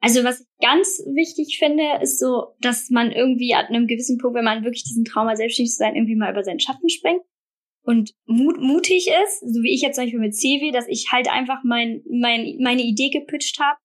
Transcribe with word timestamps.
Also 0.00 0.24
was 0.24 0.40
ich 0.40 0.46
ganz 0.60 1.02
wichtig 1.14 1.58
finde, 1.58 2.00
ist 2.00 2.18
so, 2.18 2.54
dass 2.60 2.88
man 2.88 3.12
irgendwie 3.12 3.54
an 3.54 3.66
einem 3.66 3.86
gewissen 3.86 4.16
Punkt, 4.18 4.36
wenn 4.36 4.44
man 4.44 4.64
wirklich 4.64 4.84
diesen 4.84 5.04
Traum 5.04 5.28
hat, 5.28 5.36
selbstständig 5.36 5.72
zu 5.72 5.76
sein, 5.76 5.94
irgendwie 5.94 6.16
mal 6.16 6.32
über 6.32 6.42
seinen 6.42 6.60
Schatten 6.60 6.88
springt 6.88 7.22
und 7.82 8.14
mut, 8.26 8.60
mutig 8.60 9.08
ist, 9.24 9.40
so 9.40 9.62
wie 9.62 9.74
ich 9.74 9.82
jetzt 9.82 9.96
zum 9.96 10.04
Beispiel 10.04 10.20
mit 10.20 10.34
CW, 10.34 10.70
dass 10.72 10.88
ich 10.88 11.08
halt 11.12 11.28
einfach 11.28 11.58
mein, 11.64 12.02
mein, 12.10 12.56
meine 12.60 12.82
Idee 12.82 13.10
gepitcht 13.10 13.60
habe, 13.60 13.78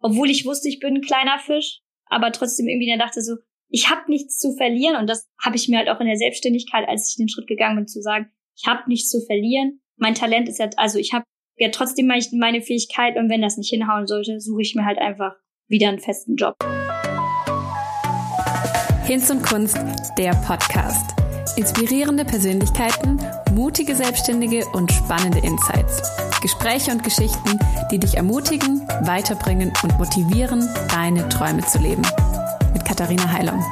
obwohl 0.00 0.30
ich 0.30 0.44
wusste, 0.44 0.68
ich 0.68 0.80
bin 0.80 0.96
ein 0.96 1.00
kleiner 1.00 1.38
Fisch, 1.38 1.80
aber 2.06 2.32
trotzdem 2.32 2.66
irgendwie 2.66 2.90
dann 2.90 2.98
dachte 2.98 3.22
so, 3.22 3.36
ich 3.68 3.88
habe 3.88 4.10
nichts 4.10 4.38
zu 4.38 4.54
verlieren 4.56 4.96
und 4.96 5.08
das 5.08 5.28
habe 5.40 5.56
ich 5.56 5.68
mir 5.68 5.78
halt 5.78 5.88
auch 5.88 6.00
in 6.00 6.06
der 6.06 6.16
Selbstständigkeit, 6.16 6.88
als 6.88 7.08
ich 7.08 7.16
den 7.16 7.28
Schritt 7.28 7.46
gegangen 7.46 7.76
bin, 7.76 7.86
zu 7.86 8.02
sagen, 8.02 8.30
ich 8.56 8.66
habe 8.66 8.82
nichts 8.88 9.08
zu 9.08 9.24
verlieren. 9.24 9.80
Mein 9.96 10.14
Talent 10.14 10.48
ist 10.48 10.58
ja, 10.58 10.68
also 10.76 10.98
ich 10.98 11.12
habe 11.12 11.24
ja 11.56 11.70
trotzdem 11.70 12.06
meine 12.06 12.62
Fähigkeit 12.62 13.16
und 13.16 13.30
wenn 13.30 13.40
das 13.40 13.56
nicht 13.56 13.70
hinhauen 13.70 14.06
sollte, 14.06 14.40
suche 14.40 14.62
ich 14.62 14.74
mir 14.74 14.84
halt 14.84 14.98
einfach 14.98 15.36
wieder 15.68 15.88
einen 15.88 15.98
festen 15.98 16.36
Job. 16.36 16.56
Hinz 19.04 19.30
und 19.30 19.42
Kunst, 19.42 19.78
der 20.16 20.32
Podcast. 20.46 21.14
Inspirierende 21.56 22.24
Persönlichkeiten, 22.24 23.18
mutige 23.52 23.94
Selbstständige 23.94 24.64
und 24.72 24.90
spannende 24.90 25.38
Insights. 25.38 26.02
Gespräche 26.40 26.92
und 26.92 27.04
Geschichten, 27.04 27.58
die 27.90 27.98
dich 27.98 28.16
ermutigen, 28.16 28.80
weiterbringen 29.02 29.72
und 29.82 29.98
motivieren, 29.98 30.68
deine 30.90 31.28
Träume 31.28 31.64
zu 31.66 31.78
leben. 31.78 32.02
Mit 32.72 32.84
Katharina 32.84 33.30
Heilung. 33.30 33.62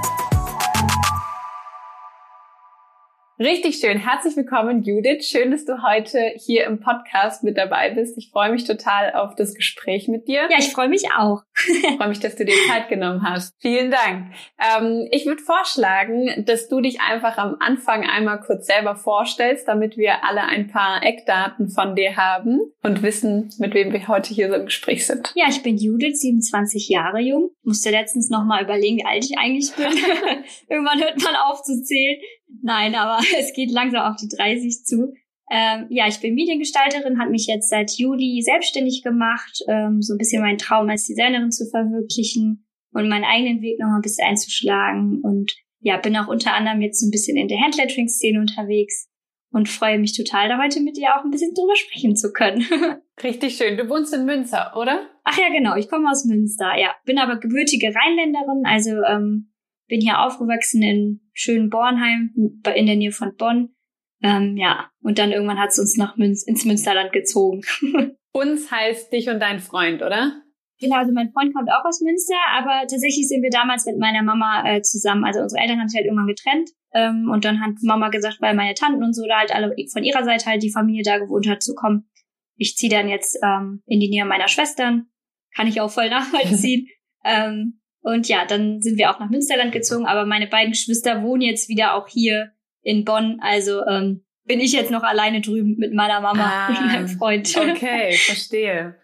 Richtig 3.41 3.77
schön. 3.77 3.97
Herzlich 3.97 4.37
willkommen, 4.37 4.83
Judith. 4.83 5.27
Schön, 5.27 5.51
dass 5.51 5.65
du 5.65 5.83
heute 5.83 6.35
hier 6.37 6.67
im 6.67 6.79
Podcast 6.79 7.43
mit 7.43 7.57
dabei 7.57 7.89
bist. 7.89 8.19
Ich 8.19 8.29
freue 8.31 8.53
mich 8.53 8.65
total 8.65 9.15
auf 9.15 9.35
das 9.35 9.55
Gespräch 9.55 10.09
mit 10.09 10.29
dir. 10.29 10.43
Ja, 10.51 10.59
ich 10.59 10.75
freue 10.75 10.91
mich 10.91 11.05
auch. 11.17 11.41
ich 11.67 11.97
freue 11.97 12.09
mich, 12.11 12.21
dass 12.21 12.37
du 12.37 12.45
dir 12.45 12.55
Zeit 12.69 12.91
genommen 12.91 13.23
hast. 13.23 13.55
Vielen 13.59 13.91
Dank. 13.91 14.34
Ähm, 14.59 15.09
ich 15.11 15.25
würde 15.25 15.41
vorschlagen, 15.41 16.45
dass 16.45 16.69
du 16.69 16.83
dich 16.83 17.01
einfach 17.01 17.39
am 17.39 17.56
Anfang 17.61 18.05
einmal 18.05 18.41
kurz 18.41 18.67
selber 18.67 18.95
vorstellst, 18.95 19.67
damit 19.67 19.97
wir 19.97 20.23
alle 20.23 20.42
ein 20.42 20.69
paar 20.69 21.03
Eckdaten 21.03 21.70
von 21.70 21.97
dir 21.97 22.19
haben 22.19 22.61
und 22.83 23.03
wissen, 23.03 23.48
mit 23.59 23.73
wem 23.73 23.91
wir 23.95 24.07
heute 24.07 24.34
hier 24.34 24.51
so 24.51 24.57
im 24.57 24.67
Gespräch 24.67 25.07
sind. 25.07 25.33
Ja, 25.34 25.47
ich 25.48 25.62
bin 25.62 25.79
Judith, 25.79 26.20
27 26.20 26.91
Jahre 26.91 27.20
jung. 27.20 27.53
Musste 27.62 27.89
letztens 27.89 28.29
noch 28.29 28.45
mal 28.45 28.62
überlegen, 28.62 28.98
wie 28.98 29.07
alt 29.07 29.25
ich 29.25 29.39
eigentlich 29.39 29.73
bin. 29.75 29.86
Irgendwann 30.69 31.01
hört 31.01 31.23
man 31.23 31.36
auf 31.36 31.62
zu 31.62 31.83
zählen. 31.83 32.20
Nein, 32.62 32.95
aber 32.95 33.23
es 33.39 33.53
geht 33.53 33.70
langsam 33.70 34.11
auf 34.11 34.17
die 34.17 34.29
30 34.29 34.84
zu. 34.84 35.12
Ähm, 35.53 35.87
ja, 35.91 36.06
ich 36.06 36.20
bin 36.20 36.34
Mediengestalterin, 36.34 37.19
habe 37.19 37.31
mich 37.31 37.47
jetzt 37.48 37.70
seit 37.70 37.91
Juli 37.98 38.41
selbstständig 38.42 39.03
gemacht, 39.03 39.59
ähm, 39.69 40.01
so 40.01 40.15
ein 40.15 40.19
bisschen 40.19 40.42
meinen 40.42 40.59
Traum 40.59 40.89
als 40.89 41.07
Designerin 41.07 41.51
zu 41.51 41.69
verwirklichen 41.69 42.67
und 42.92 43.09
meinen 43.09 43.25
eigenen 43.25 43.61
Weg 43.61 43.81
noch 43.81 43.89
mal 43.89 43.97
ein 43.97 44.03
bisschen 44.03 44.29
einzuschlagen. 44.29 45.20
Und 45.23 45.53
ja, 45.81 45.97
bin 45.97 46.17
auch 46.17 46.29
unter 46.29 46.55
anderem 46.55 46.81
jetzt 46.81 47.01
so 47.01 47.07
ein 47.07 47.11
bisschen 47.11 47.37
in 47.37 47.48
der 47.48 47.61
Handlettering-Szene 47.61 48.39
unterwegs 48.39 49.09
und 49.53 49.69
freue 49.69 49.98
mich 49.98 50.17
total, 50.17 50.48
da 50.48 50.62
heute 50.62 50.81
mit 50.81 50.97
dir 50.97 51.17
auch 51.17 51.25
ein 51.25 51.31
bisschen 51.31 51.55
drüber 51.55 51.75
sprechen 51.75 52.14
zu 52.14 52.33
können. 52.33 52.64
Richtig 53.23 53.57
schön. 53.57 53.77
Du 53.77 53.89
wohnst 53.89 54.14
in 54.14 54.25
Münster, 54.25 54.73
oder? 54.77 55.09
Ach 55.25 55.37
ja, 55.37 55.48
genau. 55.48 55.75
Ich 55.75 55.89
komme 55.89 56.09
aus 56.09 56.25
Münster, 56.25 56.79
ja. 56.79 56.95
Bin 57.05 57.19
aber 57.19 57.39
gebürtige 57.39 57.92
Rheinländerin, 57.92 58.62
also 58.64 59.03
ähm, 59.03 59.50
bin 59.91 60.00
hier 60.00 60.20
aufgewachsen 60.20 60.83
in 60.83 61.20
schönen 61.34 61.69
Bornheim, 61.69 62.33
in 62.74 62.86
der 62.86 62.96
Nähe 62.96 63.12
von 63.12 63.36
Bonn. 63.36 63.74
Ähm, 64.22 64.56
ja, 64.56 64.91
und 65.02 65.19
dann 65.19 65.33
irgendwann 65.33 65.58
hat 65.58 65.70
es 65.70 65.78
uns 65.78 65.96
nach 65.96 66.16
Münz 66.16 66.44
ins 66.44 66.64
Münsterland 66.64 67.12
gezogen. 67.12 67.62
uns 68.33 68.70
heißt 68.70 69.12
dich 69.12 69.28
und 69.28 69.41
dein 69.41 69.61
Freund, 69.61 70.02
oder? 70.02 70.42
Genau, 70.78 70.96
also 70.96 71.12
mein 71.12 71.30
Freund 71.33 71.55
kommt 71.55 71.68
auch 71.70 71.84
aus 71.84 72.00
Münster, 72.00 72.36
aber 72.52 72.86
tatsächlich 72.88 73.28
sind 73.28 73.42
wir 73.42 73.50
damals 73.50 73.84
mit 73.84 73.98
meiner 73.98 74.22
Mama 74.22 74.64
äh, 74.66 74.80
zusammen. 74.80 75.24
Also 75.24 75.41
unsere 75.41 75.61
Eltern 75.61 75.78
haben 75.78 75.88
sich 75.88 75.98
halt 75.98 76.06
irgendwann 76.06 76.27
getrennt. 76.27 76.70
Ähm, 76.94 77.28
und 77.30 77.44
dann 77.44 77.61
hat 77.61 77.74
Mama 77.83 78.08
gesagt, 78.08 78.38
weil 78.41 78.55
meine 78.55 78.74
Tanten 78.74 79.02
und 79.05 79.14
so 79.14 79.27
da 79.27 79.41
halt 79.41 79.55
alle 79.55 79.74
von 79.92 80.05
ihrer 80.05 80.24
Seite 80.24 80.46
halt 80.46 80.62
die 80.62 80.73
Familie 80.73 81.02
da 81.05 81.18
gewohnt 81.18 81.48
hat, 81.48 81.62
zu 81.62 81.74
kommen. 81.74 82.08
Ich 82.56 82.77
ziehe 82.77 82.90
dann 82.90 83.08
jetzt 83.08 83.39
ähm, 83.42 83.83
in 83.86 84.00
die 84.00 84.08
Nähe 84.08 84.24
meiner 84.24 84.48
Schwestern. 84.48 85.06
Kann 85.55 85.67
ich 85.67 85.80
auch 85.80 85.90
voll 85.90 86.08
nachvollziehen. 86.11 86.89
ähm, 87.24 87.80
und 88.02 88.28
ja, 88.28 88.44
dann 88.46 88.80
sind 88.80 88.98
wir 88.98 89.11
auch 89.11 89.20
nach 89.20 89.30
Münsterland 89.30 89.72
gezogen, 89.72 90.06
aber 90.06 90.24
meine 90.24 90.46
beiden 90.46 90.72
Geschwister 90.72 91.22
wohnen 91.22 91.42
jetzt 91.42 91.68
wieder 91.68 91.94
auch 91.94 92.08
hier 92.08 92.52
in 92.83 93.05
Bonn. 93.05 93.38
Also 93.42 93.84
ähm, 93.86 94.24
bin 94.44 94.61
ich 94.61 94.72
jetzt 94.72 94.90
noch 94.90 95.02
alleine 95.02 95.40
drüben 95.40 95.77
mit 95.77 95.92
meiner 95.92 96.20
Mama 96.20 96.44
ah, 96.44 96.68
und 96.68 96.86
meinem 96.86 97.08
Freund. 97.08 97.55
Okay, 97.56 98.12
verstehe. 98.27 98.96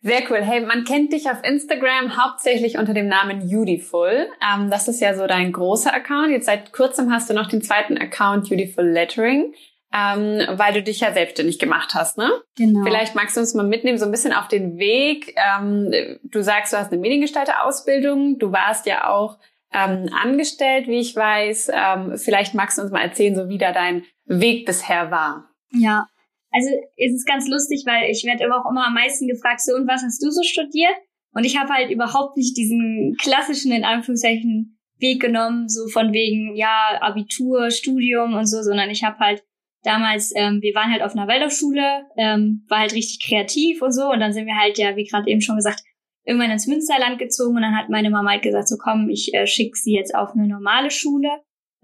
Sehr 0.00 0.22
cool. 0.30 0.40
Hey, 0.40 0.64
man 0.64 0.84
kennt 0.84 1.12
dich 1.12 1.28
auf 1.28 1.42
Instagram 1.42 2.16
hauptsächlich 2.16 2.78
unter 2.78 2.94
dem 2.94 3.08
Namen 3.08 3.48
Beautiful. 3.48 4.28
Ähm, 4.40 4.70
das 4.70 4.88
ist 4.88 5.00
ja 5.00 5.14
so 5.14 5.26
dein 5.26 5.52
großer 5.52 5.92
Account. 5.92 6.30
Jetzt 6.30 6.46
seit 6.46 6.72
kurzem 6.72 7.12
hast 7.12 7.28
du 7.28 7.34
noch 7.34 7.48
den 7.48 7.62
zweiten 7.62 7.98
Account 7.98 8.48
Beautiful 8.48 8.86
Lettering 8.86 9.52
ähm, 9.94 10.40
weil 10.58 10.74
du 10.74 10.82
dich 10.82 11.00
ja 11.00 11.12
selbstständig 11.12 11.60
gemacht 11.60 11.94
hast, 11.94 12.18
ne? 12.18 12.28
Genau. 12.56 12.84
Vielleicht 12.84 13.14
magst 13.14 13.36
du 13.36 13.40
uns 13.40 13.54
mal 13.54 13.66
mitnehmen, 13.66 13.96
so 13.96 14.06
ein 14.06 14.10
bisschen 14.10 14.32
auf 14.32 14.48
den 14.48 14.76
Weg. 14.76 15.34
Ähm, 15.36 16.18
du 16.24 16.42
sagst, 16.42 16.72
du 16.72 16.78
hast 16.78 16.90
eine 16.90 17.00
Mediengestalter-Ausbildung, 17.00 18.38
du 18.38 18.50
warst 18.50 18.86
ja 18.86 19.08
auch 19.08 19.38
ähm, 19.72 20.10
angestellt, 20.12 20.88
wie 20.88 20.98
ich 20.98 21.14
weiß. 21.14 21.70
Ähm, 21.72 22.18
vielleicht 22.18 22.54
magst 22.54 22.76
du 22.76 22.82
uns 22.82 22.90
mal 22.90 23.02
erzählen, 23.02 23.36
so 23.36 23.48
wie 23.48 23.58
da 23.58 23.72
dein 23.72 24.04
Weg 24.24 24.66
bisher 24.66 25.12
war. 25.12 25.48
Ja, 25.70 26.08
also 26.50 26.70
es 26.96 27.12
ist 27.12 27.26
ganz 27.26 27.48
lustig, 27.48 27.84
weil 27.86 28.10
ich 28.10 28.24
werde 28.24 28.44
immer 28.44 28.64
auch 28.64 28.70
immer 28.70 28.86
am 28.86 28.94
meisten 28.94 29.28
gefragt, 29.28 29.60
so 29.60 29.76
und 29.76 29.86
was 29.86 30.02
hast 30.02 30.22
du 30.22 30.30
so 30.30 30.42
studiert? 30.42 30.94
Und 31.32 31.44
ich 31.44 31.58
habe 31.58 31.72
halt 31.72 31.90
überhaupt 31.90 32.36
nicht 32.36 32.56
diesen 32.56 33.16
klassischen, 33.20 33.70
in 33.72 33.84
Anführungszeichen, 33.84 34.78
Weg 34.98 35.20
genommen, 35.20 35.68
so 35.68 35.88
von 35.88 36.12
wegen, 36.12 36.54
ja, 36.54 36.96
Abitur, 37.00 37.72
Studium 37.72 38.34
und 38.34 38.46
so, 38.46 38.62
sondern 38.62 38.90
ich 38.90 39.02
habe 39.02 39.18
halt 39.18 39.44
damals, 39.84 40.32
ähm, 40.34 40.60
wir 40.60 40.74
waren 40.74 40.90
halt 40.90 41.02
auf 41.02 41.12
einer 41.12 41.28
Waldorfschule, 41.28 42.06
ähm, 42.16 42.64
war 42.68 42.80
halt 42.80 42.94
richtig 42.94 43.24
kreativ 43.24 43.82
und 43.82 43.92
so. 43.92 44.10
Und 44.10 44.20
dann 44.20 44.32
sind 44.32 44.46
wir 44.46 44.56
halt, 44.56 44.78
ja, 44.78 44.96
wie 44.96 45.04
gerade 45.04 45.30
eben 45.30 45.40
schon 45.40 45.56
gesagt, 45.56 45.82
irgendwann 46.24 46.50
ins 46.50 46.66
Münsterland 46.66 47.18
gezogen 47.18 47.56
und 47.56 47.62
dann 47.62 47.76
hat 47.76 47.90
meine 47.90 48.10
Mama 48.10 48.30
halt 48.30 48.42
gesagt, 48.42 48.68
so 48.68 48.76
komm, 48.82 49.10
ich 49.10 49.32
äh, 49.34 49.46
schicke 49.46 49.76
sie 49.76 49.92
jetzt 49.92 50.14
auf 50.14 50.30
eine 50.32 50.48
normale 50.48 50.90
Schule. 50.90 51.28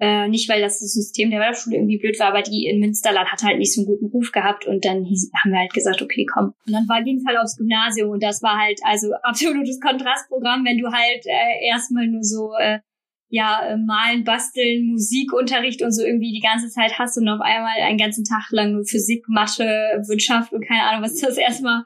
Äh, 0.02 0.28
nicht, 0.28 0.48
weil 0.48 0.62
das, 0.62 0.78
System 0.78 1.30
der 1.30 1.40
Waldorfschule 1.40 1.76
irgendwie 1.76 1.98
blöd 1.98 2.18
war, 2.18 2.28
aber 2.28 2.40
die 2.40 2.64
in 2.64 2.80
Münsterland 2.80 3.30
hat 3.30 3.42
halt 3.42 3.58
nicht 3.58 3.74
so 3.74 3.82
einen 3.82 3.88
guten 3.88 4.06
Ruf 4.06 4.32
gehabt 4.32 4.66
und 4.66 4.86
dann 4.86 5.04
hieß, 5.04 5.30
haben 5.44 5.52
wir 5.52 5.58
halt 5.58 5.74
gesagt, 5.74 6.00
okay, 6.00 6.24
komm. 6.24 6.54
Und 6.66 6.72
dann 6.72 6.88
war 6.88 6.96
halt 7.04 7.38
aufs 7.38 7.58
Gymnasium 7.58 8.08
und 8.08 8.22
das 8.22 8.42
war 8.42 8.58
halt 8.58 8.80
also 8.82 9.12
absolutes 9.22 9.78
Kontrastprogramm, 9.78 10.64
wenn 10.64 10.78
du 10.78 10.90
halt 10.90 11.26
äh, 11.26 11.68
erstmal 11.68 12.06
nur 12.06 12.24
so 12.24 12.52
äh, 12.58 12.78
ja, 13.30 13.60
äh, 13.64 13.76
malen, 13.76 14.24
basteln, 14.24 14.86
Musikunterricht 14.86 15.82
und 15.82 15.92
so 15.92 16.02
irgendwie 16.02 16.32
die 16.32 16.40
ganze 16.40 16.68
Zeit 16.68 16.98
hast 16.98 17.16
und 17.16 17.28
auf 17.28 17.40
einmal 17.40 17.80
einen 17.80 17.96
ganzen 17.96 18.24
Tag 18.24 18.50
lang 18.50 18.72
nur 18.72 18.84
Physik, 18.84 19.24
Mathe, 19.28 19.64
Wirtschaft 20.08 20.52
und 20.52 20.66
keine 20.66 20.82
Ahnung, 20.82 21.02
was 21.02 21.14
das 21.14 21.38
erstmal, 21.38 21.84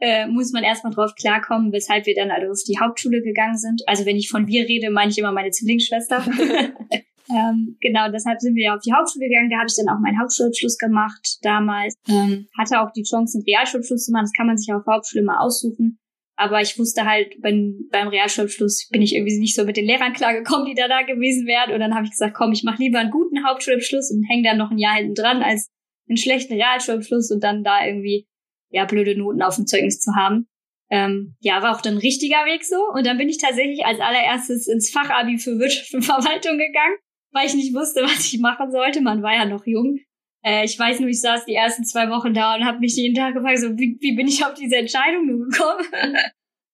äh, 0.00 0.26
muss 0.28 0.52
man 0.52 0.62
erstmal 0.62 0.94
drauf 0.94 1.14
klarkommen, 1.16 1.72
weshalb 1.72 2.06
wir 2.06 2.14
dann 2.14 2.30
also 2.30 2.50
auf 2.52 2.62
die 2.66 2.78
Hauptschule 2.80 3.22
gegangen 3.22 3.58
sind. 3.58 3.82
Also 3.86 4.06
wenn 4.06 4.16
ich 4.16 4.28
von 4.28 4.46
wir 4.46 4.68
rede, 4.68 4.90
meine 4.90 5.10
ich 5.10 5.18
immer 5.18 5.32
meine 5.32 5.50
Zwillingsschwester. 5.50 6.24
ähm, 7.28 7.76
genau, 7.80 8.08
deshalb 8.12 8.40
sind 8.40 8.54
wir 8.54 8.66
ja 8.66 8.76
auf 8.76 8.82
die 8.82 8.92
Hauptschule 8.92 9.26
gegangen. 9.26 9.50
Da 9.50 9.56
habe 9.56 9.66
ich 9.66 9.76
dann 9.76 9.88
auch 9.88 10.00
meinen 10.00 10.20
Hauptschulabschluss 10.20 10.78
gemacht 10.78 11.38
damals. 11.42 11.96
Ähm, 12.08 12.46
hatte 12.56 12.80
auch 12.80 12.92
die 12.92 13.02
Chance, 13.02 13.38
einen 13.38 13.44
Realschulabschluss 13.44 14.04
zu 14.04 14.12
machen. 14.12 14.26
Das 14.26 14.32
kann 14.32 14.46
man 14.46 14.58
sich 14.58 14.72
auf 14.72 14.84
der 14.84 14.94
Hauptschule 14.94 15.24
mal 15.24 15.38
aussuchen. 15.38 15.98
Aber 16.36 16.60
ich 16.60 16.78
wusste 16.78 17.04
halt, 17.04 17.40
beim, 17.40 17.88
beim 17.90 18.08
Realschulabschluss 18.08 18.88
bin 18.90 19.02
ich 19.02 19.14
irgendwie 19.14 19.38
nicht 19.38 19.54
so 19.54 19.64
mit 19.64 19.76
den 19.76 19.86
Lehrern 19.86 20.12
klargekommen, 20.12 20.66
die 20.66 20.74
da 20.74 20.88
da 20.88 21.02
gewesen 21.02 21.46
wären. 21.46 21.72
Und 21.72 21.80
dann 21.80 21.94
habe 21.94 22.04
ich 22.04 22.10
gesagt, 22.10 22.34
komm, 22.34 22.52
ich 22.52 22.64
mache 22.64 22.82
lieber 22.82 22.98
einen 22.98 23.12
guten 23.12 23.46
Hauptschulabschluss 23.46 24.10
und 24.10 24.24
hänge 24.24 24.42
dann 24.42 24.58
noch 24.58 24.70
ein 24.70 24.78
Jahr 24.78 24.96
hinten 24.96 25.14
dran, 25.14 25.42
als 25.42 25.70
einen 26.08 26.16
schlechten 26.16 26.54
Realschulabschluss 26.54 27.30
und 27.30 27.42
dann 27.44 27.62
da 27.62 27.86
irgendwie 27.86 28.26
ja 28.70 28.84
blöde 28.84 29.16
Noten 29.16 29.42
auf 29.42 29.56
dem 29.56 29.66
Zeugnis 29.66 30.00
zu 30.00 30.12
haben. 30.16 30.48
Ähm, 30.90 31.36
ja, 31.40 31.62
war 31.62 31.74
auch 31.74 31.80
dann 31.80 31.94
ein 31.94 31.98
richtiger 31.98 32.44
Weg 32.46 32.64
so. 32.64 32.76
Und 32.92 33.06
dann 33.06 33.16
bin 33.16 33.28
ich 33.28 33.38
tatsächlich 33.38 33.84
als 33.86 34.00
allererstes 34.00 34.66
ins 34.66 34.90
Fachabi 34.90 35.38
für 35.38 35.58
Wirtschaft 35.58 35.94
und 35.94 36.02
Verwaltung 36.02 36.58
gegangen, 36.58 36.96
weil 37.32 37.46
ich 37.46 37.54
nicht 37.54 37.74
wusste, 37.74 38.02
was 38.02 38.32
ich 38.32 38.40
machen 38.40 38.70
sollte. 38.70 39.00
Man 39.00 39.22
war 39.22 39.34
ja 39.34 39.44
noch 39.44 39.66
jung. 39.66 40.00
Äh, 40.44 40.64
ich 40.64 40.78
weiß 40.78 41.00
nur, 41.00 41.08
ich 41.08 41.20
saß 41.20 41.46
die 41.46 41.54
ersten 41.54 41.84
zwei 41.84 42.10
Wochen 42.10 42.34
da 42.34 42.54
und 42.54 42.64
habe 42.64 42.78
mich 42.78 42.96
jeden 42.96 43.14
Tag 43.14 43.34
gefragt, 43.34 43.58
so 43.58 43.76
wie, 43.78 43.96
wie 44.00 44.14
bin 44.14 44.28
ich 44.28 44.44
auf 44.44 44.54
diese 44.54 44.76
Entscheidung 44.76 45.26
nur 45.26 45.48
gekommen? 45.48 45.84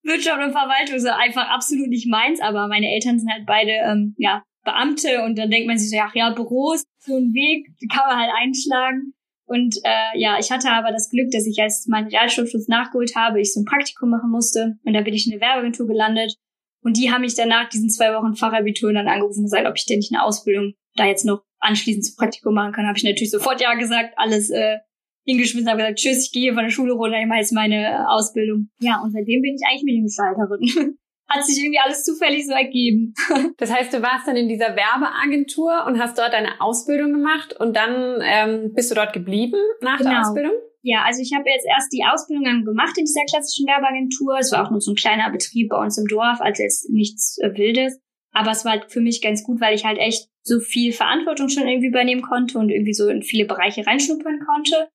Wirtschaft 0.03 0.43
und 0.43 0.53
Verwaltung 0.53 0.99
so 0.99 1.11
einfach 1.11 1.49
absolut 1.49 1.89
nicht 1.89 2.09
meins, 2.09 2.41
aber 2.41 2.69
meine 2.69 2.91
Eltern 2.91 3.19
sind 3.19 3.31
halt 3.31 3.47
beide 3.47 3.73
ähm, 3.73 4.15
ja 4.19 4.43
Beamte 4.65 5.23
und 5.23 5.39
dann 5.39 5.51
denkt 5.51 5.69
man 5.69 5.79
sich 5.79 5.91
so, 5.91 5.97
ach 6.01 6.15
ja, 6.15 6.31
Büros, 6.31 6.85
so 6.99 7.17
ein 7.17 7.33
Weg, 7.33 7.67
kann 7.91 8.07
man 8.07 8.19
halt 8.19 8.31
einschlagen. 8.37 9.15
Und 9.47 9.77
äh, 9.85 10.19
ja, 10.19 10.39
ich 10.39 10.51
hatte 10.51 10.71
aber 10.71 10.93
das 10.93 11.11
Glück, 11.11 11.31
dass 11.33 11.47
ich 11.47 11.61
als 11.61 11.87
meinen 11.87 12.09
Realschulabschluss 12.09 12.69
nachgeholt 12.69 13.17
habe, 13.17 13.41
ich 13.41 13.53
so 13.53 13.61
ein 13.61 13.65
Praktikum 13.65 14.11
machen 14.11 14.31
musste 14.31 14.79
und 14.85 14.93
da 14.93 15.01
bin 15.01 15.15
ich 15.15 15.27
in 15.27 15.33
eine 15.33 15.41
Werbeagentur 15.41 15.87
gelandet 15.87 16.37
und 16.83 16.97
die 16.97 17.11
haben 17.11 17.23
mich 17.23 17.35
danach 17.35 17.69
diesen 17.69 17.91
zwei 17.91 18.15
Wochen 18.15 18.37
Fachabitur 18.37 18.93
dann 18.93 19.09
angerufen 19.09 19.41
und 19.41 19.45
gesagt, 19.47 19.67
ob 19.67 19.77
ich 19.77 19.87
denn 19.87 19.99
nicht 19.99 20.13
eine 20.13 20.23
Ausbildung 20.23 20.75
da 20.95 21.07
jetzt 21.07 21.25
noch 21.25 21.43
anschließend 21.61 22.05
zum 22.05 22.17
Praktikum 22.17 22.55
machen 22.55 22.73
kann, 22.73 22.87
habe 22.87 22.99
ich 22.99 23.05
natürlich 23.05 23.31
sofort 23.31 23.61
ja 23.61 23.75
gesagt, 23.75 24.15
alles 24.17 24.51
äh, 24.51 24.79
hingeschmissen, 25.25 25.69
habe 25.69 25.79
gesagt, 25.79 25.99
tschüss, 25.99 26.27
ich 26.27 26.33
gehe 26.33 26.55
von 26.55 26.65
der 26.65 26.71
Schule 26.71 26.93
runter, 26.93 27.21
ich 27.21 27.27
mache 27.27 27.41
jetzt 27.41 27.53
meine 27.53 28.09
Ausbildung. 28.11 28.71
Ja, 28.81 29.01
und 29.03 29.13
seitdem 29.13 29.43
bin 29.43 29.55
ich 29.55 29.63
eigentlich 29.67 29.85
Mediengestalterin. 29.85 30.99
Hat 31.29 31.45
sich 31.45 31.63
irgendwie 31.63 31.79
alles 31.79 32.03
zufällig 32.05 32.47
so 32.47 32.53
ergeben. 32.53 33.15
Das 33.59 33.73
heißt, 33.73 33.93
du 33.93 34.03
warst 34.03 34.27
dann 34.27 34.37
in 34.37 34.49
dieser 34.49 34.75
Werbeagentur 34.75 35.85
und 35.87 36.01
hast 36.01 36.19
dort 36.19 36.33
deine 36.33 36.61
Ausbildung 36.61 37.13
gemacht 37.13 37.55
und 37.61 37.77
dann 37.77 38.21
ähm, 38.23 38.73
bist 38.75 38.91
du 38.91 38.95
dort 38.95 39.13
geblieben 39.13 39.59
nach 39.83 39.99
genau. 39.99 40.11
der 40.11 40.21
Ausbildung? 40.23 40.53
Ja, 40.83 41.05
also 41.05 41.21
ich 41.21 41.33
habe 41.35 41.49
jetzt 41.49 41.67
erst 41.67 41.93
die 41.93 42.05
Ausbildung 42.11 42.65
gemacht 42.65 42.97
in 42.97 43.05
dieser 43.05 43.25
klassischen 43.29 43.67
Werbeagentur. 43.67 44.39
Es 44.39 44.51
war 44.51 44.65
auch 44.65 44.71
nur 44.71 44.81
so 44.81 44.93
ein 44.93 44.97
kleiner 44.97 45.31
Betrieb 45.31 45.69
bei 45.69 45.77
uns 45.77 45.99
im 45.99 46.07
Dorf, 46.07 46.41
also 46.41 46.63
jetzt 46.63 46.89
nichts 46.89 47.37
äh, 47.39 47.53
Wildes. 47.55 48.01
Aber 48.33 48.51
es 48.51 48.65
war 48.65 48.73
halt 48.73 48.93
für 48.93 49.01
mich 49.01 49.23
ganz 49.23 49.43
gut, 49.43 49.61
weil 49.61 49.75
ich 49.75 49.85
halt 49.85 49.99
echt 49.99 50.29
so 50.43 50.61
viel 50.61 50.93
Verantwortung 50.93 51.49
schon 51.49 51.67
irgendwie 51.67 51.89
übernehmen 51.89 52.23
konnte 52.23 52.59
und 52.59 52.71
irgendwie 52.71 52.95
so 52.95 53.09
in 53.09 53.23
viele 53.23 53.45
Bereiche 53.45 53.87
reinschnuppern 53.87 54.41
konnte. 54.47 54.89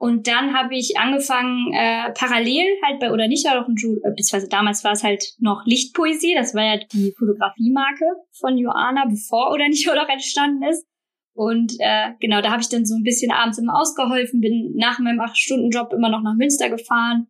Und 0.00 0.28
dann 0.28 0.56
habe 0.56 0.76
ich 0.76 0.96
angefangen, 0.96 1.72
äh, 1.72 2.12
parallel 2.12 2.66
halt 2.84 3.00
bei 3.00 3.10
oder 3.10 3.26
nicht 3.26 3.48
auch 3.48 3.66
ein 3.66 3.74
äh, 3.74 4.10
beziehungsweise 4.10 4.48
damals 4.48 4.84
war 4.84 4.92
es 4.92 5.02
halt 5.02 5.34
noch 5.38 5.66
Lichtpoesie, 5.66 6.34
das 6.36 6.54
war 6.54 6.64
ja 6.64 6.78
die 6.92 7.12
Fotografiemarke 7.18 8.04
von 8.38 8.56
Joanna, 8.56 9.06
bevor 9.06 9.50
oder 9.52 9.68
nicht 9.68 9.88
oder 9.90 10.08
entstanden 10.08 10.62
ist. 10.62 10.86
Und 11.34 11.74
äh, 11.80 12.12
genau, 12.20 12.40
da 12.40 12.50
habe 12.50 12.62
ich 12.62 12.68
dann 12.68 12.86
so 12.86 12.94
ein 12.94 13.02
bisschen 13.02 13.32
abends 13.32 13.58
immer 13.58 13.78
ausgeholfen, 13.78 14.40
bin 14.40 14.74
nach 14.76 15.00
meinem 15.00 15.20
acht 15.20 15.36
Stunden 15.36 15.70
Job 15.70 15.92
immer 15.92 16.10
noch 16.10 16.22
nach 16.22 16.34
Münster 16.34 16.70
gefahren, 16.70 17.26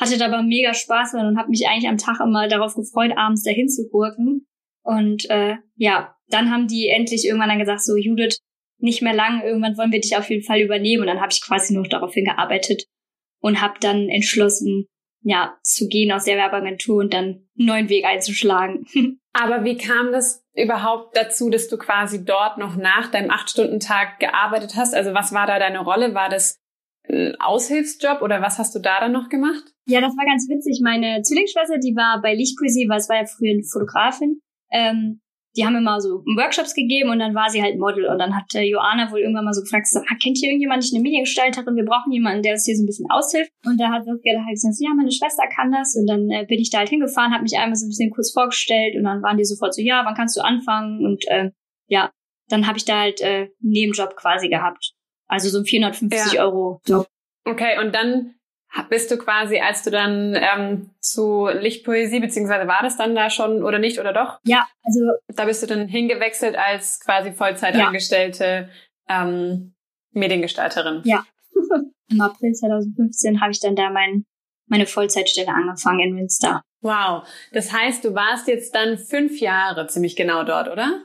hatte 0.00 0.16
dabei 0.16 0.42
mega 0.42 0.74
Spaß 0.74 1.14
und 1.14 1.38
habe 1.38 1.50
mich 1.50 1.66
eigentlich 1.68 1.88
am 1.88 1.98
Tag 1.98 2.20
immer 2.20 2.46
darauf 2.46 2.74
gefreut, 2.74 3.12
abends 3.16 3.42
dahin 3.42 3.68
zu 3.68 3.88
gurken. 3.88 4.46
Und 4.82 5.28
äh, 5.30 5.56
ja, 5.76 6.16
dann 6.28 6.50
haben 6.50 6.66
die 6.66 6.88
endlich 6.88 7.24
irgendwann 7.24 7.48
dann 7.48 7.58
gesagt, 7.58 7.82
so 7.82 7.96
Judith, 7.96 8.38
nicht 8.78 9.02
mehr 9.02 9.14
lang, 9.14 9.42
irgendwann 9.42 9.76
wollen 9.76 9.92
wir 9.92 10.00
dich 10.00 10.16
auf 10.16 10.28
jeden 10.28 10.42
Fall 10.42 10.60
übernehmen. 10.60 11.02
Und 11.02 11.06
dann 11.06 11.20
habe 11.20 11.32
ich 11.32 11.40
quasi 11.40 11.72
nur 11.72 11.84
darauf 11.84 12.14
hingearbeitet 12.14 12.84
und 13.40 13.60
habe 13.60 13.74
dann 13.80 14.08
entschlossen, 14.08 14.86
ja, 15.24 15.56
zu 15.62 15.86
gehen 15.88 16.10
aus 16.10 16.24
der 16.24 16.36
Werbeagentur 16.36 16.96
und 16.96 17.14
dann 17.14 17.24
einen 17.24 17.66
neuen 17.66 17.88
Weg 17.88 18.04
einzuschlagen. 18.04 18.86
Aber 19.32 19.64
wie 19.64 19.76
kam 19.76 20.12
das 20.12 20.44
überhaupt 20.54 21.16
dazu, 21.16 21.48
dass 21.48 21.68
du 21.68 21.78
quasi 21.78 22.24
dort 22.24 22.58
noch 22.58 22.76
nach 22.76 23.10
deinem 23.10 23.30
Acht-Stunden-Tag 23.30 24.18
gearbeitet 24.18 24.74
hast? 24.76 24.94
Also 24.94 25.14
was 25.14 25.32
war 25.32 25.46
da 25.46 25.58
deine 25.58 25.80
Rolle? 25.80 26.14
War 26.14 26.28
das 26.28 26.60
ein 27.08 27.36
Aushilfsjob 27.40 28.20
oder 28.20 28.42
was 28.42 28.58
hast 28.58 28.74
du 28.74 28.80
da 28.80 29.00
dann 29.00 29.12
noch 29.12 29.28
gemacht? 29.28 29.62
Ja, 29.86 30.00
das 30.00 30.16
war 30.16 30.26
ganz 30.26 30.48
witzig. 30.48 30.80
Meine 30.82 31.22
Zwillingsschwester, 31.22 31.78
die 31.78 31.96
war 31.96 32.20
bei 32.20 32.34
Lichtpoesie, 32.34 32.88
weil 32.88 32.98
es 32.98 33.08
war 33.08 33.16
ja 33.16 33.26
früher 33.26 33.52
eine 33.52 33.64
Fotografin. 33.64 34.40
Ähm, 34.72 35.20
die 35.54 35.66
haben 35.66 35.76
immer 35.76 36.00
so 36.00 36.24
Workshops 36.36 36.74
gegeben 36.74 37.10
und 37.10 37.18
dann 37.18 37.34
war 37.34 37.50
sie 37.50 37.62
halt 37.62 37.78
Model. 37.78 38.06
Und 38.06 38.18
dann 38.18 38.34
hat 38.34 38.54
äh, 38.54 38.62
Joanna 38.62 39.10
wohl 39.10 39.20
irgendwann 39.20 39.44
mal 39.44 39.52
so 39.52 39.60
gefragt, 39.60 39.86
so, 39.86 40.00
ah, 40.00 40.16
kennt 40.22 40.40
ihr 40.40 40.48
irgendjemand, 40.48 40.88
eine 40.90 41.02
Mediengestalterin, 41.02 41.76
wir 41.76 41.84
brauchen 41.84 42.10
jemanden, 42.10 42.42
der 42.42 42.52
uns 42.52 42.64
hier 42.64 42.76
so 42.76 42.82
ein 42.82 42.86
bisschen 42.86 43.10
aushilft. 43.10 43.52
Und 43.66 43.78
da 43.78 43.90
hat 43.90 44.04
Saskia 44.04 44.40
halt 44.44 44.54
gesagt, 44.54 44.76
ja, 44.78 44.94
meine 44.96 45.12
Schwester 45.12 45.44
kann 45.54 45.70
das. 45.70 45.94
Und 45.94 46.06
dann 46.06 46.30
äh, 46.30 46.46
bin 46.48 46.58
ich 46.58 46.70
da 46.70 46.78
halt 46.78 46.88
hingefahren, 46.88 47.32
habe 47.32 47.42
mich 47.42 47.56
einmal 47.58 47.76
so 47.76 47.84
ein 47.84 47.90
bisschen 47.90 48.10
kurz 48.10 48.32
vorgestellt 48.32 48.96
und 48.96 49.04
dann 49.04 49.22
waren 49.22 49.36
die 49.36 49.44
sofort 49.44 49.74
so, 49.74 49.82
ja, 49.82 50.02
wann 50.06 50.14
kannst 50.14 50.36
du 50.36 50.40
anfangen? 50.40 51.04
Und 51.04 51.28
äh, 51.28 51.50
ja, 51.88 52.10
dann 52.48 52.66
habe 52.66 52.78
ich 52.78 52.86
da 52.86 53.00
halt 53.00 53.20
äh, 53.20 53.48
einen 53.48 53.52
Nebenjob 53.60 54.16
quasi 54.16 54.48
gehabt. 54.48 54.94
Also 55.28 55.50
so 55.50 55.58
ein 55.58 55.64
450 55.64 56.32
ja. 56.32 56.44
Euro 56.44 56.80
Job. 56.86 57.06
Okay, 57.44 57.78
und 57.78 57.94
dann 57.94 58.34
bist 58.88 59.10
du 59.10 59.18
quasi, 59.18 59.58
als 59.58 59.82
du 59.82 59.90
dann 59.90 60.34
ähm, 60.34 60.90
zu 61.00 61.48
Lichtpoesie, 61.48 62.20
beziehungsweise 62.20 62.66
war 62.66 62.80
das 62.82 62.96
dann 62.96 63.14
da 63.14 63.30
schon 63.30 63.62
oder 63.62 63.78
nicht 63.78 63.98
oder 63.98 64.12
doch? 64.12 64.38
Ja, 64.44 64.66
also. 64.82 65.00
Da 65.28 65.44
bist 65.44 65.62
du 65.62 65.66
dann 65.66 65.88
hingewechselt 65.88 66.56
als 66.56 67.00
quasi 67.00 67.32
Vollzeitangestellte 67.32 68.68
ja. 69.08 69.22
ähm, 69.24 69.74
Mediengestalterin. 70.12 71.02
Ja. 71.04 71.24
Im 72.10 72.20
April 72.20 72.52
2015 72.52 73.40
habe 73.40 73.52
ich 73.52 73.60
dann 73.60 73.76
da 73.76 73.90
mein, 73.90 74.24
meine 74.66 74.86
Vollzeitstelle 74.86 75.48
angefangen 75.48 76.00
in 76.00 76.14
Münster. 76.14 76.62
Wow. 76.82 77.26
Das 77.52 77.72
heißt, 77.72 78.04
du 78.04 78.14
warst 78.14 78.48
jetzt 78.48 78.74
dann 78.74 78.98
fünf 78.98 79.40
Jahre 79.40 79.86
ziemlich 79.86 80.16
genau 80.16 80.44
dort, 80.44 80.68
oder? 80.68 81.04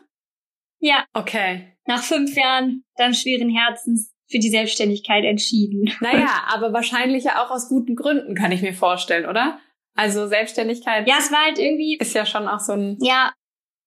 Ja. 0.79 1.05
Okay. 1.13 1.73
Nach 1.85 2.01
fünf 2.03 2.35
Jahren 2.35 2.83
dann 2.97 3.13
schweren 3.13 3.49
Herzens 3.49 4.13
für 4.29 4.39
die 4.39 4.49
Selbstständigkeit 4.49 5.23
entschieden. 5.23 5.91
Naja, 6.01 6.43
aber 6.47 6.73
wahrscheinlich 6.73 7.25
ja 7.25 7.43
auch 7.43 7.51
aus 7.51 7.69
guten 7.69 7.95
Gründen, 7.95 8.35
kann 8.35 8.51
ich 8.51 8.61
mir 8.61 8.73
vorstellen, 8.73 9.25
oder? 9.25 9.59
Also 9.95 10.27
Selbstständigkeit. 10.27 11.07
Ja, 11.07 11.15
es 11.19 11.31
war 11.31 11.45
halt 11.45 11.57
irgendwie. 11.57 11.97
Ist 11.97 12.13
ja 12.13 12.25
schon 12.25 12.47
auch 12.47 12.59
so 12.59 12.73
ein 12.73 12.97
ja, 13.01 13.33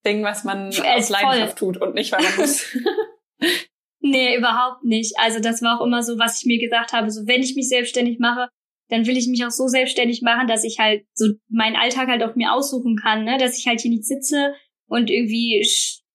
Ding, 0.04 0.24
was 0.24 0.44
man 0.44 0.68
aus 0.68 1.08
Leidenschaft 1.08 1.58
tut 1.58 1.76
und 1.76 1.94
nicht, 1.94 2.10
weil 2.12 2.22
man 2.22 2.36
muss. 2.36 2.76
nee, 4.00 4.36
überhaupt 4.36 4.84
nicht. 4.84 5.18
Also 5.18 5.40
das 5.40 5.62
war 5.62 5.78
auch 5.78 5.84
immer 5.84 6.02
so, 6.02 6.18
was 6.18 6.40
ich 6.40 6.46
mir 6.46 6.58
gesagt 6.58 6.92
habe, 6.92 7.10
so 7.10 7.26
wenn 7.26 7.42
ich 7.42 7.54
mich 7.54 7.68
selbstständig 7.68 8.18
mache, 8.18 8.48
dann 8.88 9.06
will 9.06 9.16
ich 9.16 9.28
mich 9.28 9.44
auch 9.44 9.50
so 9.50 9.68
selbstständig 9.68 10.22
machen, 10.22 10.48
dass 10.48 10.64
ich 10.64 10.78
halt 10.78 11.04
so 11.14 11.26
meinen 11.48 11.76
Alltag 11.76 12.08
halt 12.08 12.22
auch 12.22 12.34
mir 12.34 12.52
aussuchen 12.52 12.96
kann, 12.96 13.24
ne? 13.24 13.38
dass 13.38 13.56
ich 13.56 13.66
halt 13.66 13.80
hier 13.80 13.90
nicht 13.90 14.04
sitze 14.04 14.54
und 14.88 15.10
irgendwie 15.10 15.64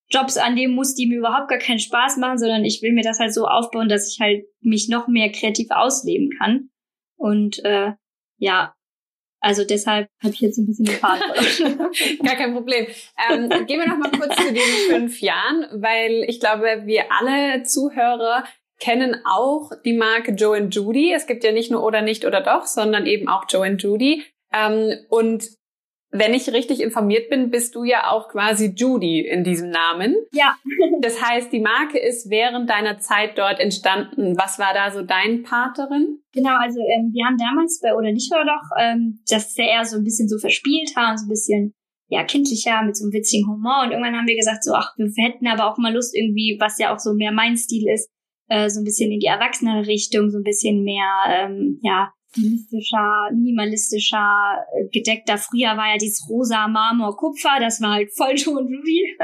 Jobs 0.10 0.38
annehmen 0.38 0.76
muss, 0.76 0.94
die 0.94 1.08
mir 1.08 1.18
überhaupt 1.18 1.50
gar 1.50 1.60
keinen 1.60 1.80
Spaß 1.80 2.18
machen, 2.18 2.38
sondern 2.38 2.64
ich 2.64 2.82
will 2.82 2.94
mir 2.94 3.04
das 3.04 3.20
halt 3.20 3.34
so 3.34 3.46
aufbauen, 3.46 3.90
dass 3.90 4.12
ich 4.12 4.20
halt 4.20 4.46
mich 4.62 4.88
noch 4.90 5.08
mehr 5.08 5.32
kreativ 5.32 5.68
ausleben 5.72 6.30
kann. 6.38 6.70
Und 7.18 7.64
äh, 7.66 7.94
ja, 8.38 8.76
also 9.40 9.64
deshalb 9.64 10.10
habe 10.24 10.34
ich 10.34 10.42
jetzt 10.42 10.58
ein 10.58 10.66
bisschen 10.66 10.86
gefahren. 10.86 11.22
Gar 12.24 12.36
kein 12.36 12.54
Problem. 12.54 12.88
Ähm, 13.30 13.50
gehen 13.68 13.80
wir 13.80 13.88
noch 13.88 13.98
mal 13.98 14.12
kurz 14.12 14.36
zu 14.36 14.52
den 14.54 14.62
fünf 14.90 15.22
Jahren, 15.22 15.68
weil 15.82 16.24
ich 16.28 16.40
glaube, 16.40 16.84
wir 16.86 17.06
alle 17.12 17.64
Zuhörer 17.64 18.44
kennen 18.80 19.22
auch 19.24 19.72
die 19.86 19.94
Marke 19.94 20.32
Joe 20.32 20.58
and 20.58 20.74
Judy. 20.74 21.14
Es 21.14 21.28
gibt 21.28 21.44
ja 21.44 21.52
nicht 21.52 21.72
nur 21.72 21.84
oder 21.84 22.02
nicht 22.02 22.26
oder 22.26 22.42
doch, 22.42 22.66
sondern 22.66 23.06
eben 23.06 23.28
auch 23.28 23.46
Joe 23.48 23.66
and 23.66 23.82
Judy. 23.82 24.24
Ähm, 24.54 24.94
und 25.10 25.50
wenn 26.18 26.34
ich 26.34 26.52
richtig 26.52 26.82
informiert 26.82 27.30
bin, 27.30 27.50
bist 27.50 27.76
du 27.76 27.84
ja 27.84 28.12
auch 28.12 28.30
quasi 28.30 28.74
Judy 28.76 29.20
in 29.22 29.44
diesem 29.44 29.70
Namen. 29.70 30.16
Ja. 30.32 30.56
das 31.02 31.22
heißt, 31.22 31.52
die 31.52 31.60
Marke 31.60 32.00
ist 32.00 32.30
während 32.30 32.70
deiner 32.70 33.00
Zeit 33.00 33.38
dort 33.38 33.60
entstanden. 33.60 34.38
Was 34.38 34.60
war 34.60 34.74
da 34.74 34.92
so 34.92 35.02
dein 35.02 35.44
Part 35.44 35.78
darin? 35.78 36.20
Genau, 36.34 36.56
also 36.58 36.80
ähm, 36.80 37.12
wir 37.14 37.26
haben 37.26 37.38
damals 37.38 37.80
bei 37.82 37.94
Oder 37.94 38.12
nicht 38.12 38.32
oder 38.32 38.46
doch, 38.46 38.78
ähm, 38.80 39.20
das 39.30 39.56
ja 39.58 39.66
eher 39.66 39.86
so 39.86 39.98
ein 39.98 40.04
bisschen 40.04 40.28
so 40.28 40.38
verspielt 40.38 40.92
haben, 40.96 41.18
so 41.18 41.26
ein 41.26 41.30
bisschen 41.30 41.74
ja 42.08 42.24
kindlicher 42.24 42.84
mit 42.84 42.96
so 42.96 43.06
einem 43.06 43.14
witzigen 43.14 43.48
Humor 43.48 43.84
und 43.84 43.92
irgendwann 43.92 44.16
haben 44.16 44.28
wir 44.28 44.36
gesagt 44.36 44.64
so 44.64 44.74
ach 44.74 44.94
wir 44.96 45.26
hätten 45.26 45.48
aber 45.48 45.66
auch 45.66 45.78
mal 45.78 45.92
Lust 45.92 46.16
irgendwie 46.16 46.56
was 46.60 46.78
ja 46.78 46.94
auch 46.94 47.00
so 47.00 47.14
mehr 47.16 47.32
mein 47.32 47.58
Stil 47.58 47.90
ist 47.90 48.10
äh, 48.48 48.70
so 48.70 48.80
ein 48.80 48.84
bisschen 48.84 49.12
in 49.12 49.20
die 49.20 49.26
erwachsene 49.26 49.88
Richtung 49.88 50.30
so 50.30 50.38
ein 50.38 50.44
bisschen 50.44 50.84
mehr 50.84 51.10
ähm, 51.28 51.80
ja 51.82 52.12
stilistischer, 52.36 53.30
minimalistischer, 53.34 54.66
äh, 54.74 54.88
gedeckter. 54.92 55.38
Früher 55.38 55.78
war 55.78 55.92
ja 55.92 55.98
dieses 55.98 56.28
rosa 56.30 56.68
Marmor 56.68 57.16
Kupfer, 57.16 57.58
das 57.60 57.82
war 57.82 57.94
halt 57.94 58.10
voll 58.16 58.34
Joe 58.36 58.60
und 58.60 58.68
Ruby. 58.68 59.18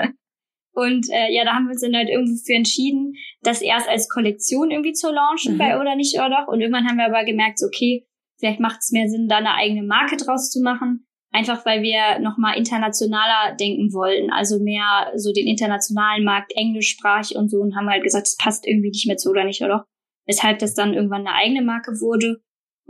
Und 0.73 1.09
äh, 1.09 1.33
ja, 1.33 1.43
da 1.43 1.53
haben 1.53 1.65
wir 1.65 1.71
uns 1.71 1.81
dann 1.81 1.95
halt 1.95 2.09
irgendwie 2.09 2.39
für 2.45 2.53
entschieden, 2.53 3.13
das 3.41 3.61
erst 3.61 3.89
als 3.89 4.07
Kollektion 4.07 4.71
irgendwie 4.71 4.93
zu 4.93 5.11
launchen 5.11 5.55
mhm. 5.55 5.57
bei 5.57 5.79
Oder 5.79 5.95
nicht 5.95 6.15
oder 6.15 6.29
doch. 6.29 6.47
Und 6.47 6.61
irgendwann 6.61 6.87
haben 6.87 6.97
wir 6.97 7.07
aber 7.07 7.25
gemerkt, 7.25 7.59
okay, 7.65 8.07
vielleicht 8.39 8.59
macht 8.59 8.79
es 8.79 8.91
mehr 8.91 9.09
Sinn, 9.09 9.27
da 9.27 9.37
eine 9.37 9.53
eigene 9.53 9.83
Marke 9.83 10.15
draus 10.15 10.49
zu 10.49 10.61
machen. 10.61 11.05
Einfach 11.33 11.65
weil 11.65 11.81
wir 11.81 12.19
nochmal 12.19 12.57
internationaler 12.57 13.55
denken 13.55 13.93
wollen, 13.93 14.31
also 14.31 14.59
mehr 14.59 15.13
so 15.15 15.31
den 15.31 15.47
internationalen 15.47 16.25
Markt, 16.25 16.51
englischsprachig 16.55 17.37
und 17.37 17.49
so 17.49 17.59
und 17.59 17.75
haben 17.75 17.89
halt 17.89 18.03
gesagt, 18.03 18.27
es 18.27 18.35
passt 18.35 18.67
irgendwie 18.67 18.89
nicht 18.89 19.07
mehr 19.07 19.15
zu 19.15 19.29
oder 19.29 19.45
nicht 19.45 19.61
oder 19.61 19.77
doch. 19.79 19.85
Weshalb 20.25 20.59
das 20.59 20.73
dann 20.73 20.93
irgendwann 20.93 21.25
eine 21.25 21.35
eigene 21.35 21.61
Marke 21.61 21.91
wurde. 22.01 22.41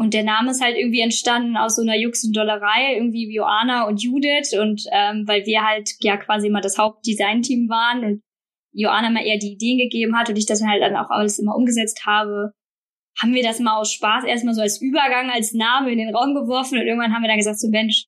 Und 0.02 0.16
der 0.16 0.24
Name 0.24 0.50
ist 0.50 0.64
halt 0.64 0.76
irgendwie 0.78 1.02
entstanden 1.02 1.56
aus 1.58 1.76
so 1.76 1.84
einer 1.84 1.96
Jux 1.96 2.24
und 2.24 2.36
Dollerei, 2.36 2.96
irgendwie 2.96 3.32
Joanna 3.32 3.88
und 3.88 4.02
Judith. 4.02 4.52
Und 4.60 4.82
ähm, 4.92 5.28
weil 5.28 5.46
wir 5.46 5.62
halt 5.62 5.92
ja 6.00 6.18
quasi 6.18 6.48
immer 6.48 6.60
das 6.60 6.80
Hauptdesign-Team 6.80 7.70
waren 7.70 8.04
und 8.04 8.24
Joanna 8.74 9.12
mal 9.12 9.24
eher 9.24 9.38
die 9.38 9.54
Ideen 9.54 9.78
gegeben 9.78 10.18
hat 10.18 10.28
und 10.28 10.40
ich 10.40 10.48
das 10.48 10.64
halt 10.66 10.82
dann 10.82 10.96
auch 10.96 11.12
alles 11.12 11.38
immer 11.38 11.56
umgesetzt 11.56 12.04
habe, 12.08 12.52
haben 13.22 13.36
wir 13.36 13.44
das 13.44 13.60
mal 13.60 13.78
aus 13.78 13.94
Spaß 13.94 14.24
erstmal 14.24 14.56
so 14.56 14.62
als 14.62 14.82
Übergang, 14.82 15.30
als 15.30 15.54
Name 15.54 15.92
in 15.92 16.00
den 16.00 16.16
Raum 16.16 16.34
geworfen 16.34 16.80
und 16.80 16.88
irgendwann 16.88 17.14
haben 17.14 17.22
wir 17.22 17.28
dann 17.28 17.38
gesagt, 17.38 17.60
so 17.60 17.70
Mensch, 17.70 18.06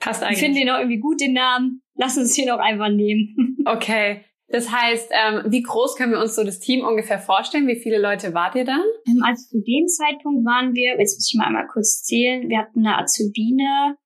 passt 0.00 0.24
eigentlich. 0.24 0.38
Ich 0.38 0.44
finde 0.44 0.58
den 0.58 0.70
auch 0.70 0.78
irgendwie 0.78 0.98
gut, 0.98 1.20
den 1.20 1.34
Namen. 1.34 1.80
Lass 1.94 2.18
uns 2.18 2.34
den 2.34 2.50
auch 2.50 2.58
einfach 2.58 2.88
nehmen. 2.88 3.36
Okay. 3.66 4.24
Das 4.52 4.70
heißt, 4.70 5.12
ähm, 5.12 5.42
wie 5.46 5.62
groß 5.62 5.94
können 5.96 6.12
wir 6.12 6.18
uns 6.18 6.34
so 6.34 6.42
das 6.42 6.58
Team 6.58 6.84
ungefähr 6.84 7.20
vorstellen? 7.20 7.68
Wie 7.68 7.80
viele 7.80 7.98
Leute 7.98 8.34
wart 8.34 8.56
ihr 8.56 8.64
dann? 8.64 8.82
Ähm, 9.06 9.22
also 9.24 9.46
zu 9.48 9.62
dem 9.62 9.86
Zeitpunkt 9.86 10.44
waren 10.44 10.74
wir, 10.74 10.98
jetzt 10.98 11.16
muss 11.16 11.30
ich 11.32 11.38
mal 11.38 11.46
einmal 11.46 11.68
kurz 11.68 12.02
zählen, 12.02 12.48
wir 12.48 12.58
hatten 12.58 12.84
eine 12.84 12.98
Azubine, 12.98 13.96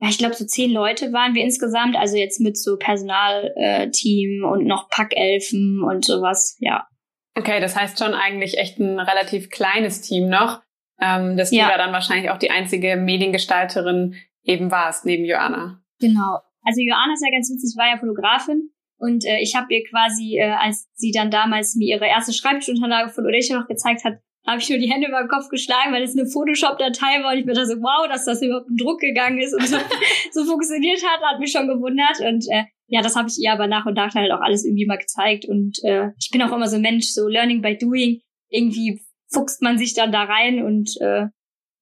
ja, 0.00 0.08
ich 0.08 0.18
glaube 0.18 0.34
so 0.34 0.44
zehn 0.44 0.70
Leute 0.70 1.12
waren 1.12 1.34
wir 1.34 1.42
insgesamt, 1.42 1.96
also 1.96 2.16
jetzt 2.16 2.40
mit 2.40 2.56
so 2.56 2.76
Personalteam 2.76 4.42
äh, 4.42 4.46
und 4.46 4.64
noch 4.66 4.88
Packelfen 4.90 5.82
und 5.82 6.04
sowas, 6.04 6.56
ja. 6.60 6.86
Okay, 7.34 7.60
das 7.60 7.74
heißt 7.74 7.98
schon 7.98 8.14
eigentlich 8.14 8.58
echt 8.58 8.78
ein 8.78 9.00
relativ 9.00 9.50
kleines 9.50 10.00
Team 10.00 10.28
noch. 10.28 10.60
Ähm, 11.00 11.36
dass 11.36 11.52
ja. 11.52 11.66
du 11.66 11.70
ja 11.70 11.78
dann 11.78 11.92
wahrscheinlich 11.92 12.30
auch 12.30 12.38
die 12.38 12.50
einzige 12.50 12.96
Mediengestalterin 12.96 14.16
eben 14.42 14.72
warst, 14.72 15.04
neben 15.04 15.24
Joanna. 15.24 15.80
Genau. 16.00 16.40
Also 16.64 16.80
Joanna 16.80 17.14
ist 17.14 17.24
ja 17.24 17.30
ganz 17.30 17.48
witzig, 17.50 17.76
war 17.78 17.88
ja 17.88 17.98
Fotografin 17.98 18.70
und 18.98 19.24
äh, 19.24 19.38
ich 19.40 19.54
habe 19.54 19.72
ihr 19.72 19.84
quasi, 19.88 20.38
äh, 20.38 20.50
als 20.50 20.88
sie 20.94 21.12
dann 21.12 21.30
damals 21.30 21.76
mir 21.76 21.96
ihre 21.96 22.06
erste 22.06 22.32
Schreibtischunterlage 22.32 23.10
von 23.10 23.26
Odesha 23.26 23.58
noch 23.58 23.68
gezeigt 23.68 24.04
hat, 24.04 24.18
habe 24.46 24.60
ich 24.60 24.68
nur 24.68 24.78
die 24.78 24.90
Hände 24.90 25.08
über 25.08 25.20
den 25.20 25.28
Kopf 25.28 25.48
geschlagen, 25.50 25.92
weil 25.92 26.02
es 26.02 26.16
eine 26.16 26.26
Photoshop-Datei 26.26 27.22
war 27.22 27.32
und 27.32 27.38
ich 27.38 27.44
mir 27.44 27.52
dachte 27.52 27.68
so, 27.68 27.76
wow, 27.76 28.08
dass 28.08 28.24
das 28.24 28.42
überhaupt 28.42 28.68
in 28.70 28.76
Druck 28.76 28.98
gegangen 29.00 29.38
ist 29.38 29.52
und 29.52 29.66
so, 29.66 29.76
so 30.32 30.44
funktioniert 30.44 31.00
hat, 31.04 31.20
hat 31.22 31.38
mich 31.38 31.52
schon 31.52 31.68
gewundert. 31.68 32.20
Und 32.20 32.46
äh, 32.50 32.64
ja, 32.86 33.02
das 33.02 33.14
habe 33.14 33.28
ich 33.28 33.38
ihr 33.38 33.52
aber 33.52 33.66
nach 33.66 33.84
und 33.84 33.94
nach 33.94 34.14
halt 34.14 34.32
auch 34.32 34.40
alles 34.40 34.64
irgendwie 34.64 34.86
mal 34.86 34.96
gezeigt. 34.96 35.44
Und 35.46 35.78
äh, 35.84 36.08
ich 36.18 36.30
bin 36.30 36.42
auch 36.42 36.52
immer 36.52 36.66
so 36.66 36.76
ein 36.76 36.82
Mensch, 36.82 37.08
so 37.08 37.28
Learning 37.28 37.60
by 37.60 37.76
Doing. 37.76 38.20
Irgendwie 38.48 39.02
fuchst 39.30 39.60
man 39.60 39.76
sich 39.76 39.92
dann 39.92 40.12
da 40.12 40.22
rein 40.22 40.64
und 40.64 40.96
äh, 41.02 41.26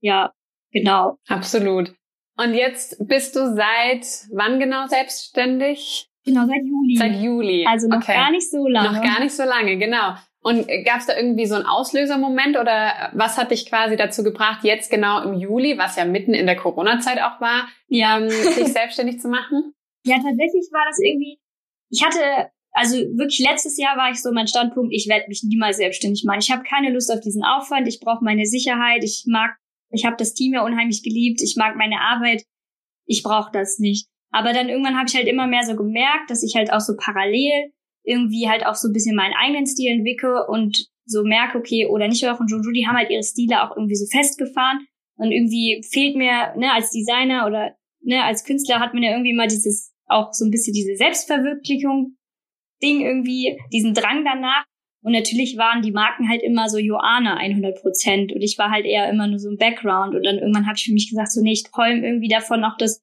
ja, 0.01 0.33
genau. 0.73 1.19
Absolut. 1.29 1.95
Und 2.37 2.55
jetzt 2.55 2.97
bist 3.07 3.37
du 3.37 3.55
seit 3.55 4.05
wann 4.33 4.59
genau 4.59 4.89
selbstständig? 4.89 6.06
Genau, 6.27 6.45
seit 6.45 6.65
Juli. 6.65 6.97
Seit 6.97 7.23
Juli. 7.23 7.67
Also 7.67 7.87
noch 7.87 7.99
okay. 7.99 8.15
gar 8.15 8.31
nicht 8.33 8.51
so 8.51 8.67
lange. 8.67 8.93
Noch 8.93 9.03
gar 9.03 9.21
nicht 9.21 9.35
so 9.35 9.45
lange, 9.45 9.79
genau. 9.79 10.15
Und 10.41 10.67
gab 10.85 10.99
es 10.99 11.07
da 11.07 11.17
irgendwie 11.17 11.47
so 11.47 11.55
einen 11.55 11.67
Auslösermoment 11.67 12.57
oder 12.57 13.11
was 13.15 13.39
hat 13.39 13.53
dich 13.53 13.67
quasi 13.67 13.97
dazu 13.97 14.23
gebracht, 14.23 14.65
jetzt 14.65 14.91
genau 14.91 15.23
im 15.23 15.35
Juli, 15.35 15.79
was 15.79 15.97
ja 15.97 16.05
mitten 16.05 16.35
in 16.35 16.47
der 16.47 16.57
Corona-Zeit 16.57 17.21
auch 17.21 17.41
war, 17.41 17.69
ja. 17.89 18.19
ähm, 18.19 18.29
sich 18.29 18.67
selbstständig 18.73 19.21
zu 19.21 19.29
machen? 19.29 19.73
Ja, 20.09 20.15
tatsächlich 20.19 20.69
war 20.71 20.85
das 20.89 21.01
irgendwie, 21.03 21.41
ich 21.91 22.05
hatte, 22.05 22.53
also 22.71 22.97
wirklich 22.97 23.41
letztes 23.41 23.77
Jahr 23.77 23.97
war 23.97 24.13
ich 24.13 24.23
so 24.23 24.31
mein 24.31 24.47
Standpunkt, 24.47 24.95
ich 24.95 25.09
werde 25.09 25.25
mich 25.27 25.43
niemals 25.43 25.79
selbstständig 25.79 26.23
machen. 26.25 26.39
Ich 26.39 26.53
habe 26.53 26.63
keine 26.63 26.93
Lust 26.93 27.11
auf 27.11 27.19
diesen 27.19 27.43
Aufwand, 27.43 27.89
ich 27.89 27.99
brauche 27.99 28.23
meine 28.23 28.47
Sicherheit, 28.47 29.03
ich 29.03 29.25
mag, 29.27 29.57
ich 29.91 30.05
habe 30.05 30.15
das 30.17 30.33
Team 30.33 30.55
ja 30.55 30.65
unheimlich 30.65 31.03
geliebt, 31.03 31.43
ich 31.43 31.57
mag 31.57 31.75
meine 31.75 32.01
Arbeit, 32.01 32.45
ich 33.05 33.25
brauche 33.25 33.51
das 33.51 33.81
nicht. 33.81 34.07
Aber 34.31 34.53
dann 34.53 34.69
irgendwann 34.69 34.97
habe 34.97 35.07
ich 35.09 35.17
halt 35.17 35.29
immer 35.29 35.47
mehr 35.47 35.65
so 35.65 35.77
gemerkt, 35.77 36.31
dass 36.31 36.43
ich 36.43 36.55
halt 36.57 36.73
auch 36.73 36.81
so 36.81 36.95
parallel 36.97 37.73
irgendwie 38.05 38.49
halt 38.49 38.65
auch 38.65 38.75
so 38.75 38.89
ein 38.89 38.93
bisschen 38.93 39.17
meinen 39.17 39.35
eigenen 39.35 39.67
Stil 39.67 39.91
entwickle 39.91 40.47
und 40.47 40.89
so 41.05 41.23
merke, 41.23 41.59
okay, 41.59 41.87
oder 41.87 42.09
nicht 42.09 42.27
auch 42.27 42.41
und 42.41 42.51
Jojo, 42.51 42.71
die 42.73 42.87
haben 42.87 42.97
halt 42.97 43.11
ihre 43.11 43.23
Stile 43.23 43.63
auch 43.63 43.77
irgendwie 43.77 43.97
so 43.97 44.07
festgefahren. 44.07 44.87
Und 45.17 45.33
irgendwie 45.33 45.83
fehlt 45.89 46.17
mir, 46.17 46.55
ne, 46.57 46.73
als 46.73 46.91
Designer 46.91 47.47
oder 47.47 47.75
ne, 48.03 48.23
als 48.23 48.45
Künstler 48.45 48.81
hat 48.81 48.93
man 48.93 49.03
ja 49.03 49.13
irgendwie 49.13 49.35
mal 49.35 49.49
dieses 49.49 49.93
auch 50.07 50.33
so 50.33 50.45
ein 50.45 50.51
bisschen 50.51 50.75
diese 50.75 50.97
Selbstverwirklichung 50.97 52.17
Ding 52.83 53.01
irgendwie, 53.01 53.59
diesen 53.73 53.95
Drang 53.95 54.25
danach. 54.25 54.65
Und 55.03 55.13
natürlich 55.13 55.57
waren 55.57 55.83
die 55.83 55.93
Marken 55.93 56.29
halt 56.29 56.43
immer 56.43 56.69
so 56.69 56.79
Joana 56.79 57.37
100 57.37 57.81
Prozent. 57.81 58.33
Und 58.33 58.43
ich 58.43 58.59
war 58.59 58.71
halt 58.71 58.85
eher 58.85 59.09
immer 59.09 59.27
nur 59.29 59.39
so 59.39 59.49
ein 59.49 59.57
Background. 59.57 60.15
Und 60.15 60.25
dann 60.25 60.39
irgendwann 60.39 60.67
habe 60.67 60.77
ich 60.77 60.85
für 60.85 60.93
mich 60.93 61.09
gesagt, 61.09 61.33
so 61.33 61.41
nee, 61.41 61.53
ich 61.53 61.63
träume 61.63 62.05
irgendwie 62.05 62.29
davon 62.29 62.65
auch, 62.65 62.77
dass 62.77 63.03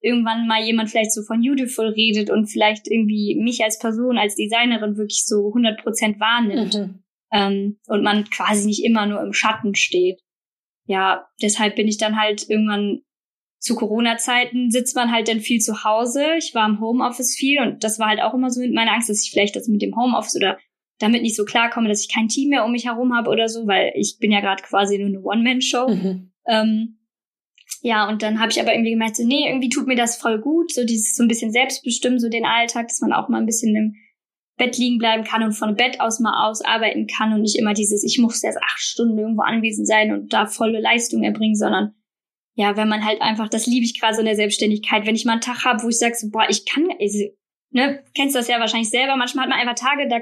irgendwann 0.00 0.46
mal 0.46 0.62
jemand 0.62 0.90
vielleicht 0.90 1.12
so 1.12 1.22
von 1.22 1.42
Beautiful 1.42 1.88
redet 1.88 2.30
und 2.30 2.46
vielleicht 2.46 2.88
irgendwie 2.88 3.36
mich 3.40 3.62
als 3.62 3.78
Person, 3.78 4.18
als 4.18 4.34
Designerin 4.34 4.96
wirklich 4.96 5.24
so 5.24 5.48
100 5.48 5.82
Prozent 5.82 6.20
wahrnimmt 6.20 6.74
mhm. 6.74 7.02
ähm, 7.32 7.78
und 7.86 8.02
man 8.02 8.24
quasi 8.24 8.66
nicht 8.66 8.84
immer 8.84 9.06
nur 9.06 9.22
im 9.22 9.32
Schatten 9.32 9.74
steht. 9.74 10.20
Ja, 10.86 11.28
deshalb 11.42 11.76
bin 11.76 11.86
ich 11.86 11.98
dann 11.98 12.20
halt 12.20 12.48
irgendwann 12.48 13.02
zu 13.60 13.76
Corona-Zeiten 13.76 14.70
sitzt 14.70 14.96
man 14.96 15.12
halt 15.12 15.28
dann 15.28 15.40
viel 15.40 15.60
zu 15.60 15.84
Hause. 15.84 16.24
Ich 16.38 16.54
war 16.54 16.66
im 16.66 16.80
Homeoffice 16.80 17.36
viel 17.36 17.60
und 17.60 17.84
das 17.84 17.98
war 17.98 18.08
halt 18.08 18.22
auch 18.22 18.32
immer 18.32 18.50
so 18.50 18.60
mit 18.60 18.72
meiner 18.72 18.92
Angst, 18.92 19.10
dass 19.10 19.22
ich 19.22 19.30
vielleicht 19.30 19.54
das 19.54 19.68
mit 19.68 19.82
dem 19.82 19.94
Homeoffice 19.94 20.36
oder 20.36 20.58
damit 20.98 21.22
nicht 21.22 21.36
so 21.36 21.44
klarkomme, 21.44 21.88
dass 21.88 22.00
ich 22.00 22.12
kein 22.12 22.28
Team 22.28 22.50
mehr 22.50 22.64
um 22.64 22.72
mich 22.72 22.86
herum 22.86 23.14
habe 23.14 23.30
oder 23.30 23.48
so, 23.48 23.66
weil 23.66 23.92
ich 23.94 24.16
bin 24.18 24.32
ja 24.32 24.40
gerade 24.40 24.62
quasi 24.62 24.98
nur 24.98 25.08
eine 25.08 25.20
One-Man-Show. 25.20 25.88
Mhm. 25.88 26.32
Ähm, 26.46 26.99
ja, 27.82 28.08
und 28.08 28.22
dann 28.22 28.40
habe 28.40 28.50
ich 28.50 28.60
aber 28.60 28.74
irgendwie 28.74 28.92
gemerkt, 28.92 29.16
so, 29.16 29.26
nee, 29.26 29.48
irgendwie 29.48 29.70
tut 29.70 29.86
mir 29.86 29.96
das 29.96 30.16
voll 30.16 30.40
gut, 30.40 30.72
so 30.72 30.84
dieses 30.84 31.14
so 31.16 31.22
ein 31.22 31.28
bisschen 31.28 31.50
selbstbestimmen, 31.50 32.18
so 32.18 32.28
den 32.28 32.44
Alltag, 32.44 32.88
dass 32.88 33.00
man 33.00 33.12
auch 33.12 33.28
mal 33.28 33.38
ein 33.38 33.46
bisschen 33.46 33.74
im 33.74 33.94
Bett 34.58 34.76
liegen 34.76 34.98
bleiben 34.98 35.24
kann 35.24 35.42
und 35.42 35.52
von 35.52 35.74
Bett 35.74 36.00
aus 36.00 36.20
mal 36.20 36.46
ausarbeiten 36.46 37.06
kann 37.06 37.32
und 37.32 37.40
nicht 37.40 37.58
immer 37.58 37.72
dieses, 37.72 38.04
ich 38.04 38.18
muss 38.18 38.44
erst 38.44 38.58
acht 38.58 38.78
Stunden 38.78 39.18
irgendwo 39.18 39.42
anwesend 39.42 39.86
sein 39.86 40.12
und 40.12 40.32
da 40.32 40.46
volle 40.46 40.80
Leistung 40.80 41.22
erbringen, 41.22 41.56
sondern 41.56 41.94
ja, 42.54 42.76
wenn 42.76 42.88
man 42.88 43.06
halt 43.06 43.22
einfach, 43.22 43.48
das 43.48 43.66
liebe 43.66 43.86
ich 43.86 43.98
gerade 43.98 44.14
so 44.14 44.20
in 44.20 44.26
der 44.26 44.36
Selbstständigkeit, 44.36 45.06
wenn 45.06 45.14
ich 45.14 45.24
mal 45.24 45.32
einen 45.32 45.40
Tag 45.40 45.64
habe, 45.64 45.82
wo 45.82 45.88
ich 45.88 45.98
sage, 45.98 46.14
so, 46.14 46.28
boah, 46.30 46.44
ich 46.50 46.66
kann, 46.66 46.88
also, 47.00 47.18
ne, 47.70 48.04
kennst 48.14 48.34
das 48.34 48.48
ja 48.48 48.60
wahrscheinlich 48.60 48.90
selber, 48.90 49.16
manchmal 49.16 49.44
hat 49.44 49.50
man 49.50 49.58
einfach 49.58 49.82
Tage, 49.82 50.08
da 50.08 50.18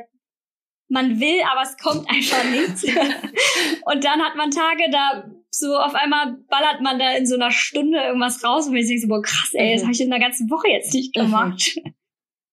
man 0.88 1.20
will, 1.20 1.40
aber 1.50 1.62
es 1.62 1.76
kommt 1.76 2.08
einfach 2.10 2.44
nichts. 2.44 2.84
und 2.84 4.04
dann 4.04 4.22
hat 4.22 4.36
man 4.36 4.50
Tage, 4.50 4.90
da 4.90 5.24
so 5.50 5.76
auf 5.76 5.94
einmal 5.94 6.36
ballert 6.48 6.80
man 6.82 6.98
da 6.98 7.12
in 7.12 7.26
so 7.26 7.34
einer 7.34 7.50
Stunde 7.50 7.98
irgendwas 7.98 8.44
raus 8.44 8.68
und 8.68 8.76
ich 8.76 8.86
denke 8.86 9.02
so, 9.02 9.08
boah, 9.08 9.22
krass, 9.22 9.50
ey, 9.54 9.72
das 9.72 9.82
mhm. 9.82 9.86
habe 9.86 9.94
ich 9.94 10.00
in 10.00 10.10
der 10.10 10.20
ganzen 10.20 10.50
Woche 10.50 10.68
jetzt 10.68 10.92
nicht 10.94 11.16
mhm. 11.16 11.22
gemacht. 11.22 11.78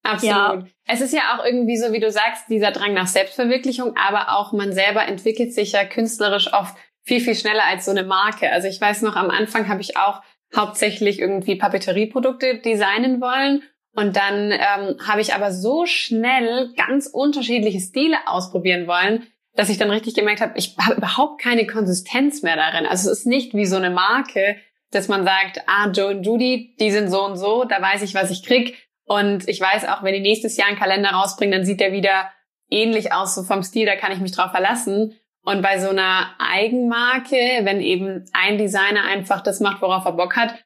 Absolut. 0.04 0.36
Ja. 0.36 0.64
Es 0.88 1.02
ist 1.02 1.14
ja 1.14 1.36
auch 1.36 1.44
irgendwie 1.44 1.78
so, 1.78 1.92
wie 1.92 2.00
du 2.00 2.12
sagst, 2.12 2.48
dieser 2.50 2.72
Drang 2.72 2.94
nach 2.94 3.08
Selbstverwirklichung, 3.08 3.96
aber 3.98 4.38
auch 4.38 4.54
man 4.54 4.72
selber 4.72 5.06
entwickelt 5.06 5.54
sich 5.54 5.72
ja 5.72 5.84
künstlerisch 5.84 6.54
oft 6.54 6.76
viel, 7.04 7.20
viel 7.20 7.36
schneller 7.36 7.64
als 7.66 7.86
so 7.86 7.92
eine 7.92 8.04
Marke. 8.04 8.52
Also 8.52 8.68
ich 8.68 8.80
weiß 8.80 9.02
noch, 9.02 9.16
am 9.16 9.32
Anfang 9.32 9.68
habe 9.68 9.82
ich 9.82 9.98
auch 9.98 10.22
hauptsächlich 10.56 11.20
irgendwie 11.20 11.56
Papeterieprodukte 11.56 12.60
designen 12.60 13.20
wollen. 13.20 13.64
Und 13.96 14.18
dann 14.18 14.52
ähm, 14.52 14.98
habe 15.08 15.22
ich 15.22 15.34
aber 15.34 15.52
so 15.52 15.86
schnell 15.86 16.74
ganz 16.76 17.08
unterschiedliche 17.08 17.80
Stile 17.80 18.18
ausprobieren 18.26 18.88
wollen, 18.88 19.26
dass 19.56 19.70
ich 19.70 19.78
dann 19.78 19.90
richtig 19.90 20.16
gemerkt 20.16 20.42
habe, 20.42 20.58
ich 20.58 20.76
habe 20.78 20.96
überhaupt 20.96 21.42
keine 21.42 21.66
Konsistenz 21.66 22.44
mehr 22.44 22.58
darin. 22.58 22.86
Also 22.86 23.10
es 23.10 23.20
ist 23.20 23.26
nicht 23.26 23.54
wie 23.54 23.66
so 23.66 23.78
eine 23.78 23.90
Marke, 23.90 24.58
dass 24.92 25.08
man 25.08 25.24
sagt, 25.24 25.62
ah, 25.68 25.90
Joe 25.92 26.16
und 26.16 26.24
Judy, 26.24 26.76
die 26.80 26.92
sind 26.92 27.10
so 27.10 27.26
und 27.26 27.38
so, 27.38 27.64
da 27.64 27.82
weiß 27.82 28.02
ich, 28.02 28.14
was 28.14 28.32
ich 28.32 28.44
krieg. 28.44 28.76
Und 29.06 29.48
ich 29.48 29.62
weiß 29.62 29.88
auch, 29.88 30.04
wenn 30.04 30.14
die 30.14 30.20
nächstes 30.20 30.58
Jahr 30.58 30.68
einen 30.68 30.78
Kalender 30.78 31.12
rausbringen, 31.12 31.60
dann 31.60 31.66
sieht 31.66 31.80
der 31.80 31.94
wieder 31.94 32.32
ähnlich 32.70 33.14
aus, 33.14 33.36
so 33.36 33.44
vom 33.44 33.64
Stil, 33.64 33.86
da 33.86 33.96
kann 33.96 34.12
ich 34.12 34.20
mich 34.20 34.32
drauf 34.34 34.52
verlassen. 34.52 35.16
Und 35.44 35.62
bei 35.62 35.80
so 35.80 35.90
einer 35.90 36.32
Eigenmarke, 36.40 37.36
wenn 37.64 37.80
eben 37.80 38.26
ein 38.34 38.58
Designer 38.58 39.06
einfach 39.06 39.42
das 39.42 39.60
macht, 39.60 39.82
worauf 39.82 40.04
er 40.06 40.14
Bock 40.14 40.36
hat, 40.36 40.65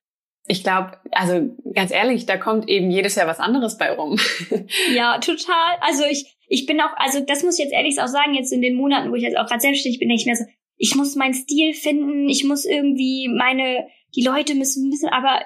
ich 0.51 0.63
glaube, 0.63 0.98
also 1.12 1.56
ganz 1.75 1.91
ehrlich, 1.91 2.25
da 2.25 2.36
kommt 2.36 2.68
eben 2.68 2.89
jedes 2.89 3.13
Jahr 3.13 3.27
was 3.27 3.39
anderes 3.39 3.77
bei 3.77 3.91
rum. 3.91 4.20
Ja, 4.94 5.20
total. 5.20 5.77
Also 5.82 6.03
ich, 6.10 6.38
ich 6.48 6.65
bin 6.65 6.82
auch, 6.82 6.89
also 6.98 7.20
das 7.20 7.44
muss 7.44 7.60
ich 7.60 7.65
jetzt 7.65 7.74
ehrlich 7.74 8.01
auch 8.01 8.08
sagen, 8.08 8.34
jetzt 8.34 8.51
in 8.51 8.62
den 8.62 8.75
Monaten, 8.75 9.12
wo 9.12 9.15
ich 9.15 9.22
jetzt 9.22 9.38
auch 9.38 9.46
gerade 9.46 9.62
selbstständig 9.62 10.00
bin, 10.00 10.10
denke 10.10 10.22
ich 10.22 10.25
mir 10.25 10.36
so, 10.36 10.46
ich 10.77 10.96
muss 10.96 11.15
meinen 11.15 11.36
Stil 11.36 11.74
finden, 11.74 12.27
ich 12.27 12.44
muss 12.46 12.65
irgendwie 12.65 13.29
meine, 13.29 13.88
die 14.15 14.24
Leute 14.24 14.56
müssen 14.56 14.91
wissen, 14.91 15.10
aber 15.10 15.41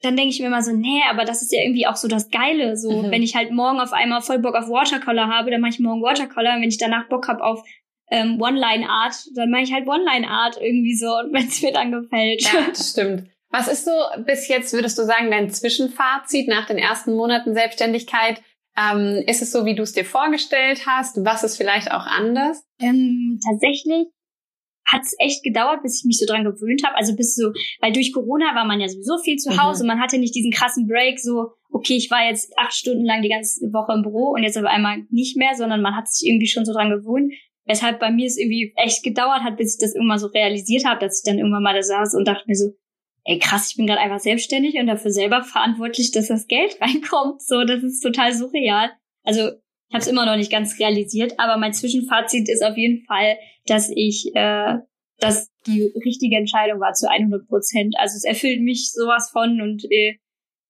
dann 0.00 0.16
denke 0.16 0.30
ich 0.30 0.40
mir 0.40 0.46
immer 0.46 0.62
so, 0.62 0.72
nee, 0.72 1.02
aber 1.10 1.24
das 1.24 1.42
ist 1.42 1.52
ja 1.52 1.62
irgendwie 1.62 1.86
auch 1.86 1.96
so 1.96 2.08
das 2.08 2.30
Geile. 2.30 2.76
So, 2.78 3.02
mhm. 3.02 3.10
wenn 3.10 3.22
ich 3.22 3.36
halt 3.36 3.50
morgen 3.50 3.78
auf 3.78 3.92
einmal 3.92 4.22
voll 4.22 4.38
Bock 4.38 4.54
auf 4.54 4.70
Watercolor 4.70 5.28
habe, 5.28 5.50
dann 5.50 5.60
mache 5.60 5.72
ich 5.72 5.80
morgen 5.80 6.02
Watercolor. 6.02 6.54
Und 6.54 6.62
wenn 6.62 6.68
ich 6.68 6.78
danach 6.78 7.08
Bock 7.08 7.28
habe 7.28 7.44
auf 7.44 7.62
ähm, 8.10 8.40
One-Line-Art, 8.40 9.14
dann 9.34 9.50
mache 9.50 9.62
ich 9.62 9.72
halt 9.72 9.86
One-Line-Art 9.86 10.58
irgendwie 10.60 10.96
so, 10.96 11.06
wenn 11.30 11.46
es 11.46 11.60
mir 11.60 11.72
dann 11.72 11.92
gefällt. 11.92 12.42
Ja, 12.42 12.66
das 12.68 12.90
stimmt. 12.90 13.24
Was 13.56 13.68
ist 13.68 13.86
so 13.86 13.92
bis 14.26 14.48
jetzt, 14.48 14.74
würdest 14.74 14.98
du 14.98 15.04
sagen, 15.04 15.30
dein 15.30 15.48
Zwischenfazit 15.48 16.46
nach 16.46 16.66
den 16.66 16.76
ersten 16.76 17.14
Monaten 17.14 17.54
Selbstständigkeit? 17.54 18.42
Ähm, 18.76 19.24
ist 19.26 19.40
es 19.40 19.50
so, 19.50 19.64
wie 19.64 19.74
du 19.74 19.82
es 19.82 19.92
dir 19.92 20.04
vorgestellt 20.04 20.86
hast? 20.86 21.24
Was 21.24 21.42
ist 21.42 21.56
vielleicht 21.56 21.90
auch 21.90 22.04
anders? 22.04 22.62
Ähm, 22.78 23.40
tatsächlich 23.42 24.08
hat 24.84 25.02
es 25.04 25.16
echt 25.18 25.42
gedauert, 25.42 25.82
bis 25.82 25.98
ich 25.98 26.04
mich 26.04 26.18
so 26.18 26.26
dran 26.26 26.44
gewöhnt 26.44 26.82
habe. 26.84 26.96
Also 26.96 27.16
bis 27.16 27.34
so, 27.34 27.50
weil 27.80 27.92
durch 27.92 28.12
Corona 28.12 28.54
war 28.54 28.66
man 28.66 28.78
ja 28.78 28.88
sowieso 28.88 29.16
viel 29.24 29.38
zu 29.38 29.56
Hause. 29.56 29.84
Mhm. 29.84 29.88
Man 29.88 30.00
hatte 30.02 30.18
nicht 30.18 30.34
diesen 30.34 30.52
krassen 30.52 30.86
Break, 30.86 31.18
so, 31.18 31.52
okay, 31.70 31.96
ich 31.96 32.10
war 32.10 32.28
jetzt 32.28 32.52
acht 32.58 32.74
Stunden 32.74 33.06
lang 33.06 33.22
die 33.22 33.30
ganze 33.30 33.72
Woche 33.72 33.94
im 33.94 34.02
Büro 34.02 34.34
und 34.34 34.42
jetzt 34.42 34.58
aber 34.58 34.68
einmal 34.68 35.06
nicht 35.08 35.38
mehr, 35.38 35.54
sondern 35.56 35.80
man 35.80 35.96
hat 35.96 36.08
sich 36.08 36.28
irgendwie 36.28 36.46
schon 36.46 36.66
so 36.66 36.74
dran 36.74 36.90
gewohnt. 36.90 37.32
Weshalb 37.64 38.00
bei 38.00 38.10
mir 38.10 38.26
es 38.26 38.36
irgendwie 38.36 38.74
echt 38.76 39.02
gedauert 39.02 39.42
hat, 39.42 39.56
bis 39.56 39.74
ich 39.74 39.80
das 39.80 39.94
irgendwann 39.94 40.18
so 40.18 40.26
realisiert 40.26 40.84
habe, 40.84 41.00
dass 41.00 41.22
ich 41.22 41.28
dann 41.28 41.38
irgendwann 41.38 41.62
mal 41.62 41.74
da 41.74 41.82
saß 41.82 42.14
und 42.14 42.28
dachte 42.28 42.44
mir 42.46 42.54
so, 42.54 42.74
ey 43.26 43.38
krass, 43.40 43.70
ich 43.70 43.76
bin 43.76 43.86
gerade 43.86 44.00
einfach 44.00 44.20
selbstständig 44.20 44.76
und 44.76 44.86
dafür 44.86 45.10
selber 45.10 45.42
verantwortlich, 45.42 46.12
dass 46.12 46.28
das 46.28 46.46
Geld 46.46 46.78
reinkommt. 46.80 47.42
So, 47.42 47.64
das 47.64 47.82
ist 47.82 48.00
total 48.00 48.32
surreal. 48.32 48.90
Also 49.24 49.48
ich 49.88 49.94
habe 49.94 50.02
es 50.02 50.06
immer 50.06 50.26
noch 50.26 50.36
nicht 50.36 50.50
ganz 50.50 50.78
realisiert, 50.78 51.34
aber 51.38 51.58
mein 51.58 51.72
Zwischenfazit 51.72 52.48
ist 52.48 52.64
auf 52.64 52.76
jeden 52.76 53.04
Fall, 53.04 53.36
dass 53.66 53.90
ich, 53.94 54.30
äh, 54.34 54.74
dass 55.18 55.50
die 55.66 55.92
richtige 56.04 56.36
Entscheidung 56.36 56.80
war 56.80 56.92
zu 56.92 57.08
100 57.10 57.46
Prozent. 57.48 57.94
Also 57.98 58.16
es 58.16 58.24
erfüllt 58.24 58.62
mich 58.62 58.90
sowas 58.92 59.30
von 59.32 59.60
und 59.60 59.84
äh, 59.90 60.16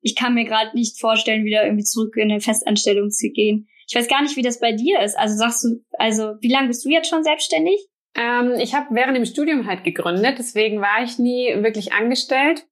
ich 0.01 0.15
kann 0.15 0.35
mir 0.35 0.45
gerade 0.45 0.75
nicht 0.75 1.01
vorstellen, 1.01 1.45
wieder 1.45 1.65
irgendwie 1.65 1.85
zurück 1.85 2.17
in 2.17 2.31
eine 2.31 2.41
Festanstellung 2.41 3.11
zu 3.11 3.31
gehen. 3.31 3.69
Ich 3.89 3.95
weiß 3.95 4.09
gar 4.09 4.23
nicht, 4.23 4.37
wie 4.37 4.43
das 4.43 4.61
bei 4.61 4.73
dir 4.73 5.01
ist. 5.01 5.19
Also 5.19 5.37
sagst 5.37 5.65
du, 5.65 5.85
also 5.99 6.35
wie 6.41 6.51
lange 6.51 6.69
bist 6.69 6.85
du 6.85 6.91
jetzt 6.91 7.09
schon 7.09 7.25
selbstständig? 7.25 7.87
Ähm, 8.17 8.55
ich 8.59 8.75
habe 8.75 8.87
während 8.91 9.17
dem 9.17 9.27
Studium 9.27 9.67
halt 9.67 9.85
gegründet, 9.85 10.37
deswegen 10.39 10.81
war 10.81 11.03
ich 11.03 11.19
nie 11.19 11.55
wirklich 11.63 11.93
angestellt 11.93 12.67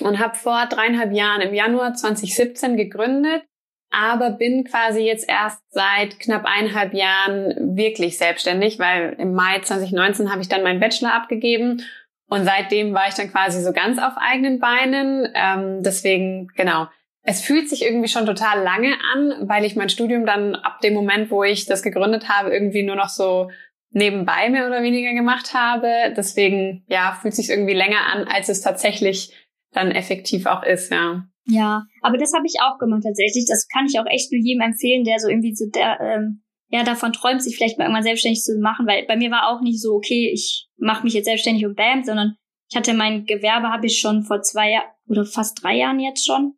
und 0.00 0.18
habe 0.18 0.34
vor 0.34 0.66
dreieinhalb 0.66 1.12
Jahren 1.12 1.42
im 1.42 1.54
Januar 1.54 1.94
2017 1.94 2.76
gegründet, 2.76 3.42
aber 3.90 4.30
bin 4.30 4.64
quasi 4.64 5.00
jetzt 5.00 5.28
erst 5.28 5.62
seit 5.70 6.18
knapp 6.18 6.44
eineinhalb 6.46 6.94
Jahren 6.94 7.76
wirklich 7.76 8.16
selbstständig, 8.16 8.78
weil 8.78 9.14
im 9.18 9.34
Mai 9.34 9.60
2019 9.60 10.30
habe 10.30 10.40
ich 10.40 10.48
dann 10.48 10.62
meinen 10.62 10.80
Bachelor 10.80 11.12
abgegeben 11.12 11.82
und 12.28 12.46
seitdem 12.46 12.94
war 12.94 13.08
ich 13.08 13.14
dann 13.14 13.30
quasi 13.30 13.60
so 13.62 13.74
ganz 13.74 13.98
auf 13.98 14.14
eigenen 14.16 14.58
Beinen. 14.58 15.28
Ähm, 15.34 15.82
deswegen, 15.82 16.48
genau, 16.56 16.86
es 17.22 17.42
fühlt 17.42 17.68
sich 17.68 17.84
irgendwie 17.84 18.08
schon 18.08 18.24
total 18.24 18.62
lange 18.62 18.94
an, 19.12 19.48
weil 19.48 19.66
ich 19.66 19.76
mein 19.76 19.90
Studium 19.90 20.24
dann 20.24 20.54
ab 20.54 20.80
dem 20.80 20.94
Moment, 20.94 21.30
wo 21.30 21.44
ich 21.44 21.66
das 21.66 21.82
gegründet 21.82 22.30
habe, 22.30 22.50
irgendwie 22.50 22.82
nur 22.82 22.96
noch 22.96 23.10
so 23.10 23.50
nebenbei 23.92 24.48
mehr 24.50 24.66
oder 24.66 24.82
weniger 24.82 25.12
gemacht 25.14 25.54
habe. 25.54 26.12
Deswegen, 26.16 26.84
ja, 26.88 27.18
fühlt 27.20 27.34
sich 27.34 27.50
irgendwie 27.50 27.74
länger 27.74 28.06
an, 28.12 28.24
als 28.24 28.48
es 28.48 28.60
tatsächlich 28.60 29.32
dann 29.72 29.90
effektiv 29.90 30.46
auch 30.46 30.62
ist, 30.62 30.90
ja. 30.90 31.24
Ja, 31.46 31.84
aber 32.02 32.18
das 32.18 32.32
habe 32.34 32.46
ich 32.46 32.60
auch 32.62 32.78
gemacht 32.78 33.02
tatsächlich. 33.04 33.46
Das 33.48 33.66
kann 33.68 33.86
ich 33.86 33.98
auch 33.98 34.06
echt 34.06 34.30
nur 34.30 34.40
jedem 34.40 34.62
empfehlen, 34.62 35.04
der 35.04 35.18
so 35.18 35.28
irgendwie 35.28 35.54
so 35.54 35.66
der, 35.74 36.00
ähm, 36.00 36.42
ja, 36.68 36.84
davon 36.84 37.12
träumt, 37.12 37.42
sich 37.42 37.56
vielleicht 37.56 37.78
mal 37.78 37.84
irgendwann 37.84 38.04
selbstständig 38.04 38.42
zu 38.42 38.58
machen, 38.60 38.86
weil 38.86 39.04
bei 39.06 39.16
mir 39.16 39.30
war 39.30 39.48
auch 39.48 39.60
nicht 39.60 39.80
so, 39.80 39.94
okay, 39.94 40.30
ich 40.32 40.68
mache 40.76 41.04
mich 41.04 41.14
jetzt 41.14 41.26
selbstständig 41.26 41.66
und 41.66 41.76
bam, 41.76 42.04
sondern 42.04 42.36
ich 42.70 42.76
hatte 42.76 42.94
mein 42.94 43.26
Gewerbe, 43.26 43.68
habe 43.68 43.86
ich 43.86 43.98
schon 43.98 44.22
vor 44.22 44.40
zwei 44.40 44.70
Jahren 44.70 44.88
oder 45.06 45.26
fast 45.26 45.62
drei 45.62 45.76
Jahren 45.76 46.00
jetzt 46.00 46.24
schon, 46.24 46.54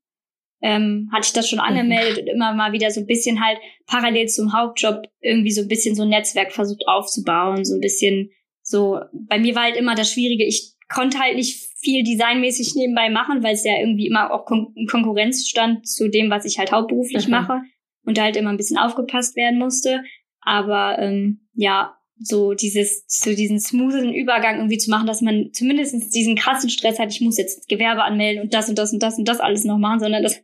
ähm, 0.63 1.09
hatte 1.13 1.27
ich 1.27 1.33
das 1.33 1.49
schon 1.49 1.61
angemeldet 1.61 2.19
und 2.19 2.27
immer 2.27 2.55
mal 2.55 2.73
wieder 2.73 2.91
so 2.91 3.01
ein 3.01 3.07
bisschen 3.07 3.45
halt 3.45 3.59
parallel 3.87 4.29
zum 4.29 4.53
Hauptjob 4.53 5.03
irgendwie 5.21 5.51
so 5.51 5.63
ein 5.63 5.69
bisschen 5.69 5.95
so 5.95 6.03
ein 6.03 6.09
Netzwerk 6.09 6.53
versucht 6.53 6.87
aufzubauen, 6.87 7.65
so 7.65 7.75
ein 7.75 7.81
bisschen 7.81 8.31
so, 8.63 9.01
bei 9.13 9.39
mir 9.39 9.55
war 9.55 9.65
halt 9.65 9.77
immer 9.77 9.95
das 9.95 10.11
Schwierige, 10.11 10.45
ich 10.45 10.75
konnte 10.89 11.19
halt 11.19 11.37
nicht 11.37 11.71
viel 11.79 12.03
designmäßig 12.03 12.75
nebenbei 12.77 13.11
machen, 13.11 13.43
weil 13.43 13.55
es 13.55 13.65
ja 13.65 13.79
irgendwie 13.79 14.07
immer 14.07 14.33
auch 14.33 14.47
Kon 14.47 14.75
Konkurrenz 14.91 15.47
stand 15.47 15.87
zu 15.87 16.09
dem, 16.09 16.31
was 16.31 16.47
ich 16.47 16.59
halt 16.59 16.73
hauptberuflich 16.73 17.27
mhm. 17.27 17.33
mache 17.33 17.61
und 18.05 18.17
da 18.17 18.23
halt 18.23 18.37
immer 18.37 18.51
ein 18.51 18.57
bisschen 18.57 18.79
aufgepasst 18.79 19.37
werden 19.37 19.59
musste. 19.59 20.03
Aber 20.41 20.99
ähm, 20.99 21.49
ja, 21.53 21.97
so 22.19 22.55
dieses, 22.55 23.07
zu 23.07 23.35
diesen 23.35 23.59
smoothen 23.59 24.15
Übergang 24.15 24.57
irgendwie 24.57 24.79
zu 24.79 24.91
machen, 24.91 25.07
dass 25.07 25.21
man 25.21 25.51
zumindest 25.53 26.15
diesen 26.15 26.37
krassen 26.37 26.71
Stress 26.71 26.99
hat, 26.99 27.13
ich 27.13 27.21
muss 27.21 27.39
jetzt 27.39 27.69
Gewerbe 27.69 28.03
anmelden 28.05 28.43
und 28.43 28.55
das 28.55 28.69
und 28.69 28.79
das 28.79 28.93
und 28.93 29.03
das 29.03 29.19
und 29.19 29.29
das 29.29 29.41
alles 29.41 29.65
noch 29.65 29.79
machen, 29.79 30.01
sondern 30.01 30.23
das 30.23 30.41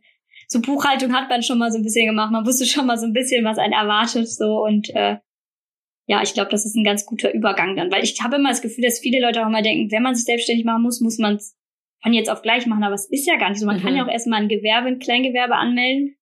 so 0.47 0.59
Buchhaltung 0.59 1.13
hat 1.13 1.29
man 1.29 1.43
schon 1.43 1.57
mal 1.57 1.71
so 1.71 1.77
ein 1.77 1.83
bisschen 1.83 2.07
gemacht, 2.07 2.31
man 2.31 2.45
wusste 2.45 2.65
schon 2.65 2.85
mal 2.85 2.97
so 2.97 3.05
ein 3.05 3.13
bisschen, 3.13 3.45
was 3.45 3.57
einen 3.57 3.73
erwartet, 3.73 4.29
so 4.29 4.63
und 4.63 4.89
äh, 4.93 5.17
ja, 6.07 6.21
ich 6.21 6.33
glaube, 6.33 6.51
das 6.51 6.65
ist 6.65 6.75
ein 6.75 6.83
ganz 6.83 7.05
guter 7.05 7.33
Übergang 7.33 7.77
dann, 7.77 7.89
weil 7.89 8.03
ich 8.03 8.21
habe 8.21 8.35
immer 8.35 8.49
das 8.49 8.61
Gefühl, 8.61 8.83
dass 8.83 8.99
viele 8.99 9.21
Leute 9.21 9.41
auch 9.41 9.47
immer 9.47 9.61
denken, 9.61 9.91
wenn 9.91 10.03
man 10.03 10.13
sich 10.13 10.25
selbstständig 10.25 10.65
machen 10.65 10.81
muss, 10.81 10.99
muss 10.99 11.19
man 11.19 11.35
es 11.35 11.55
von 12.03 12.11
jetzt 12.11 12.29
auf 12.29 12.41
gleich 12.41 12.65
machen, 12.65 12.83
aber 12.83 12.95
es 12.95 13.09
ist 13.09 13.27
ja 13.27 13.37
gar 13.37 13.49
nicht 13.49 13.59
so. 13.59 13.65
Man 13.65 13.77
mhm. 13.77 13.81
kann 13.81 13.95
ja 13.95 14.03
auch 14.03 14.11
erstmal 14.11 14.41
ein 14.41 14.49
Gewerbe, 14.49 14.87
ein 14.87 14.99
Kleingewerbe 14.99 15.55
anmelden 15.55 16.17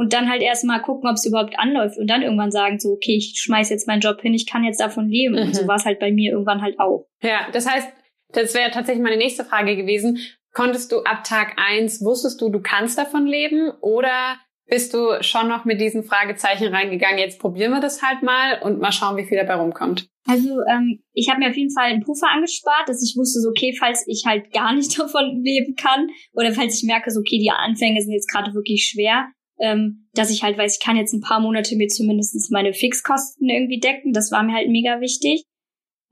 und 0.00 0.14
dann 0.14 0.30
halt 0.30 0.40
erstmal 0.40 0.80
gucken, 0.80 1.10
ob 1.10 1.16
es 1.16 1.26
überhaupt 1.26 1.58
anläuft 1.58 1.98
und 1.98 2.08
dann 2.08 2.22
irgendwann 2.22 2.50
sagen 2.50 2.80
so, 2.80 2.92
okay, 2.92 3.16
ich 3.16 3.34
schmeiß 3.36 3.68
jetzt 3.68 3.86
meinen 3.86 4.00
Job 4.00 4.22
hin, 4.22 4.32
ich 4.32 4.46
kann 4.46 4.64
jetzt 4.64 4.80
davon 4.80 5.10
leben. 5.10 5.34
Mhm. 5.34 5.42
Und 5.42 5.54
so 5.54 5.68
war 5.68 5.76
es 5.76 5.84
halt 5.84 5.98
bei 5.98 6.10
mir 6.10 6.32
irgendwann 6.32 6.62
halt 6.62 6.80
auch. 6.80 7.06
Ja, 7.22 7.48
das 7.52 7.68
heißt, 7.68 7.86
das 8.32 8.54
wäre 8.54 8.70
tatsächlich 8.70 9.02
meine 9.02 9.18
nächste 9.18 9.44
Frage 9.44 9.76
gewesen. 9.76 10.18
Konntest 10.54 10.90
du 10.90 11.00
ab 11.00 11.24
Tag 11.24 11.58
eins, 11.58 12.02
wusstest 12.02 12.40
du, 12.40 12.48
du 12.48 12.62
kannst 12.62 12.96
davon 12.96 13.26
leben 13.26 13.72
oder 13.82 14.38
bist 14.70 14.94
du 14.94 15.22
schon 15.22 15.48
noch 15.48 15.66
mit 15.66 15.82
diesen 15.82 16.02
Fragezeichen 16.02 16.68
reingegangen, 16.68 17.18
jetzt 17.18 17.38
probieren 17.38 17.72
wir 17.72 17.80
das 17.80 18.00
halt 18.02 18.22
mal 18.22 18.58
und 18.62 18.80
mal 18.80 18.92
schauen, 18.92 19.18
wie 19.18 19.26
viel 19.26 19.36
dabei 19.36 19.56
rumkommt? 19.56 20.08
Also 20.26 20.60
ähm, 20.72 21.02
ich 21.12 21.28
habe 21.28 21.40
mir 21.40 21.50
auf 21.50 21.56
jeden 21.56 21.74
Fall 21.74 21.90
einen 21.90 22.04
Puffer 22.04 22.30
angespart, 22.30 22.88
dass 22.88 23.02
ich 23.02 23.18
wusste, 23.18 23.40
so 23.40 23.50
okay, 23.50 23.76
falls 23.78 24.06
ich 24.06 24.24
halt 24.26 24.50
gar 24.50 24.72
nicht 24.72 24.98
davon 24.98 25.42
leben 25.44 25.74
kann 25.74 26.08
oder 26.32 26.52
falls 26.52 26.80
ich 26.80 26.86
merke, 26.86 27.10
so 27.10 27.20
okay, 27.20 27.38
die 27.38 27.50
Anfänge 27.50 28.00
sind 28.00 28.14
jetzt 28.14 28.30
gerade 28.30 28.54
wirklich 28.54 28.88
schwer, 28.90 29.28
ähm, 29.60 30.08
dass 30.14 30.30
ich 30.30 30.42
halt 30.42 30.58
weiß, 30.58 30.78
ich 30.78 30.84
kann 30.84 30.96
jetzt 30.96 31.12
ein 31.12 31.20
paar 31.20 31.40
Monate 31.40 31.76
mir 31.76 31.88
zumindest 31.88 32.50
meine 32.50 32.72
Fixkosten 32.72 33.48
irgendwie 33.48 33.78
decken. 33.78 34.12
Das 34.12 34.32
war 34.32 34.42
mir 34.42 34.54
halt 34.54 34.68
mega 34.68 35.00
wichtig. 35.00 35.44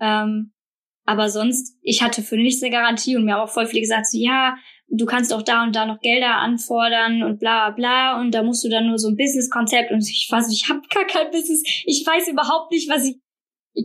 Ähm, 0.00 0.52
aber 1.04 1.30
sonst, 1.30 1.76
ich 1.82 2.02
hatte 2.02 2.22
für 2.22 2.36
nichts 2.36 2.62
eine 2.62 2.70
Garantie 2.70 3.16
und 3.16 3.24
mir 3.24 3.34
haben 3.34 3.40
auch 3.40 3.52
voll 3.52 3.66
viele 3.66 3.80
gesagt, 3.80 4.06
so 4.06 4.18
ja, 4.18 4.56
du 4.88 5.06
kannst 5.06 5.32
auch 5.32 5.42
da 5.42 5.64
und 5.64 5.74
da 5.74 5.86
noch 5.86 6.00
Gelder 6.00 6.36
anfordern 6.36 7.22
und 7.22 7.40
bla 7.40 7.70
bla 7.70 8.20
und 8.20 8.32
da 8.32 8.42
musst 8.42 8.62
du 8.64 8.68
dann 8.68 8.86
nur 8.86 8.98
so 8.98 9.08
ein 9.08 9.16
Businesskonzept 9.16 9.90
und 9.90 10.00
ich 10.00 10.28
weiß, 10.30 10.52
ich 10.52 10.68
habe 10.68 10.82
gar 10.90 11.06
kein 11.06 11.30
Business, 11.30 11.62
ich 11.84 12.04
weiß 12.06 12.28
überhaupt 12.28 12.70
nicht, 12.72 12.90
was 12.90 13.04
ich 13.04 13.16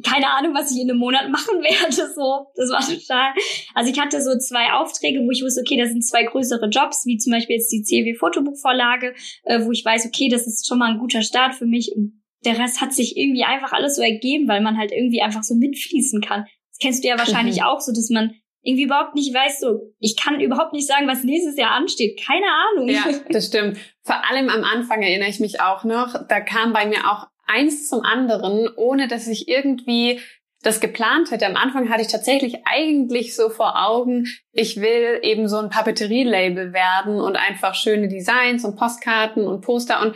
keine 0.01 0.29
Ahnung, 0.31 0.53
was 0.53 0.71
ich 0.71 0.81
in 0.81 0.89
einem 0.89 0.99
Monat 0.99 1.29
machen 1.31 1.61
werde. 1.61 2.13
So, 2.13 2.47
das 2.55 2.69
war 2.69 2.81
total. 2.81 3.33
Also 3.73 3.91
ich 3.91 3.99
hatte 3.99 4.21
so 4.21 4.37
zwei 4.37 4.73
Aufträge, 4.73 5.19
wo 5.19 5.31
ich 5.31 5.43
wusste, 5.43 5.61
okay, 5.61 5.77
das 5.77 5.89
sind 5.89 6.03
zwei 6.03 6.23
größere 6.23 6.67
Jobs, 6.69 7.05
wie 7.05 7.17
zum 7.17 7.31
Beispiel 7.31 7.57
jetzt 7.57 7.71
die 7.71 7.83
CW 7.83 8.15
Fotobuchvorlage, 8.15 9.13
äh, 9.43 9.63
wo 9.63 9.71
ich 9.71 9.83
weiß, 9.85 10.05
okay, 10.05 10.29
das 10.29 10.47
ist 10.47 10.67
schon 10.67 10.79
mal 10.79 10.91
ein 10.91 10.99
guter 10.99 11.21
Start 11.21 11.55
für 11.55 11.65
mich. 11.65 11.93
Und 11.95 12.21
der 12.45 12.57
Rest 12.57 12.81
hat 12.81 12.93
sich 12.93 13.17
irgendwie 13.17 13.43
einfach 13.43 13.71
alles 13.73 13.95
so 13.95 14.01
ergeben, 14.01 14.47
weil 14.47 14.61
man 14.61 14.77
halt 14.77 14.91
irgendwie 14.91 15.21
einfach 15.21 15.43
so 15.43 15.55
mitfließen 15.55 16.21
kann. 16.21 16.45
Das 16.71 16.79
kennst 16.79 17.03
du 17.03 17.07
ja 17.07 17.17
wahrscheinlich 17.17 17.57
mhm. 17.57 17.63
auch 17.63 17.79
so, 17.79 17.91
dass 17.91 18.09
man 18.09 18.35
irgendwie 18.63 18.85
überhaupt 18.85 19.13
nicht 19.13 19.33
weiß, 19.33 19.59
so, 19.59 19.93
ich 19.99 20.15
kann 20.15 20.39
überhaupt 20.39 20.71
nicht 20.71 20.87
sagen, 20.87 21.07
was 21.07 21.23
nächstes 21.23 21.57
Jahr 21.57 21.71
ansteht. 21.71 22.19
Keine 22.25 22.45
Ahnung. 22.45 22.89
Ja, 22.89 23.03
das 23.29 23.47
stimmt. 23.47 23.77
Vor 24.03 24.15
allem 24.29 24.49
am 24.49 24.63
Anfang 24.63 25.01
erinnere 25.01 25.29
ich 25.29 25.41
mich 25.41 25.59
auch 25.59 25.83
noch, 25.83 26.27
da 26.27 26.39
kam 26.39 26.71
bei 26.71 26.85
mir 26.85 27.11
auch 27.11 27.27
eins 27.53 27.87
zum 27.87 28.01
anderen, 28.01 28.67
ohne 28.75 29.07
dass 29.07 29.27
ich 29.27 29.47
irgendwie 29.47 30.19
das 30.63 30.79
geplant 30.79 31.31
hätte. 31.31 31.45
Am 31.45 31.57
Anfang 31.57 31.89
hatte 31.89 32.01
ich 32.01 32.07
tatsächlich 32.07 32.65
eigentlich 32.65 33.35
so 33.35 33.49
vor 33.49 33.85
Augen, 33.85 34.27
ich 34.51 34.79
will 34.79 35.19
eben 35.21 35.47
so 35.47 35.57
ein 35.57 35.69
Papeterie-Label 35.69 36.73
werden 36.73 37.19
und 37.19 37.35
einfach 37.35 37.75
schöne 37.75 38.07
Designs 38.07 38.63
und 38.63 38.77
Postkarten 38.77 39.45
und 39.45 39.61
Poster 39.61 40.01
und 40.01 40.15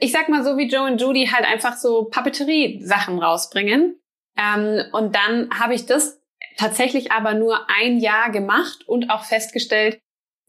ich 0.00 0.12
sag 0.12 0.28
mal 0.28 0.44
so 0.44 0.56
wie 0.56 0.68
Joe 0.68 0.86
und 0.86 1.00
Judy 1.00 1.26
halt 1.26 1.44
einfach 1.44 1.76
so 1.76 2.04
Papeterie-Sachen 2.04 3.18
rausbringen. 3.18 4.00
Ähm, 4.36 4.84
und 4.92 5.16
dann 5.16 5.50
habe 5.50 5.74
ich 5.74 5.86
das 5.86 6.20
tatsächlich 6.56 7.10
aber 7.10 7.34
nur 7.34 7.66
ein 7.68 7.98
Jahr 7.98 8.30
gemacht 8.30 8.86
und 8.86 9.10
auch 9.10 9.24
festgestellt, 9.24 10.00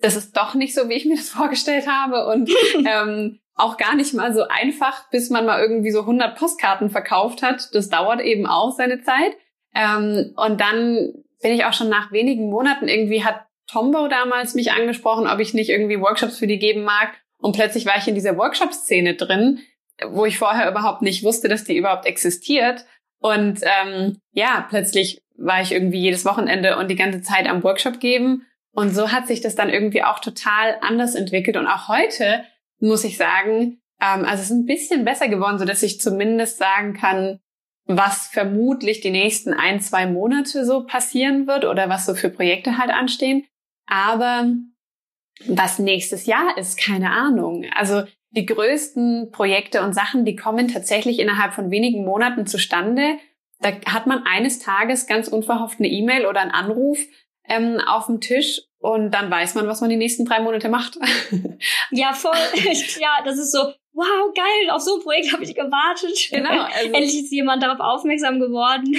das 0.02 0.16
ist 0.16 0.38
doch 0.38 0.54
nicht 0.54 0.76
so, 0.76 0.88
wie 0.88 0.94
ich 0.94 1.06
mir 1.06 1.18
das 1.18 1.30
vorgestellt 1.30 1.88
habe. 1.88 2.28
Und 2.28 2.50
ähm, 2.86 3.40
auch 3.60 3.78
gar 3.78 3.96
nicht 3.96 4.14
mal 4.14 4.34
so 4.34 4.48
einfach, 4.48 5.10
bis 5.10 5.30
man 5.30 5.46
mal 5.46 5.62
irgendwie 5.62 5.92
so 5.92 6.02
100 6.02 6.38
Postkarten 6.38 6.90
verkauft 6.90 7.44
hat. 7.44 7.70
Das 7.74 7.90
dauert 7.90 8.22
eben 8.22 8.46
auch 8.46 8.72
seine 8.72 9.02
Zeit. 9.02 9.34
Ähm, 9.76 10.34
und 10.36 10.62
dann 10.62 11.14
bin 11.42 11.52
ich 11.52 11.66
auch 11.66 11.74
schon 11.74 11.90
nach 11.90 12.12
wenigen 12.12 12.50
Monaten 12.50 12.88
irgendwie 12.88 13.24
hat 13.24 13.46
Tombo 13.68 14.08
damals 14.08 14.56
mich 14.56 14.72
angesprochen, 14.72 15.28
ob 15.28 15.40
ich 15.40 15.54
nicht 15.54 15.70
irgendwie 15.70 16.02
Workshops 16.02 16.40
für 16.40 16.48
die 16.48 16.58
geben 16.58 16.84
mag. 16.84 17.14
Und 17.38 17.56
plötzlich 17.56 17.86
war 17.86 17.98
ich 17.98 18.08
in 18.08 18.16
dieser 18.16 18.38
Workshop-Szene 18.38 19.16
drin, 19.16 19.60
wo 20.08 20.26
ich 20.26 20.38
vorher 20.38 20.70
überhaupt 20.70 21.02
nicht 21.02 21.24
wusste, 21.24 21.48
dass 21.48 21.64
die 21.64 21.78
überhaupt 21.78 22.06
existiert. 22.06 22.86
Und 23.20 23.62
ähm, 23.64 24.18
ja, 24.32 24.66
plötzlich 24.70 25.22
war 25.38 25.62
ich 25.62 25.72
irgendwie 25.72 26.00
jedes 26.00 26.26
Wochenende 26.26 26.78
und 26.78 26.90
die 26.90 26.96
ganze 26.96 27.22
Zeit 27.22 27.48
am 27.48 27.64
Workshop 27.64 28.00
geben. 28.00 28.46
Und 28.72 28.94
so 28.94 29.12
hat 29.12 29.28
sich 29.28 29.42
das 29.42 29.56
dann 29.56 29.70
irgendwie 29.70 30.04
auch 30.04 30.20
total 30.20 30.78
anders 30.82 31.16
entwickelt. 31.16 31.58
Und 31.58 31.68
auch 31.68 31.88
heute 31.88 32.44
muss 32.80 33.04
ich 33.04 33.18
sagen. 33.18 33.82
Ähm, 34.02 34.26
also 34.26 34.42
es 34.42 34.50
ist 34.50 34.52
ein 34.52 34.66
bisschen 34.66 35.06
besser 35.06 35.28
geworden, 35.28 35.60
so 35.60 35.66
dass 35.66 35.84
ich 35.84 36.00
zumindest 36.00 36.58
sagen 36.58 36.94
kann, 36.94 37.40
was 37.86 38.28
vermutlich 38.28 39.02
die 39.02 39.10
nächsten 39.10 39.54
ein, 39.54 39.82
zwei 39.82 40.06
Monate 40.06 40.64
so 40.64 40.86
passieren 40.86 41.48
wird 41.48 41.66
oder 41.66 41.90
was 41.90 42.06
so 42.06 42.14
für 42.14 42.30
Projekte 42.30 42.78
halt 42.78 42.92
anstehen. 42.92 43.46
Aber 43.88 44.54
was 45.48 45.80
nächstes 45.80 46.26
Jahr 46.26 46.58
ist, 46.58 46.80
keine 46.80 47.12
Ahnung. 47.12 47.66
Also 47.76 48.04
die 48.32 48.46
größten 48.46 49.32
Projekte 49.32 49.82
und 49.82 49.94
Sachen, 49.94 50.24
die 50.24 50.36
kommen 50.36 50.68
tatsächlich 50.68 51.20
innerhalb 51.20 51.54
von 51.54 51.72
wenigen 51.72 52.06
Monaten 52.06 52.46
zustande. 52.46 53.18
Da 53.60 53.72
hat 53.88 54.06
man 54.06 54.24
eines 54.24 54.60
Tages 54.60 55.08
ganz 55.08 55.28
unverhofft 55.28 55.80
eine 55.80 55.90
E-Mail 55.90 56.28
oder 56.28 56.42
einen 56.42 56.52
Anruf 56.52 57.00
ähm, 57.46 57.80
auf 57.88 58.06
dem 58.06 58.22
Tisch 58.22 58.62
und 58.80 59.12
dann 59.12 59.30
weiß 59.30 59.56
man, 59.56 59.68
was 59.68 59.82
man 59.82 59.90
die 59.90 59.98
nächsten 59.98 60.26
drei 60.26 60.40
Monate 60.40 60.70
macht. 60.70 60.98
ja, 61.92 62.14
voll. 62.14 62.32
ja, 63.00 63.24
das 63.26 63.38
ist 63.38 63.52
so, 63.52 63.60
wow, 63.60 64.34
geil, 64.34 64.70
auf 64.72 64.82
so 64.82 64.96
ein 64.96 65.04
Projekt 65.04 65.34
habe 65.34 65.44
ich 65.44 65.54
gewartet. 65.54 66.30
Genau. 66.32 66.50
Also 66.80 66.94
Endlich 66.94 67.24
ist 67.24 67.32
jemand 67.32 67.62
darauf 67.62 67.80
aufmerksam 67.80 68.40
geworden. 68.40 68.96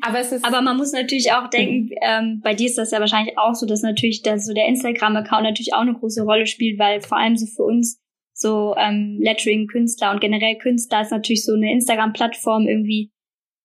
Aber 0.00 0.18
es 0.18 0.32
ist. 0.32 0.44
Aber 0.44 0.60
man 0.60 0.76
muss 0.76 0.92
natürlich 0.92 1.32
auch 1.32 1.48
denken, 1.48 1.90
ähm, 2.02 2.40
bei 2.42 2.54
dir 2.54 2.66
ist 2.66 2.78
das 2.78 2.90
ja 2.90 2.98
wahrscheinlich 2.98 3.38
auch 3.38 3.54
so, 3.54 3.66
dass 3.66 3.82
natürlich 3.82 4.22
dass 4.22 4.44
so 4.44 4.52
der 4.52 4.66
Instagram-Account 4.66 5.44
natürlich 5.44 5.74
auch 5.74 5.82
eine 5.82 5.94
große 5.94 6.24
Rolle 6.24 6.46
spielt, 6.46 6.78
weil 6.80 7.00
vor 7.00 7.18
allem 7.18 7.36
so 7.36 7.46
für 7.46 7.62
uns 7.62 8.00
so 8.34 8.74
ähm, 8.76 9.18
Lettering-Künstler 9.20 10.10
und 10.10 10.20
generell 10.20 10.56
Künstler 10.56 11.02
ist 11.02 11.12
natürlich 11.12 11.44
so 11.44 11.54
eine 11.54 11.70
Instagram-Plattform 11.70 12.66
irgendwie 12.66 13.12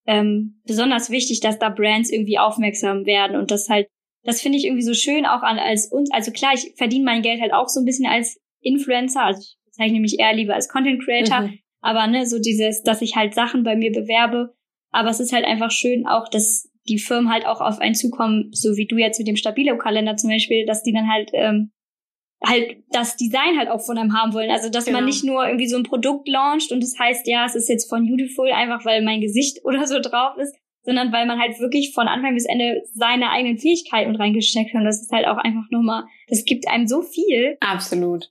ähm, 0.06 0.60
besonders 0.64 1.10
wichtig, 1.10 1.40
dass 1.40 1.58
da 1.58 1.68
Brands 1.68 2.10
irgendwie 2.10 2.38
aufmerksam 2.38 3.04
werden 3.06 3.36
und 3.36 3.50
das 3.50 3.68
halt 3.68 3.88
das 4.28 4.42
finde 4.42 4.58
ich 4.58 4.66
irgendwie 4.66 4.82
so 4.82 4.92
schön 4.92 5.24
auch 5.24 5.40
an 5.40 5.58
als 5.58 5.90
uns. 5.90 6.10
Also 6.12 6.32
klar, 6.32 6.52
ich 6.52 6.74
verdiene 6.76 7.06
mein 7.06 7.22
Geld 7.22 7.40
halt 7.40 7.54
auch 7.54 7.66
so 7.66 7.80
ein 7.80 7.86
bisschen 7.86 8.04
als 8.04 8.38
Influencer. 8.60 9.22
Also 9.22 9.40
ich 9.40 9.56
bezeichne 9.64 10.00
mich 10.00 10.18
eher 10.18 10.34
lieber 10.34 10.52
als 10.54 10.68
Content 10.68 11.02
Creator. 11.02 11.40
Mhm. 11.40 11.58
Aber 11.80 12.06
ne, 12.08 12.26
so 12.26 12.38
dieses, 12.38 12.82
dass 12.82 13.00
ich 13.00 13.16
halt 13.16 13.32
Sachen 13.32 13.62
bei 13.62 13.74
mir 13.74 13.90
bewerbe. 13.90 14.54
Aber 14.90 15.08
es 15.08 15.18
ist 15.18 15.32
halt 15.32 15.46
einfach 15.46 15.70
schön 15.70 16.06
auch, 16.06 16.28
dass 16.28 16.68
die 16.90 16.98
Firmen 16.98 17.32
halt 17.32 17.46
auch 17.46 17.62
auf 17.62 17.78
einen 17.78 17.94
zukommen, 17.94 18.50
so 18.52 18.76
wie 18.76 18.86
du 18.86 18.98
jetzt 18.98 19.18
mit 19.18 19.28
dem 19.28 19.36
Stabilo-Kalender 19.36 20.16
zum 20.16 20.28
Beispiel, 20.28 20.66
dass 20.66 20.82
die 20.82 20.92
dann 20.92 21.10
halt 21.10 21.30
ähm, 21.32 21.70
halt 22.44 22.84
das 22.90 23.16
Design 23.16 23.56
halt 23.56 23.70
auch 23.70 23.80
von 23.80 23.96
einem 23.96 24.12
haben 24.12 24.34
wollen. 24.34 24.50
Also 24.50 24.68
dass 24.68 24.84
genau. 24.84 24.98
man 24.98 25.06
nicht 25.06 25.24
nur 25.24 25.46
irgendwie 25.46 25.68
so 25.68 25.78
ein 25.78 25.84
Produkt 25.84 26.28
launcht 26.28 26.70
und 26.70 26.82
das 26.82 26.98
heißt, 26.98 27.26
ja, 27.26 27.46
es 27.46 27.54
ist 27.54 27.70
jetzt 27.70 27.88
von 27.88 28.06
Beautiful, 28.06 28.52
einfach 28.52 28.84
weil 28.84 29.02
mein 29.02 29.22
Gesicht 29.22 29.60
oder 29.64 29.86
so 29.86 30.00
drauf 30.00 30.36
ist, 30.36 30.54
sondern 30.82 31.12
weil 31.12 31.26
man 31.26 31.40
halt 31.40 31.58
wirklich 31.60 31.92
von 31.94 32.08
Anfang 32.08 32.34
bis 32.34 32.46
Ende 32.46 32.82
seine 32.94 33.30
eigenen 33.30 33.58
Fähigkeiten 33.58 34.16
reingesteckt 34.16 34.72
hat. 34.72 34.80
Und 34.80 34.84
das 34.84 35.02
ist 35.02 35.12
halt 35.12 35.26
auch 35.26 35.36
einfach 35.36 35.68
nochmal, 35.70 36.04
das 36.28 36.44
gibt 36.44 36.68
einem 36.68 36.86
so 36.86 37.02
viel. 37.02 37.56
Absolut. 37.60 38.30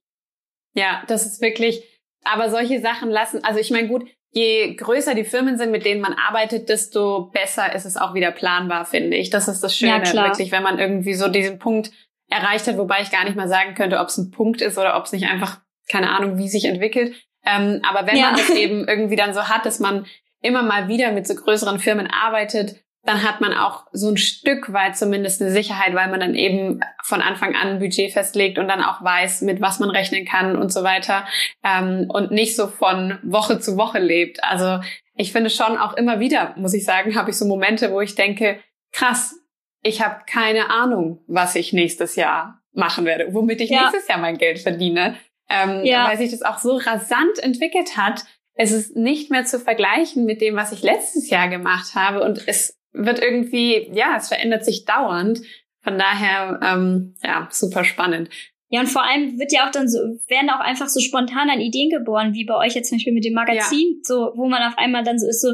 Ja, 0.74 1.04
das 1.08 1.26
ist 1.26 1.42
wirklich, 1.42 1.84
aber 2.24 2.50
solche 2.50 2.80
Sachen 2.82 3.10
lassen, 3.10 3.44
also 3.44 3.60
ich 3.60 3.72
meine, 3.72 3.88
gut, 3.88 4.08
je 4.32 4.76
größer 4.76 5.16
die 5.16 5.24
Firmen 5.24 5.58
sind, 5.58 5.72
mit 5.72 5.86
denen 5.86 6.02
man 6.02 6.14
arbeitet, 6.14 6.70
desto 6.70 7.30
besser 7.34 7.74
ist 7.74 7.86
es 7.86 7.98
auch 7.98 8.14
wieder 8.14 8.32
planbar, 8.32 8.86
finde 8.86 9.18
ich. 9.18 9.30
Das 9.30 9.48
ist 9.48 9.62
das 9.62 9.76
Schöne, 9.76 10.04
ja, 10.04 10.28
wirklich, 10.28 10.52
wenn 10.52 10.64
man 10.64 10.80
irgendwie 10.80 11.14
so 11.14 11.28
diesen 11.28 11.60
Punkt 11.60 11.92
erreicht 12.30 12.68
hat, 12.68 12.78
wobei 12.78 13.02
ich 13.02 13.12
gar 13.12 13.24
nicht 13.24 13.36
mal 13.36 13.48
sagen 13.48 13.74
könnte, 13.74 14.00
ob 14.00 14.08
es 14.08 14.18
ein 14.18 14.32
Punkt 14.32 14.62
ist 14.62 14.78
oder 14.78 14.98
ob 14.98 15.06
es 15.06 15.14
nicht 15.14 15.28
einfach, 15.28 15.62
keine 15.90 16.12
Ahnung, 16.12 16.38
wie 16.38 16.50
sich 16.50 16.66
entwickelt. 16.66 17.16
Ähm, 17.46 17.82
aber 17.88 18.06
wenn 18.06 18.18
ja. 18.18 18.32
man 18.32 18.36
das 18.36 18.50
eben 18.56 18.88
irgendwie 18.88 19.16
dann 19.16 19.34
so 19.34 19.48
hat, 19.48 19.66
dass 19.66 19.80
man 19.80 20.06
immer 20.42 20.64
mal 20.64 20.88
wieder 20.88 21.12
mit 21.12 21.28
so 21.28 21.36
größeren 21.36 21.80
Firmen 21.80 22.08
arbeitet, 22.08 22.84
dann 23.08 23.24
hat 23.24 23.40
man 23.40 23.54
auch 23.54 23.88
so 23.94 24.10
ein 24.10 24.18
Stück 24.18 24.74
weit 24.74 24.98
zumindest 24.98 25.42
eine 25.42 25.52
Sicherheit, 25.52 25.96
weil 25.96 26.10
man 26.10 26.20
dann 26.20 26.36
eben 26.36 26.82
von 27.04 27.22
Anfang 27.22 27.56
an 27.56 27.70
ein 27.70 27.80
Budget 27.80 28.12
festlegt 28.12 28.60
und 28.60 28.68
dann 28.68 28.84
auch 28.84 29.02
weiß, 29.02 29.42
mit 29.44 29.62
was 29.62 29.80
man 29.80 29.90
rechnen 29.90 30.26
kann 30.26 30.58
und 30.58 30.74
so 30.74 30.84
weiter 30.84 31.26
ähm, 31.64 32.08
und 32.10 32.32
nicht 32.32 32.56
so 32.56 32.68
von 32.68 33.18
Woche 33.24 33.60
zu 33.60 33.78
Woche 33.78 34.00
lebt. 34.00 34.44
Also 34.44 34.82
ich 35.16 35.32
finde 35.32 35.50
schon 35.50 35.78
auch 35.78 35.94
immer 35.94 36.20
wieder, 36.20 36.54
muss 36.58 36.74
ich 36.74 36.84
sagen, 36.84 37.16
habe 37.16 37.30
ich 37.30 37.38
so 37.38 37.46
Momente, 37.46 37.92
wo 37.92 38.02
ich 38.02 38.16
denke, 38.16 38.60
krass, 38.92 39.36
ich 39.84 40.04
habe 40.04 40.24
keine 40.30 40.70
Ahnung, 40.70 41.24
was 41.28 41.56
ich 41.56 41.72
nächstes 41.72 42.18
Jahr 42.18 42.62
machen 42.74 43.06
werde, 43.06 43.34
womit 43.34 43.62
ich 43.62 43.70
ja. 43.70 43.84
nächstes 43.84 44.08
Jahr 44.10 44.20
mein 44.20 44.38
Geld 44.38 44.60
verdiene, 44.60 45.16
ähm, 45.50 45.86
ja. 45.86 46.10
weil 46.10 46.18
sich 46.18 46.32
das 46.32 46.42
auch 46.42 46.58
so 46.58 46.76
rasant 46.76 47.40
entwickelt 47.40 47.96
hat. 47.96 48.26
Es 48.58 48.72
ist 48.72 48.96
nicht 48.96 49.30
mehr 49.30 49.46
zu 49.46 49.60
vergleichen 49.60 50.26
mit 50.26 50.42
dem, 50.42 50.56
was 50.56 50.72
ich 50.72 50.82
letztes 50.82 51.30
Jahr 51.30 51.48
gemacht 51.48 51.96
habe 51.96 52.24
und 52.24 52.48
es 52.48 52.78
wird 52.92 53.20
irgendwie, 53.20 53.90
ja, 53.94 54.16
es 54.18 54.28
verändert 54.28 54.66
sich 54.66 54.86
dauernd. 54.86 55.42
Von 55.82 55.98
daher, 55.98 56.60
ähm, 56.64 57.16
ja, 57.24 57.48
super 57.52 57.84
spannend. 57.84 58.30
Ja, 58.70 58.82
und 58.82 58.88
vor 58.88 59.04
allem 59.04 59.40
wird 59.40 59.54
ja 59.54 59.66
auch 59.68 59.72
dann 59.72 59.88
so, 59.88 60.00
werden 60.28 60.50
auch 60.50 60.60
einfach 60.60 60.90
so 60.90 61.00
spontan 61.00 61.50
an 61.50 61.62
Ideen 61.62 61.90
geboren, 61.90 62.34
wie 62.34 62.44
bei 62.46 62.56
euch 62.56 62.76
jetzt 62.76 62.90
zum 62.90 62.98
Beispiel 62.98 63.14
mit 63.14 63.24
dem 63.24 63.34
Magazin, 63.34 63.94
ja. 63.96 64.02
so, 64.04 64.34
wo 64.36 64.48
man 64.48 64.62
auf 64.64 64.78
einmal 64.78 65.04
dann 65.04 65.20
so 65.20 65.28
ist, 65.28 65.42
so, 65.42 65.54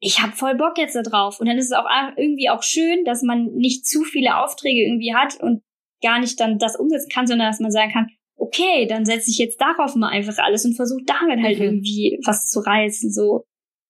ich 0.00 0.20
habe 0.20 0.32
voll 0.32 0.56
Bock 0.56 0.76
jetzt 0.76 0.96
da 0.96 1.02
drauf. 1.02 1.40
Und 1.40 1.46
dann 1.46 1.56
ist 1.56 1.66
es 1.66 1.72
auch 1.72 1.86
irgendwie 2.16 2.50
auch 2.50 2.62
schön, 2.62 3.04
dass 3.04 3.22
man 3.22 3.52
nicht 3.54 3.86
zu 3.86 4.02
viele 4.02 4.36
Aufträge 4.36 4.82
irgendwie 4.82 5.14
hat 5.14 5.40
und 5.40 5.62
gar 6.02 6.18
nicht 6.18 6.38
dann 6.40 6.58
das 6.58 6.76
umsetzen 6.76 7.08
kann, 7.08 7.26
sondern 7.26 7.48
dass 7.48 7.60
man 7.60 7.70
sagen 7.70 7.92
kann, 7.92 8.08
okay, 8.42 8.86
dann 8.86 9.04
setze 9.04 9.30
ich 9.30 9.38
jetzt 9.38 9.60
darauf 9.60 9.94
mal 9.94 10.08
einfach 10.08 10.36
alles 10.38 10.64
und 10.64 10.74
versuche 10.74 11.04
damit 11.06 11.42
halt 11.42 11.58
mhm. 11.58 11.64
irgendwie 11.64 12.18
was 12.24 12.48
zu 12.48 12.60
reißen, 12.60 13.12
so. 13.12 13.44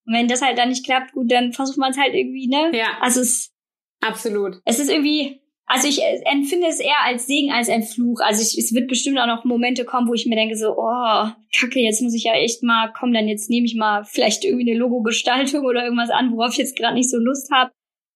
Und 0.04 0.14
wenn 0.14 0.28
das 0.28 0.42
halt 0.42 0.58
dann 0.58 0.68
nicht 0.68 0.84
klappt, 0.84 1.12
gut, 1.12 1.30
dann 1.30 1.52
versucht 1.52 1.78
man 1.78 1.92
es 1.92 1.98
halt 1.98 2.14
irgendwie, 2.14 2.48
ne? 2.48 2.70
Ja. 2.76 2.98
Also 3.00 3.20
es 3.20 3.50
absolut. 4.00 4.60
Es 4.64 4.78
ist 4.78 4.90
irgendwie, 4.90 5.40
also 5.64 5.88
ich 5.88 6.00
empfinde 6.24 6.66
es 6.66 6.80
eher 6.80 7.02
als 7.04 7.26
Segen 7.26 7.50
als 7.52 7.70
ein 7.70 7.82
Fluch. 7.82 8.20
Also 8.20 8.42
ich, 8.42 8.58
es 8.58 8.74
wird 8.74 8.88
bestimmt 8.88 9.18
auch 9.18 9.26
noch 9.26 9.44
Momente 9.44 9.84
kommen, 9.84 10.08
wo 10.08 10.14
ich 10.14 10.26
mir 10.26 10.36
denke 10.36 10.56
so, 10.56 10.74
oh, 10.76 11.30
kacke, 11.56 11.80
jetzt 11.80 12.02
muss 12.02 12.14
ich 12.14 12.24
ja 12.24 12.34
echt 12.34 12.62
mal, 12.62 12.92
komm, 12.92 13.14
dann 13.14 13.28
jetzt 13.28 13.48
nehme 13.48 13.64
ich 13.64 13.74
mal 13.74 14.04
vielleicht 14.04 14.44
irgendwie 14.44 14.70
eine 14.70 14.78
Logo-Gestaltung 14.78 15.64
oder 15.64 15.84
irgendwas 15.84 16.10
an, 16.10 16.32
worauf 16.32 16.52
ich 16.52 16.58
jetzt 16.58 16.76
gerade 16.76 16.94
nicht 16.94 17.10
so 17.10 17.16
Lust 17.16 17.50
habe. 17.50 17.70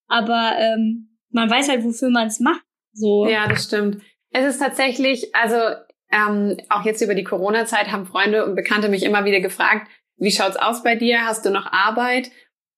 Aber 0.08 0.52
ähm, 0.58 1.18
man 1.30 1.48
weiß 1.48 1.68
halt, 1.68 1.84
wofür 1.84 2.10
man 2.10 2.26
es 2.26 2.40
macht. 2.40 2.62
So. 2.92 3.26
Ja, 3.26 3.48
das 3.48 3.64
stimmt. 3.64 4.02
Es 4.30 4.44
ist 4.44 4.58
tatsächlich, 4.58 5.34
also 5.34 5.56
ähm, 6.16 6.56
auch 6.68 6.84
jetzt 6.84 7.02
über 7.02 7.14
die 7.14 7.24
Corona-Zeit 7.24 7.92
haben 7.92 8.06
Freunde 8.06 8.46
und 8.46 8.54
Bekannte 8.54 8.88
mich 8.88 9.02
immer 9.02 9.24
wieder 9.24 9.40
gefragt, 9.40 9.88
wie 10.16 10.30
schaut's 10.30 10.56
aus 10.56 10.82
bei 10.82 10.94
dir? 10.94 11.26
Hast 11.26 11.44
du 11.44 11.50
noch 11.50 11.70
Arbeit? 11.70 12.30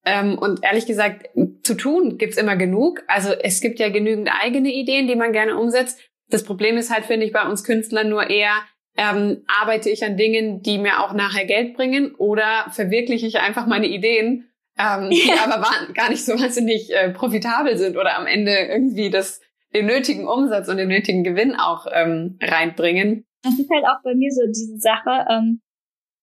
Ähm, 0.04 0.38
und 0.38 0.64
ehrlich 0.64 0.86
gesagt, 0.86 1.28
zu 1.62 1.74
tun 1.74 2.18
gibt's 2.18 2.36
immer 2.36 2.56
genug. 2.56 3.02
Also 3.06 3.30
es 3.32 3.60
gibt 3.60 3.78
ja 3.78 3.90
genügend 3.90 4.30
eigene 4.42 4.72
Ideen, 4.72 5.06
die 5.06 5.16
man 5.16 5.32
gerne 5.32 5.56
umsetzt. 5.56 6.00
Das 6.30 6.44
Problem 6.44 6.76
ist 6.76 6.92
halt, 6.92 7.04
finde 7.04 7.26
ich, 7.26 7.32
bei 7.32 7.46
uns 7.46 7.64
Künstlern 7.64 8.08
nur 8.08 8.28
eher, 8.28 8.52
ähm, 8.96 9.44
arbeite 9.46 9.90
ich 9.90 10.04
an 10.04 10.16
Dingen, 10.16 10.62
die 10.62 10.78
mir 10.78 11.04
auch 11.04 11.12
nachher 11.12 11.44
Geld 11.44 11.74
bringen 11.74 12.14
oder 12.16 12.66
verwirkliche 12.70 13.26
ich 13.26 13.38
einfach 13.38 13.66
meine 13.66 13.86
Ideen, 13.86 14.50
ähm, 14.78 15.10
die 15.10 15.32
aber 15.44 15.64
gar 15.94 16.10
nicht 16.10 16.24
so 16.24 16.32
wahnsinnig 16.32 16.92
äh, 16.92 17.10
profitabel 17.10 17.78
sind 17.78 17.96
oder 17.96 18.18
am 18.18 18.26
Ende 18.26 18.52
irgendwie 18.52 19.10
das, 19.10 19.40
den 19.74 19.86
nötigen 19.86 20.26
Umsatz 20.26 20.68
und 20.68 20.78
den 20.78 20.88
nötigen 20.88 21.22
Gewinn 21.22 21.54
auch 21.54 21.86
ähm, 21.92 22.38
reinbringen. 22.42 23.24
Das 23.42 23.58
ist 23.58 23.70
halt 23.70 23.84
auch 23.84 24.02
bei 24.02 24.14
mir 24.14 24.30
so 24.30 24.42
diese 24.46 24.78
Sache. 24.78 25.26
Ähm, 25.30 25.60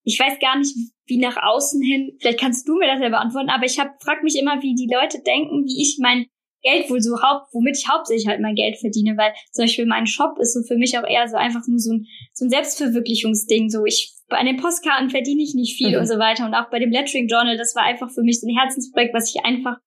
ich 0.04 0.20
weiß 0.20 0.40
gar 0.40 0.58
nicht, 0.58 0.76
wie 1.08 1.18
nach 1.18 1.38
außen 1.38 1.82
hin, 1.82 2.18
vielleicht 2.20 2.40
kannst 2.40 2.68
du 2.68 2.78
mir 2.78 2.88
das 2.88 3.02
ja 3.02 3.10
beantworten, 3.10 3.50
aber 3.50 3.66
ich 3.66 3.80
hab, 3.80 4.02
frag 4.02 4.24
mich 4.24 4.38
immer, 4.40 4.62
wie 4.62 4.76
die 4.76 4.90
Leute 4.92 5.22
denken, 5.22 5.66
wie 5.66 5.82
ich 5.82 5.98
mein 6.00 6.26
Geld 6.62 6.90
wohl 6.90 7.02
so 7.02 7.22
haupt, 7.22 7.54
womit 7.54 7.78
ich 7.78 7.88
hauptsächlich 7.88 8.28
halt 8.28 8.42
mein 8.42 8.56
Geld 8.56 8.78
verdiene, 8.78 9.16
weil 9.18 9.34
zum 9.52 9.66
Beispiel 9.66 9.86
mein 9.86 10.08
Shop 10.08 10.40
ist 10.40 10.54
so 10.54 10.64
für 10.64 10.78
mich 10.78 10.98
auch 10.98 11.08
eher 11.08 11.28
so 11.28 11.38
einfach 11.38 11.62
nur 11.68 11.78
so 11.78 11.94
ein, 11.94 12.08
so 12.34 12.46
ein 12.46 12.50
Selbstverwirklichungsding, 12.50 13.70
so 13.70 13.86
ich, 13.86 14.14
bei 14.30 14.44
den 14.44 14.58
Postkarten 14.58 15.12
verdiene 15.12 15.44
ich 15.44 15.54
nicht 15.54 15.78
viel 15.78 15.92
mhm. 15.92 16.00
und 16.00 16.08
so 16.08 16.18
weiter 16.18 16.46
und 16.46 16.56
auch 16.56 16.72
bei 16.72 16.80
dem 16.80 16.92
Lettering 16.92 17.28
Journal, 17.28 17.58
das 17.58 17.76
war 17.76 17.84
einfach 17.84 18.10
für 18.10 18.24
mich 18.24 18.42
so 18.42 18.48
ein 18.48 18.58
Herzensprojekt, 18.58 19.14
was 19.14 19.34
ich 19.34 19.46
einfach, 19.46 19.78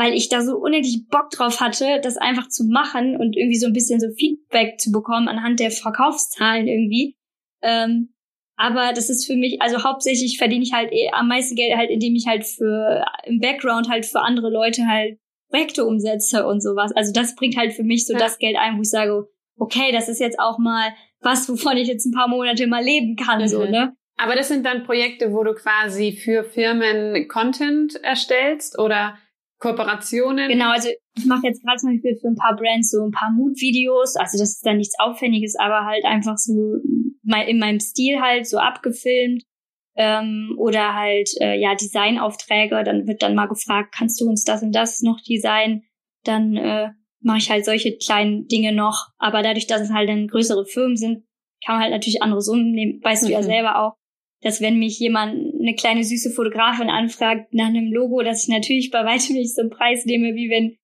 weil 0.00 0.14
ich 0.14 0.30
da 0.30 0.40
so 0.40 0.56
unendlich 0.56 1.06
Bock 1.10 1.28
drauf 1.30 1.60
hatte, 1.60 2.00
das 2.02 2.16
einfach 2.16 2.48
zu 2.48 2.64
machen 2.64 3.16
und 3.16 3.36
irgendwie 3.36 3.58
so 3.58 3.66
ein 3.66 3.74
bisschen 3.74 4.00
so 4.00 4.08
Feedback 4.16 4.80
zu 4.80 4.90
bekommen 4.90 5.28
anhand 5.28 5.60
der 5.60 5.70
Verkaufszahlen 5.70 6.66
irgendwie, 6.66 7.16
ähm, 7.62 8.14
aber 8.56 8.92
das 8.94 9.08
ist 9.08 9.26
für 9.26 9.36
mich, 9.36 9.60
also 9.62 9.84
hauptsächlich 9.84 10.36
verdiene 10.36 10.62
ich 10.62 10.72
halt 10.72 10.92
eh 10.92 11.08
am 11.12 11.28
meisten 11.28 11.54
Geld 11.54 11.76
halt, 11.76 11.90
indem 11.90 12.14
ich 12.14 12.26
halt 12.26 12.44
für 12.44 13.04
im 13.24 13.40
Background 13.40 13.88
halt 13.88 14.04
für 14.04 14.20
andere 14.20 14.50
Leute 14.50 14.86
halt 14.86 15.18
Projekte 15.48 15.86
umsetze 15.86 16.46
und 16.46 16.62
sowas. 16.62 16.92
Also 16.94 17.12
das 17.12 17.34
bringt 17.34 17.56
halt 17.56 17.72
für 17.72 17.84
mich 17.84 18.06
so 18.06 18.12
ja. 18.12 18.18
das 18.18 18.38
Geld 18.38 18.56
ein, 18.58 18.76
wo 18.76 18.82
ich 18.82 18.90
sage, 18.90 19.26
okay, 19.56 19.92
das 19.92 20.08
ist 20.08 20.20
jetzt 20.20 20.38
auch 20.38 20.58
mal 20.58 20.92
was, 21.20 21.48
wovon 21.48 21.78
ich 21.78 21.88
jetzt 21.88 22.06
ein 22.06 22.12
paar 22.12 22.28
Monate 22.28 22.66
mal 22.66 22.84
leben 22.84 23.16
kann, 23.16 23.40
mhm. 23.40 23.48
so, 23.48 23.64
ne? 23.64 23.94
Aber 24.18 24.34
das 24.34 24.48
sind 24.48 24.66
dann 24.66 24.84
Projekte, 24.84 25.32
wo 25.32 25.42
du 25.42 25.54
quasi 25.54 26.12
für 26.12 26.44
Firmen 26.44 27.28
Content 27.28 27.94
erstellst 28.02 28.78
oder 28.78 29.16
Kooperationen? 29.60 30.48
Genau, 30.48 30.70
also 30.70 30.88
ich 31.16 31.26
mache 31.26 31.46
jetzt 31.46 31.62
gerade 31.62 31.76
zum 31.76 31.92
Beispiel 31.92 32.16
für 32.20 32.28
ein 32.28 32.36
paar 32.36 32.56
Brands 32.56 32.90
so 32.90 33.04
ein 33.04 33.10
paar 33.10 33.30
Mood-Videos. 33.30 34.16
Also 34.16 34.38
das 34.38 34.54
ist 34.54 34.66
dann 34.66 34.78
nichts 34.78 34.98
Aufwendiges, 34.98 35.54
aber 35.58 35.84
halt 35.84 36.04
einfach 36.04 36.38
so 36.38 36.76
in 37.46 37.58
meinem 37.58 37.78
Stil 37.78 38.20
halt 38.20 38.46
so 38.46 38.58
abgefilmt. 38.58 39.44
Ähm, 39.96 40.54
oder 40.56 40.94
halt 40.94 41.30
äh, 41.40 41.60
ja 41.60 41.74
Designaufträge. 41.74 42.82
Dann 42.84 43.06
wird 43.06 43.22
dann 43.22 43.34
mal 43.34 43.46
gefragt, 43.46 43.94
kannst 43.96 44.20
du 44.20 44.26
uns 44.26 44.44
das 44.44 44.62
und 44.62 44.72
das 44.72 45.02
noch 45.02 45.20
designen? 45.20 45.82
Dann 46.24 46.56
äh, 46.56 46.88
mache 47.20 47.38
ich 47.38 47.50
halt 47.50 47.64
solche 47.66 47.98
kleinen 47.98 48.46
Dinge 48.46 48.72
noch. 48.72 49.08
Aber 49.18 49.42
dadurch, 49.42 49.66
dass 49.66 49.82
es 49.82 49.92
halt 49.92 50.08
dann 50.08 50.28
größere 50.28 50.64
Firmen 50.64 50.96
sind, 50.96 51.24
kann 51.64 51.74
man 51.74 51.82
halt 51.82 51.92
natürlich 51.92 52.22
andere 52.22 52.40
Summen 52.40 52.72
nehmen. 52.72 53.00
Weißt 53.02 53.24
mhm. 53.24 53.26
du 53.26 53.32
ja 53.34 53.40
mhm. 53.40 53.44
selber 53.44 53.82
auch 53.84 54.00
dass 54.42 54.60
wenn 54.60 54.78
mich 54.78 54.98
jemand, 54.98 55.49
eine 55.60 55.74
kleine 55.74 56.04
süße 56.04 56.30
Fotografin 56.30 56.90
anfragt 56.90 57.52
nach 57.52 57.66
einem 57.66 57.92
Logo, 57.92 58.22
dass 58.22 58.44
ich 58.44 58.48
natürlich 58.48 58.90
bei 58.90 59.04
weitem 59.04 59.36
nicht 59.36 59.54
so 59.54 59.62
einen 59.62 59.70
Preis 59.70 60.04
nehme, 60.06 60.34
wie 60.34 60.50
wenn 60.50 60.76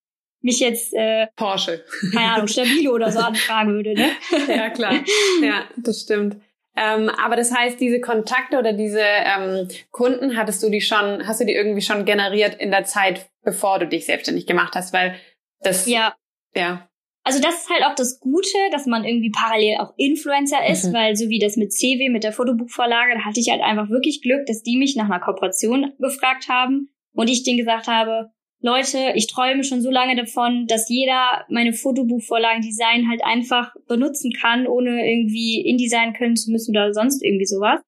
mich 0.43 0.61
jetzt 0.61 0.95
äh, 0.95 1.27
Porsche, 1.35 1.85
keine 2.13 2.33
Ahnung, 2.33 2.47
Stabilo 2.47 2.93
oder 2.93 3.11
so 3.11 3.19
anfragen 3.19 3.73
würde, 3.73 3.95
ne? 3.95 4.11
ja, 4.49 4.71
klar. 4.71 4.95
Ja, 5.43 5.65
das 5.77 6.03
stimmt. 6.03 6.37
Ähm, 6.77 7.09
aber 7.09 7.37
das 7.37 7.53
heißt, 7.53 7.81
diese 7.81 8.01
Kontakte 8.01 8.59
oder 8.59 8.75
diese 8.75 9.01
ähm, 9.01 9.67
Kunden 9.91 10.37
hattest 10.37 10.63
du 10.63 10.69
die 10.69 10.83
schon, 10.83 11.27
hast 11.27 11.41
du 11.41 11.47
die 11.47 11.55
irgendwie 11.55 11.81
schon 11.81 12.05
generiert 12.05 12.55
in 12.61 12.71
der 12.71 12.85
Zeit, 12.85 13.31
bevor 13.43 13.79
du 13.79 13.89
dich 13.89 14.05
selbstständig 14.05 14.47
gemacht 14.47 14.75
hast, 14.75 14.93
weil 14.93 15.19
das 15.63 15.87
ja 15.87 16.15
ja 16.57 16.89
also 17.27 17.41
das 17.41 17.63
ist 17.63 17.71
halt 17.71 17.83
auch 17.83 17.97
das 17.97 18.21
Gute, 18.21 18.57
dass 18.71 18.87
man 18.87 19.05
irgendwie 19.05 19.33
parallel 19.33 19.79
auch 19.81 19.93
Influencer 19.97 20.65
ist, 20.71 20.85
mhm. 20.85 20.93
weil 20.93 21.17
so 21.17 21.29
wie 21.29 21.41
das 21.41 21.57
mit 21.57 21.73
CW, 21.73 22.09
mit 22.09 22.23
der 22.23 22.31
Fotobuchvorlage, 22.31 23.15
da 23.15 23.25
hatte 23.25 23.41
ich 23.41 23.51
halt 23.51 23.63
einfach 23.63 23.91
wirklich 23.91 24.23
Glück, 24.23 24.47
dass 24.47 24.63
die 24.63 24.77
mich 24.77 24.95
nach 24.95 25.07
einer 25.07 25.19
Kooperation 25.19 25.93
gefragt 25.99 26.49
haben 26.49 26.89
und 27.15 27.29
ich 27.29 27.43
denen 27.43 27.59
gesagt 27.59 27.89
habe, 27.89 28.31
Leute, 28.61 29.13
ich 29.17 29.27
träume 29.27 29.65
schon 29.65 29.83
so 29.83 29.91
lange 29.91 30.15
davon, 30.15 30.69
dass 30.69 30.89
jeder 30.89 31.45
meine 31.49 31.73
Fotobuchvorlagen-Design 31.73 33.09
halt 33.11 33.25
einfach 33.25 33.75
benutzen 33.89 34.31
kann, 34.33 34.69
ohne 34.69 35.05
irgendwie 35.11 35.67
InDesign 35.67 36.13
können 36.13 36.37
zu 36.37 36.53
müssen 36.53 36.71
oder 36.77 36.95
sonst 36.95 37.25
irgendwie 37.25 37.47
sowas. 37.47 37.81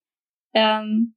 Ähm, 0.53 1.15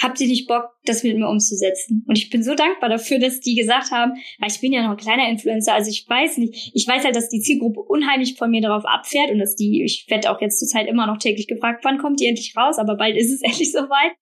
habt 0.00 0.20
ihr 0.20 0.26
nicht 0.26 0.46
Bock, 0.46 0.70
das 0.84 1.02
mit 1.02 1.16
mir 1.16 1.28
umzusetzen? 1.28 2.04
Und 2.06 2.18
ich 2.18 2.30
bin 2.30 2.42
so 2.42 2.54
dankbar 2.54 2.88
dafür, 2.88 3.18
dass 3.18 3.40
die 3.40 3.54
gesagt 3.54 3.90
haben, 3.90 4.12
weil 4.38 4.50
ich 4.50 4.60
bin 4.60 4.72
ja 4.72 4.82
noch 4.82 4.90
ein 4.90 4.96
kleiner 4.96 5.28
Influencer, 5.28 5.74
also 5.74 5.90
ich 5.90 6.06
weiß 6.08 6.38
nicht, 6.38 6.72
ich 6.74 6.86
weiß 6.86 7.04
halt, 7.04 7.16
dass 7.16 7.28
die 7.28 7.40
Zielgruppe 7.40 7.80
unheimlich 7.80 8.36
von 8.36 8.50
mir 8.50 8.60
darauf 8.60 8.84
abfährt 8.84 9.30
und 9.30 9.38
dass 9.38 9.56
die, 9.56 9.82
ich 9.82 10.06
werde 10.08 10.30
auch 10.30 10.40
jetzt 10.40 10.58
zur 10.58 10.68
Zeit 10.68 10.86
immer 10.86 11.06
noch 11.06 11.18
täglich 11.18 11.48
gefragt, 11.48 11.84
wann 11.84 11.98
kommt 11.98 12.20
die 12.20 12.26
endlich 12.26 12.54
raus, 12.56 12.78
aber 12.78 12.96
bald 12.96 13.16
ist 13.16 13.32
es 13.32 13.42
endlich 13.42 13.72
soweit. 13.72 14.12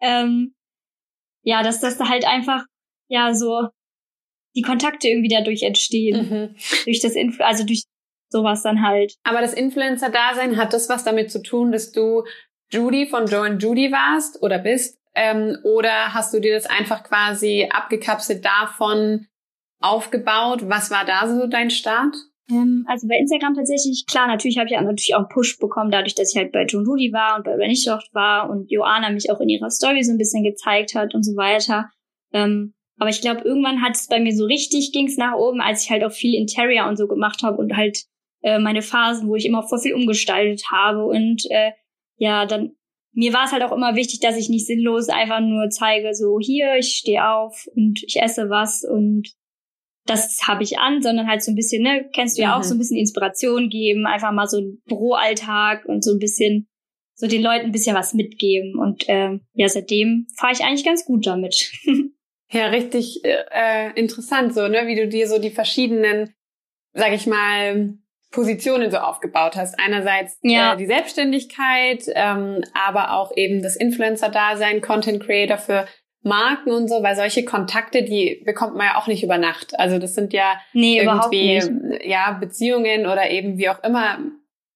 Ähm, 0.00 0.54
ja, 1.42 1.62
dass 1.62 1.80
das 1.80 1.96
da 1.96 2.08
halt 2.08 2.26
einfach, 2.26 2.64
ja, 3.08 3.34
so 3.34 3.68
die 4.56 4.62
Kontakte 4.62 5.08
irgendwie 5.08 5.28
dadurch 5.28 5.62
entstehen. 5.62 6.28
Mhm. 6.28 6.56
Durch 6.84 7.00
das 7.00 7.14
Influ 7.14 7.44
also 7.44 7.64
durch 7.64 7.84
sowas 8.28 8.62
dann 8.62 8.82
halt. 8.82 9.14
Aber 9.22 9.40
das 9.40 9.54
Influencer-Dasein 9.54 10.56
hat 10.56 10.72
das 10.72 10.88
was 10.88 11.04
damit 11.04 11.30
zu 11.30 11.42
tun, 11.42 11.70
dass 11.70 11.92
du 11.92 12.24
Judy 12.70 13.06
von 13.06 13.26
Joe 13.26 13.46
and 13.46 13.62
Judy 13.62 13.92
warst 13.92 14.42
oder 14.42 14.58
bist? 14.58 14.98
Ähm, 15.14 15.58
oder 15.64 16.12
hast 16.12 16.34
du 16.34 16.40
dir 16.40 16.54
das 16.54 16.66
einfach 16.66 17.02
quasi 17.02 17.68
abgekapselt 17.70 18.44
davon 18.44 19.26
aufgebaut? 19.80 20.68
Was 20.68 20.90
war 20.90 21.04
da 21.04 21.26
so 21.26 21.46
dein 21.46 21.70
Start? 21.70 22.14
Ähm, 22.50 22.84
also 22.88 23.08
bei 23.08 23.16
Instagram 23.16 23.54
tatsächlich, 23.54 24.04
klar, 24.06 24.26
natürlich 24.26 24.58
habe 24.58 24.68
ich 24.68 24.74
natürlich 24.74 25.14
auch 25.14 25.20
einen 25.20 25.28
Push 25.28 25.58
bekommen, 25.58 25.90
dadurch, 25.90 26.14
dass 26.14 26.32
ich 26.32 26.36
halt 26.36 26.52
bei 26.52 26.64
John 26.64 26.86
Rudy 26.86 27.12
war 27.12 27.36
und 27.36 27.44
bei 27.44 27.54
Übernichtocht 27.54 28.08
war 28.12 28.50
und 28.50 28.70
Joanna 28.70 29.10
mich 29.10 29.30
auch 29.30 29.40
in 29.40 29.48
ihrer 29.48 29.70
Story 29.70 30.02
so 30.04 30.12
ein 30.12 30.18
bisschen 30.18 30.44
gezeigt 30.44 30.94
hat 30.94 31.14
und 31.14 31.24
so 31.24 31.34
weiter. 31.36 31.90
Ähm, 32.32 32.74
aber 32.98 33.10
ich 33.10 33.20
glaube, 33.20 33.42
irgendwann 33.42 33.82
hat 33.82 33.94
es 33.94 34.06
bei 34.06 34.20
mir 34.20 34.34
so 34.34 34.44
richtig, 34.44 34.92
ging 34.92 35.06
es 35.06 35.16
nach 35.16 35.34
oben, 35.34 35.60
als 35.60 35.84
ich 35.84 35.90
halt 35.90 36.04
auch 36.04 36.12
viel 36.12 36.34
Interior 36.34 36.88
und 36.88 36.96
so 36.96 37.08
gemacht 37.08 37.42
habe 37.42 37.58
und 37.58 37.76
halt 37.76 38.04
äh, 38.42 38.58
meine 38.58 38.82
Phasen, 38.82 39.28
wo 39.28 39.36
ich 39.36 39.44
immer 39.44 39.62
voll 39.62 39.80
viel 39.80 39.94
umgestaltet 39.94 40.62
habe 40.70 41.04
und 41.04 41.42
äh, 41.50 41.72
ja, 42.16 42.46
dann 42.46 42.76
mir 43.12 43.32
war 43.32 43.46
es 43.46 43.52
halt 43.52 43.62
auch 43.62 43.72
immer 43.72 43.96
wichtig, 43.96 44.20
dass 44.20 44.36
ich 44.36 44.50
nicht 44.50 44.66
sinnlos 44.66 45.08
einfach 45.08 45.40
nur 45.40 45.70
zeige, 45.70 46.14
so 46.14 46.38
hier, 46.38 46.76
ich 46.76 46.98
stehe 46.98 47.26
auf 47.26 47.66
und 47.74 48.02
ich 48.06 48.20
esse 48.20 48.50
was 48.50 48.84
und 48.84 49.34
das 50.06 50.46
habe 50.46 50.62
ich 50.62 50.78
an, 50.78 51.02
sondern 51.02 51.26
halt 51.26 51.42
so 51.42 51.50
ein 51.50 51.56
bisschen, 51.56 51.82
ne, 51.82 52.08
kennst 52.14 52.38
du 52.38 52.42
ja 52.42 52.48
mhm. 52.48 52.54
auch, 52.54 52.62
so 52.62 52.74
ein 52.74 52.78
bisschen 52.78 52.96
Inspiration 52.96 53.68
geben, 53.68 54.06
einfach 54.06 54.32
mal 54.32 54.46
so 54.46 54.58
ein 54.58 54.82
Büroalltag 54.86 55.84
und 55.86 56.04
so 56.04 56.12
ein 56.12 56.18
bisschen, 56.18 56.68
so 57.14 57.26
den 57.26 57.42
Leuten 57.42 57.66
ein 57.66 57.72
bisschen 57.72 57.96
was 57.96 58.14
mitgeben. 58.14 58.78
Und 58.78 59.08
äh, 59.08 59.38
ja, 59.54 59.68
seitdem 59.68 60.26
fahre 60.36 60.52
ich 60.52 60.62
eigentlich 60.62 60.84
ganz 60.84 61.04
gut 61.04 61.26
damit. 61.26 61.72
ja, 62.52 62.66
richtig 62.68 63.22
äh, 63.24 63.98
interessant, 63.98 64.54
so, 64.54 64.68
ne, 64.68 64.86
wie 64.86 64.96
du 64.96 65.08
dir 65.08 65.28
so 65.28 65.40
die 65.40 65.50
verschiedenen, 65.50 66.34
sag 66.92 67.12
ich 67.12 67.26
mal, 67.26 67.98
Positionen 68.30 68.90
so 68.90 68.98
aufgebaut 68.98 69.56
hast. 69.56 69.78
Einerseits 69.78 70.38
ja. 70.42 70.74
äh, 70.74 70.76
die 70.76 70.86
Selbstständigkeit, 70.86 72.04
ähm, 72.14 72.62
aber 72.74 73.12
auch 73.12 73.32
eben 73.36 73.62
das 73.62 73.76
Influencer-Dasein, 73.76 74.80
Content 74.80 75.22
Creator 75.22 75.58
für 75.58 75.86
Marken 76.22 76.72
und 76.72 76.88
so, 76.88 77.02
weil 77.02 77.14
solche 77.14 77.44
Kontakte, 77.44 78.02
die 78.02 78.42
bekommt 78.44 78.76
man 78.76 78.86
ja 78.86 78.96
auch 78.96 79.06
nicht 79.06 79.22
über 79.22 79.38
Nacht. 79.38 79.78
Also 79.78 79.98
das 79.98 80.14
sind 80.14 80.32
ja 80.32 80.60
nee, 80.72 80.98
irgendwie 81.00 81.60
ja 82.04 82.32
Beziehungen 82.32 83.06
oder 83.06 83.30
eben 83.30 83.58
wie 83.58 83.68
auch 83.68 83.82
immer, 83.84 84.18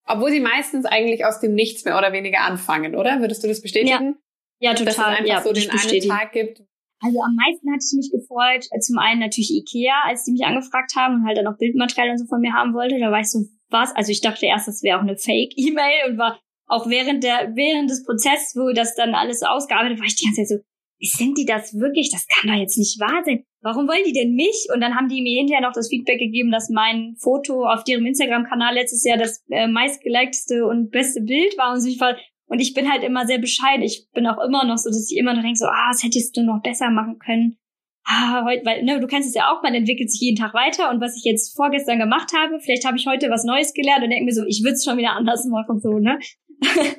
obwohl 0.06 0.30
sie 0.30 0.40
meistens 0.40 0.86
eigentlich 0.86 1.24
aus 1.24 1.40
dem 1.40 1.54
Nichts 1.54 1.84
mehr 1.84 1.98
oder 1.98 2.12
weniger 2.12 2.42
anfangen, 2.42 2.94
oder? 2.94 3.20
Würdest 3.20 3.42
du 3.42 3.48
das 3.48 3.60
bestätigen? 3.62 4.16
Ja, 4.60 4.70
ja 4.70 4.74
total. 4.74 4.84
Dass 4.86 4.98
es 4.98 5.04
einfach 5.04 5.26
ja, 5.26 5.42
so 5.42 5.52
den 5.52 5.70
einen 5.70 6.08
Tag 6.08 6.32
gibt. 6.32 6.62
Also 7.00 7.18
am 7.20 7.34
meisten 7.34 7.72
hatte 7.72 7.84
ich 7.84 7.96
mich 7.96 8.10
gefreut, 8.12 8.66
äh, 8.70 8.80
zum 8.80 8.98
einen 8.98 9.20
natürlich 9.20 9.50
Ikea, 9.50 10.04
als 10.04 10.24
die 10.24 10.32
mich 10.32 10.44
angefragt 10.44 10.92
haben 10.96 11.16
und 11.16 11.26
halt 11.26 11.38
dann 11.38 11.46
auch 11.46 11.56
Bildmaterial 11.56 12.10
und 12.10 12.18
so 12.18 12.26
von 12.26 12.40
mir 12.40 12.52
haben 12.52 12.74
wollte. 12.74 12.98
Da 12.98 13.10
war 13.10 13.20
ich 13.20 13.30
so, 13.30 13.44
was? 13.70 13.94
Also 13.96 14.12
ich 14.12 14.20
dachte 14.20 14.46
erst, 14.46 14.68
das 14.68 14.82
wäre 14.82 14.98
auch 14.98 15.02
eine 15.02 15.16
Fake-E-Mail 15.16 16.10
und 16.10 16.18
war 16.18 16.38
auch 16.66 16.88
während 16.88 17.24
der, 17.24 17.52
während 17.56 17.90
des 17.90 18.04
Prozesses, 18.04 18.54
wo 18.54 18.72
das 18.72 18.94
dann 18.94 19.14
alles 19.14 19.42
ausgearbeitet 19.42 19.98
war, 19.98 20.06
ich 20.06 20.16
die 20.16 20.26
ganze 20.26 20.42
Zeit 20.42 20.48
so, 20.48 20.64
sind 21.02 21.38
die 21.38 21.46
das 21.46 21.74
wirklich? 21.74 22.10
Das 22.12 22.26
kann 22.28 22.52
doch 22.52 22.60
jetzt 22.60 22.76
nicht 22.76 23.00
wahr 23.00 23.22
sein. 23.24 23.44
Warum 23.62 23.88
wollen 23.88 24.04
die 24.04 24.12
denn 24.12 24.34
mich? 24.34 24.68
Und 24.72 24.80
dann 24.80 24.94
haben 24.94 25.08
die 25.08 25.22
mir 25.22 25.38
hinterher 25.38 25.66
noch 25.66 25.72
das 25.72 25.88
Feedback 25.88 26.18
gegeben, 26.18 26.50
dass 26.50 26.68
mein 26.70 27.16
Foto 27.18 27.66
auf 27.66 27.84
deren 27.84 28.06
Instagram-Kanal 28.06 28.74
letztes 28.74 29.04
Jahr 29.04 29.18
das 29.18 29.42
äh, 29.50 29.66
meistgelikte 29.66 30.66
und 30.66 30.90
beste 30.90 31.22
Bild 31.22 31.56
war 31.56 31.74
und 31.74 31.86
ich 31.86 32.00
war 32.00 32.16
und 32.50 32.60
ich 32.60 32.74
bin 32.74 32.90
halt 32.90 33.04
immer 33.04 33.26
sehr 33.26 33.38
bescheiden. 33.38 33.82
Ich 33.82 34.08
bin 34.12 34.26
auch 34.26 34.44
immer 34.44 34.64
noch 34.64 34.76
so, 34.76 34.90
dass 34.90 35.10
ich 35.10 35.16
immer 35.16 35.34
noch 35.34 35.42
denke 35.42 35.58
so, 35.58 35.66
ah, 35.66 35.90
das 35.92 36.02
hättest 36.02 36.36
du 36.36 36.42
noch 36.42 36.60
besser 36.62 36.90
machen 36.90 37.18
können. 37.18 37.56
Ah, 38.04 38.44
heute, 38.44 38.64
weil, 38.64 38.82
ne, 38.82 38.98
du 38.98 39.06
kennst 39.06 39.28
es 39.28 39.34
ja 39.34 39.52
auch, 39.52 39.62
man 39.62 39.74
entwickelt 39.74 40.10
sich 40.10 40.20
jeden 40.20 40.36
Tag 40.36 40.52
weiter 40.52 40.90
und 40.90 41.00
was 41.00 41.16
ich 41.16 41.22
jetzt 41.24 41.54
vorgestern 41.54 42.00
gemacht 42.00 42.32
habe, 42.36 42.58
vielleicht 42.60 42.84
habe 42.84 42.96
ich 42.96 43.06
heute 43.06 43.30
was 43.30 43.44
Neues 43.44 43.72
gelernt 43.72 44.02
und 44.02 44.10
denke 44.10 44.24
mir 44.24 44.34
so, 44.34 44.44
ich 44.46 44.62
würde 44.64 44.74
es 44.74 44.84
schon 44.84 44.98
wieder 44.98 45.12
anders 45.12 45.44
machen, 45.46 45.80
so, 45.80 45.98
ne? 45.98 46.18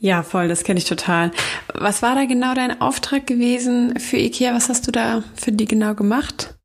Ja, 0.00 0.22
voll, 0.22 0.46
das 0.46 0.62
kenne 0.62 0.78
ich 0.78 0.84
total. 0.84 1.32
Was 1.74 2.02
war 2.02 2.14
da 2.14 2.24
genau 2.24 2.54
dein 2.54 2.80
Auftrag 2.80 3.26
gewesen 3.26 3.98
für 3.98 4.16
IKEA? 4.16 4.54
Was 4.54 4.68
hast 4.68 4.86
du 4.86 4.92
da 4.92 5.24
für 5.34 5.50
die 5.50 5.64
genau 5.64 5.96
gemacht? 5.96 6.57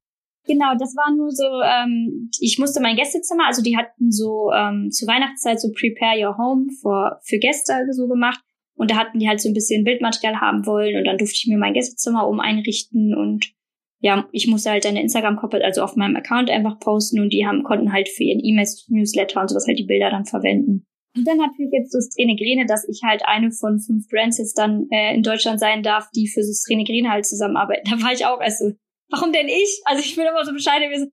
Genau, 0.45 0.73
das 0.77 0.93
war 0.95 1.15
nur 1.15 1.31
so, 1.31 1.45
ähm, 1.63 2.29
ich 2.39 2.59
musste 2.59 2.81
mein 2.81 2.97
Gästezimmer, 2.97 3.47
also 3.47 3.61
die 3.61 3.77
hatten 3.77 4.11
so 4.11 4.51
ähm, 4.51 4.91
zur 4.91 5.07
Weihnachtszeit 5.07 5.61
so 5.61 5.71
Prepare 5.71 6.19
Your 6.19 6.37
Home 6.37 6.67
für, 6.81 7.19
für 7.23 7.39
Gäste 7.39 7.73
so 7.91 8.07
gemacht. 8.07 8.41
Und 8.75 8.91
da 8.91 8.97
hatten 8.97 9.19
die 9.19 9.27
halt 9.27 9.39
so 9.39 9.49
ein 9.49 9.53
bisschen 9.53 9.83
Bildmaterial 9.83 10.41
haben 10.41 10.65
wollen 10.65 10.97
und 10.97 11.05
dann 11.05 11.17
durfte 11.17 11.35
ich 11.35 11.47
mir 11.47 11.57
mein 11.57 11.73
Gästezimmer 11.73 12.27
um 12.27 12.39
einrichten 12.39 13.15
und 13.15 13.53
ja, 14.03 14.27
ich 14.33 14.47
musste 14.47 14.69
halt 14.69 14.85
eine 14.85 15.01
Instagram-Koppel, 15.01 15.61
also 15.61 15.81
auf 15.81 15.95
meinem 15.95 16.17
Account 16.17 16.49
einfach 16.49 16.77
posten 16.79 17.21
und 17.21 17.31
die 17.31 17.47
haben, 17.47 17.63
konnten 17.63 17.93
halt 17.93 18.09
für 18.09 18.23
ihren 18.23 18.43
E-Mails-Newsletter 18.43 19.39
und 19.39 19.49
sowas 19.49 19.65
halt 19.65 19.79
die 19.79 19.85
Bilder 19.85 20.09
dann 20.09 20.25
verwenden. 20.25 20.85
Und 21.15 21.25
dann 21.25 21.37
natürlich 21.37 21.71
jetzt 21.71 21.93
das 21.93 22.09
Trainegrene, 22.09 22.65
dass 22.65 22.87
ich 22.89 23.01
halt 23.03 23.21
eine 23.25 23.51
von 23.51 23.79
fünf 23.79 24.09
Brands 24.09 24.39
jetzt 24.39 24.57
dann 24.57 24.87
äh, 24.91 25.15
in 25.15 25.23
Deutschland 25.23 25.59
sein 25.59 25.83
darf, 25.83 26.09
die 26.13 26.27
für 26.27 26.41
das 26.41 26.63
Trainegrene 26.67 27.09
halt 27.09 27.25
zusammenarbeiten. 27.25 27.83
Da 27.89 28.03
war 28.03 28.11
ich 28.11 28.25
auch 28.25 28.41
erst 28.41 28.59
so, 28.59 28.71
warum 29.09 29.31
denn 29.31 29.47
ich? 29.47 29.81
Also 29.85 30.01
ich 30.03 30.15
bin 30.15 30.25
immer 30.25 30.45
so 30.45 30.53
bescheiden 30.53 30.89
gewesen, 30.89 31.11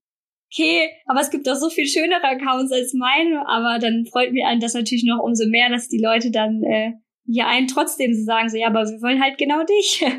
okay, 0.53 0.91
aber 1.07 1.21
es 1.21 1.31
gibt 1.31 1.47
doch 1.47 1.57
so 1.57 1.71
viel 1.71 1.87
schönere 1.87 2.25
Accounts 2.25 2.73
als 2.73 2.93
meine, 2.95 3.47
aber 3.49 3.79
dann 3.79 4.07
freut 4.07 4.33
mich 4.33 4.45
einen 4.45 4.61
das 4.61 4.75
natürlich 4.75 5.05
noch 5.05 5.23
umso 5.23 5.47
mehr, 5.47 5.69
dass 5.71 5.89
die 5.89 6.03
Leute 6.03 6.31
dann 6.31 6.63
äh, 6.65 6.93
ja 7.25 7.47
einen 7.49 7.69
trotzdem 7.69 8.15
so 8.15 8.25
sagen, 8.25 8.49
so 8.49 8.57
ja, 8.57 8.67
aber 8.67 8.85
wir 8.89 9.01
wollen 9.03 9.23
halt 9.23 9.39
genau 9.39 9.63
dich. 9.65 10.05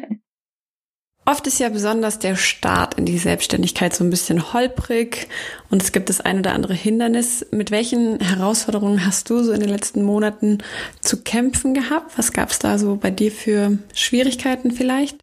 Oft 1.23 1.45
ist 1.45 1.59
ja 1.59 1.69
besonders 1.69 2.17
der 2.17 2.35
Start 2.35 2.95
in 2.95 3.05
die 3.05 3.19
Selbstständigkeit 3.19 3.93
so 3.93 4.03
ein 4.03 4.09
bisschen 4.09 4.53
holprig 4.53 5.27
und 5.69 5.83
es 5.83 5.91
gibt 5.91 6.09
das 6.09 6.19
ein 6.19 6.39
oder 6.39 6.53
andere 6.53 6.73
Hindernis. 6.73 7.45
Mit 7.51 7.69
welchen 7.69 8.19
Herausforderungen 8.19 9.05
hast 9.05 9.29
du 9.29 9.43
so 9.43 9.51
in 9.51 9.59
den 9.59 9.69
letzten 9.69 10.01
Monaten 10.01 10.63
zu 10.99 11.21
kämpfen 11.21 11.75
gehabt? 11.75 12.17
Was 12.17 12.33
gab 12.33 12.49
es 12.49 12.57
da 12.57 12.79
so 12.79 12.95
bei 12.95 13.11
dir 13.11 13.31
für 13.31 13.77
Schwierigkeiten 13.93 14.71
vielleicht? 14.71 15.19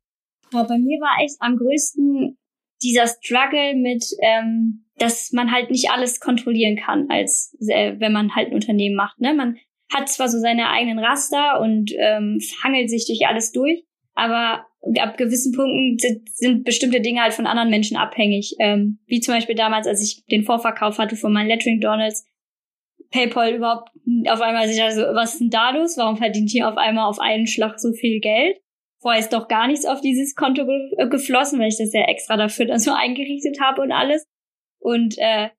Ja, 0.53 0.63
bei 0.63 0.79
mir 0.79 0.99
war 1.01 1.23
echt 1.25 1.37
am 1.41 1.57
größten 1.57 2.37
dieser 2.83 3.07
Struggle 3.07 3.75
mit, 3.75 4.05
ähm, 4.23 4.85
dass 4.99 5.33
man 5.33 5.53
halt 5.53 5.71
nicht 5.71 5.91
alles 5.91 6.21
kontrollieren 6.21 6.77
kann, 6.77 7.07
als 7.11 7.57
äh, 7.69 7.95
wenn 7.99 8.13
man 8.13 8.35
halt 8.35 8.49
ein 8.49 8.55
Unternehmen 8.55 8.97
macht. 8.97 9.21
Ne? 9.21 9.35
Man 9.35 9.57
hat 9.93 10.09
zwar 10.09 10.29
so 10.29 10.39
seine 10.39 10.71
eigenen 10.71 10.99
Raster 10.99 11.61
und 11.61 11.93
ähm, 11.99 12.39
hangelt 12.63 12.91
sich 12.91 13.07
durch 13.07 13.27
alles 13.27 13.53
durch, 13.53 13.85
aber 14.15 14.67
ab 15.01 15.17
gewissen 15.17 15.53
Punkten 15.53 15.97
sind, 15.99 16.29
sind 16.31 16.65
bestimmte 16.65 17.01
Dinge 17.01 17.23
halt 17.23 17.35
von 17.35 17.47
anderen 17.47 17.71
Menschen 17.71 17.97
abhängig. 17.97 18.55
Ähm, 18.59 18.99
wie 19.07 19.21
zum 19.21 19.35
Beispiel 19.35 19.55
damals, 19.55 19.87
als 19.87 20.03
ich 20.03 20.25
den 20.27 20.45
Vorverkauf 20.45 20.99
hatte 20.99 21.17
von 21.17 21.33
meinen 21.33 21.49
Lettering 21.49 21.81
Donalds, 21.81 22.27
PayPal 23.11 23.55
überhaupt 23.55 23.91
auf 24.29 24.41
einmal 24.41 24.69
sich 24.69 24.83
also, 24.83 25.01
was 25.15 25.35
ist 25.35 25.41
denn 25.41 25.51
da 25.51 25.71
los? 25.71 25.97
Warum 25.97 26.17
verdient 26.17 26.51
hier 26.51 26.69
auf 26.69 26.77
einmal 26.77 27.09
auf 27.09 27.19
einen 27.19 27.47
Schlag 27.47 27.81
so 27.81 27.93
viel 27.93 28.21
Geld? 28.21 28.59
Vorher 29.01 29.21
ist 29.21 29.33
doch 29.33 29.47
gar 29.47 29.69
nichts 29.69 29.87
auf 29.87 30.01
dieses 30.01 30.35
Konto 30.35 30.67
ge 30.67 30.93
äh, 30.97 31.09
geflossen, 31.09 31.61
weil 31.61 31.69
ich 31.69 31.79
das 31.79 31.93
ja 31.93 32.03
extra 32.03 32.37
dafür 32.37 32.67
dann 32.67 32.79
so 32.79 32.93
eingerichtet 32.97 33.61
habe 33.61 33.83
und 33.83 33.93
alles. 33.93 34.27
Und 34.81 35.17
äh, 35.19 35.51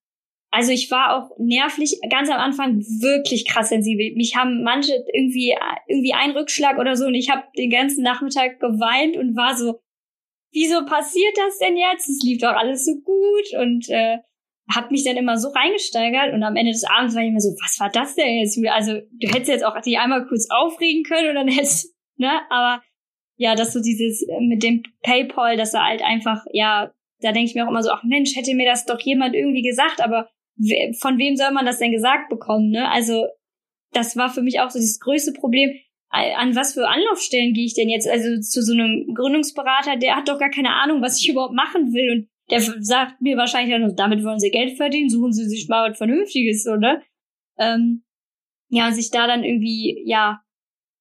also 0.51 0.71
ich 0.71 0.89
war 0.89 1.15
auch 1.15 1.37
nervlich 1.37 1.99
ganz 2.09 2.29
am 2.29 2.39
Anfang 2.39 2.79
wirklich 2.79 3.47
krass 3.47 3.69
sensibel. 3.69 4.13
Mich 4.15 4.35
haben 4.35 4.63
manche 4.63 4.93
irgendwie 5.13 5.55
irgendwie 5.87 6.13
einen 6.13 6.35
Rückschlag 6.35 6.79
oder 6.79 6.95
so 6.95 7.05
und 7.05 7.13
ich 7.13 7.29
habe 7.29 7.43
den 7.57 7.69
ganzen 7.69 8.03
Nachmittag 8.03 8.59
geweint 8.59 9.15
und 9.15 9.35
war 9.35 9.55
so, 9.55 9.79
wieso 10.51 10.85
passiert 10.85 11.37
das 11.37 11.59
denn 11.59 11.77
jetzt? 11.77 12.09
Es 12.09 12.23
lief 12.23 12.39
doch 12.41 12.53
alles 12.53 12.85
so 12.85 12.95
gut 12.95 13.61
und 13.61 13.89
äh, 13.89 14.17
habe 14.73 14.91
mich 14.91 15.03
dann 15.03 15.17
immer 15.17 15.37
so 15.37 15.49
reingesteigert 15.49 16.33
und 16.33 16.43
am 16.43 16.55
Ende 16.55 16.71
des 16.71 16.83
Abends 16.83 17.15
war 17.15 17.21
ich 17.21 17.29
immer 17.29 17.39
so, 17.39 17.49
was 17.61 17.79
war 17.79 17.89
das 17.89 18.15
denn 18.15 18.39
jetzt? 18.39 18.59
Also 18.69 18.93
du 18.93 19.27
hättest 19.27 19.49
jetzt 19.49 19.65
auch 19.65 19.79
die 19.81 19.97
einmal 19.97 20.25
kurz 20.27 20.47
aufregen 20.49 21.03
können 21.03 21.29
und 21.29 21.35
dann 21.35 21.47
hättest, 21.47 21.95
ne? 22.17 22.41
Aber 22.49 22.81
ja, 23.39 23.55
dass 23.55 23.71
so 23.71 23.81
dieses 23.81 24.21
äh, 24.21 24.41
mit 24.41 24.63
dem 24.63 24.83
PayPal, 25.01 25.55
dass 25.55 25.73
er 25.73 25.85
halt 25.85 26.01
einfach, 26.01 26.43
ja, 26.51 26.91
da 27.21 27.31
denke 27.31 27.49
ich 27.49 27.55
mir 27.55 27.65
auch 27.65 27.69
immer 27.69 27.81
so, 27.81 27.89
ach 27.89 28.03
Mensch, 28.03 28.35
hätte 28.35 28.53
mir 28.53 28.65
das 28.65 28.85
doch 28.85 28.99
jemand 28.99 29.33
irgendwie 29.33 29.61
gesagt, 29.61 30.01
aber 30.01 30.29
von 30.99 31.17
wem 31.17 31.37
soll 31.37 31.51
man 31.51 31.65
das 31.65 31.79
denn 31.79 31.93
gesagt 31.93 32.29
bekommen, 32.29 32.69
ne? 32.69 32.91
Also, 32.91 33.27
das 33.93 34.17
war 34.17 34.29
für 34.29 34.41
mich 34.41 34.59
auch 34.59 34.69
so 34.69 34.77
das 34.77 34.99
größte 34.99 35.31
Problem. 35.31 35.71
An 36.09 36.55
was 36.55 36.73
für 36.73 36.87
Anlaufstellen 36.87 37.53
gehe 37.53 37.65
ich 37.65 37.75
denn 37.75 37.87
jetzt? 37.87 38.09
Also 38.09 38.41
zu 38.41 38.61
so 38.61 38.73
einem 38.73 39.13
Gründungsberater, 39.13 39.95
der 39.95 40.17
hat 40.17 40.27
doch 40.27 40.39
gar 40.39 40.49
keine 40.49 40.73
Ahnung, 40.73 41.01
was 41.01 41.21
ich 41.21 41.29
überhaupt 41.29 41.53
machen 41.53 41.93
will. 41.93 42.11
Und 42.11 42.29
der 42.49 42.61
sagt 42.61 43.21
mir 43.21 43.37
wahrscheinlich 43.37 43.73
dann, 43.73 43.95
damit 43.95 44.23
wollen 44.23 44.39
sie 44.39 44.49
Geld 44.49 44.75
verdienen, 44.75 45.09
suchen 45.09 45.31
sie 45.31 45.45
sich 45.45 45.69
mal 45.69 45.89
was 45.89 45.97
Vernünftiges, 45.97 46.63
so, 46.63 46.75
ne? 46.75 47.03
Ähm, 47.57 48.03
ja, 48.69 48.87
und 48.87 48.93
sich 48.93 49.11
da 49.11 49.27
dann 49.27 49.43
irgendwie, 49.43 50.03
ja, 50.05 50.41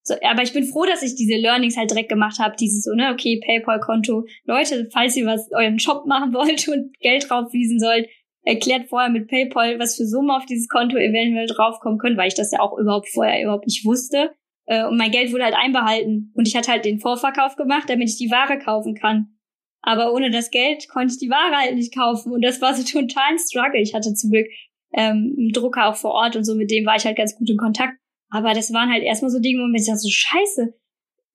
so, 0.09 0.15
aber 0.23 0.43
ich 0.43 0.53
bin 0.53 0.65
froh, 0.65 0.85
dass 0.85 1.03
ich 1.03 1.15
diese 1.15 1.37
Learnings 1.37 1.77
halt 1.77 1.91
direkt 1.91 2.09
gemacht 2.09 2.39
habe. 2.39 2.57
Dieses 2.59 2.85
so, 2.85 2.95
ne, 2.95 3.11
okay, 3.13 3.41
PayPal-Konto. 3.45 4.25
Leute, 4.45 4.89
falls 4.93 5.17
ihr 5.17 5.27
was 5.27 5.51
euren 5.53 5.79
Shop 5.79 6.07
machen 6.07 6.33
wollt 6.35 6.67
und 6.69 6.99
Geld 7.01 7.29
draufwiesen 7.29 7.79
sollt, 7.79 8.09
erklärt 8.43 8.89
vorher 8.89 9.11
mit 9.11 9.29
PayPal, 9.29 9.79
was 9.79 9.97
für 9.97 10.07
Summen 10.07 10.31
auf 10.31 10.47
dieses 10.47 10.69
Konto 10.69 10.97
eventuell 10.97 11.47
draufkommen 11.47 11.99
können, 11.99 12.17
weil 12.17 12.29
ich 12.29 12.35
das 12.35 12.51
ja 12.51 12.61
auch 12.61 12.79
überhaupt 12.79 13.09
vorher 13.09 13.43
überhaupt 13.43 13.67
nicht 13.67 13.85
wusste. 13.85 14.35
Äh, 14.67 14.87
und 14.87 14.97
mein 14.97 15.11
Geld 15.11 15.33
wurde 15.33 15.45
halt 15.45 15.57
einbehalten. 15.57 16.33
Und 16.35 16.49
ich 16.49 16.57
hatte 16.57 16.73
halt 16.73 16.85
den 16.85 16.99
Vorverkauf 16.99 17.57
gemacht, 17.57 17.89
damit 17.89 18.09
ich 18.09 18.17
die 18.17 18.31
Ware 18.31 18.59
kaufen 18.59 18.95
kann. 18.95 19.35
Aber 19.83 20.13
ohne 20.13 20.31
das 20.31 20.51
Geld 20.51 20.89
konnte 20.89 21.13
ich 21.15 21.21
die 21.21 21.31
Ware 21.31 21.57
halt 21.57 21.75
nicht 21.75 21.95
kaufen. 21.95 22.33
Und 22.33 22.43
das 22.43 22.61
war 22.61 22.75
so 22.75 22.83
total 23.01 23.33
ein 23.33 23.39
Struggle. 23.39 23.81
Ich 23.81 23.95
hatte 23.95 24.15
zum 24.15 24.31
Glück 24.31 24.47
ähm, 24.93 25.35
einen 25.37 25.53
Drucker 25.53 25.87
auch 25.87 25.97
vor 25.97 26.13
Ort 26.13 26.37
und 26.37 26.45
so, 26.45 26.55
mit 26.55 26.71
dem 26.71 26.87
war 26.87 26.97
ich 26.97 27.05
halt 27.05 27.17
ganz 27.17 27.37
gut 27.37 27.51
in 27.51 27.57
Kontakt. 27.57 27.95
Aber 28.31 28.53
das 28.53 28.73
waren 28.73 28.91
halt 28.91 29.03
erstmal 29.03 29.31
so 29.31 29.41
Dinge, 29.41 29.61
wo 29.61 29.75
ich 29.75 29.87
dachte 29.87 29.99
so, 29.99 30.11
scheiße, 30.11 30.75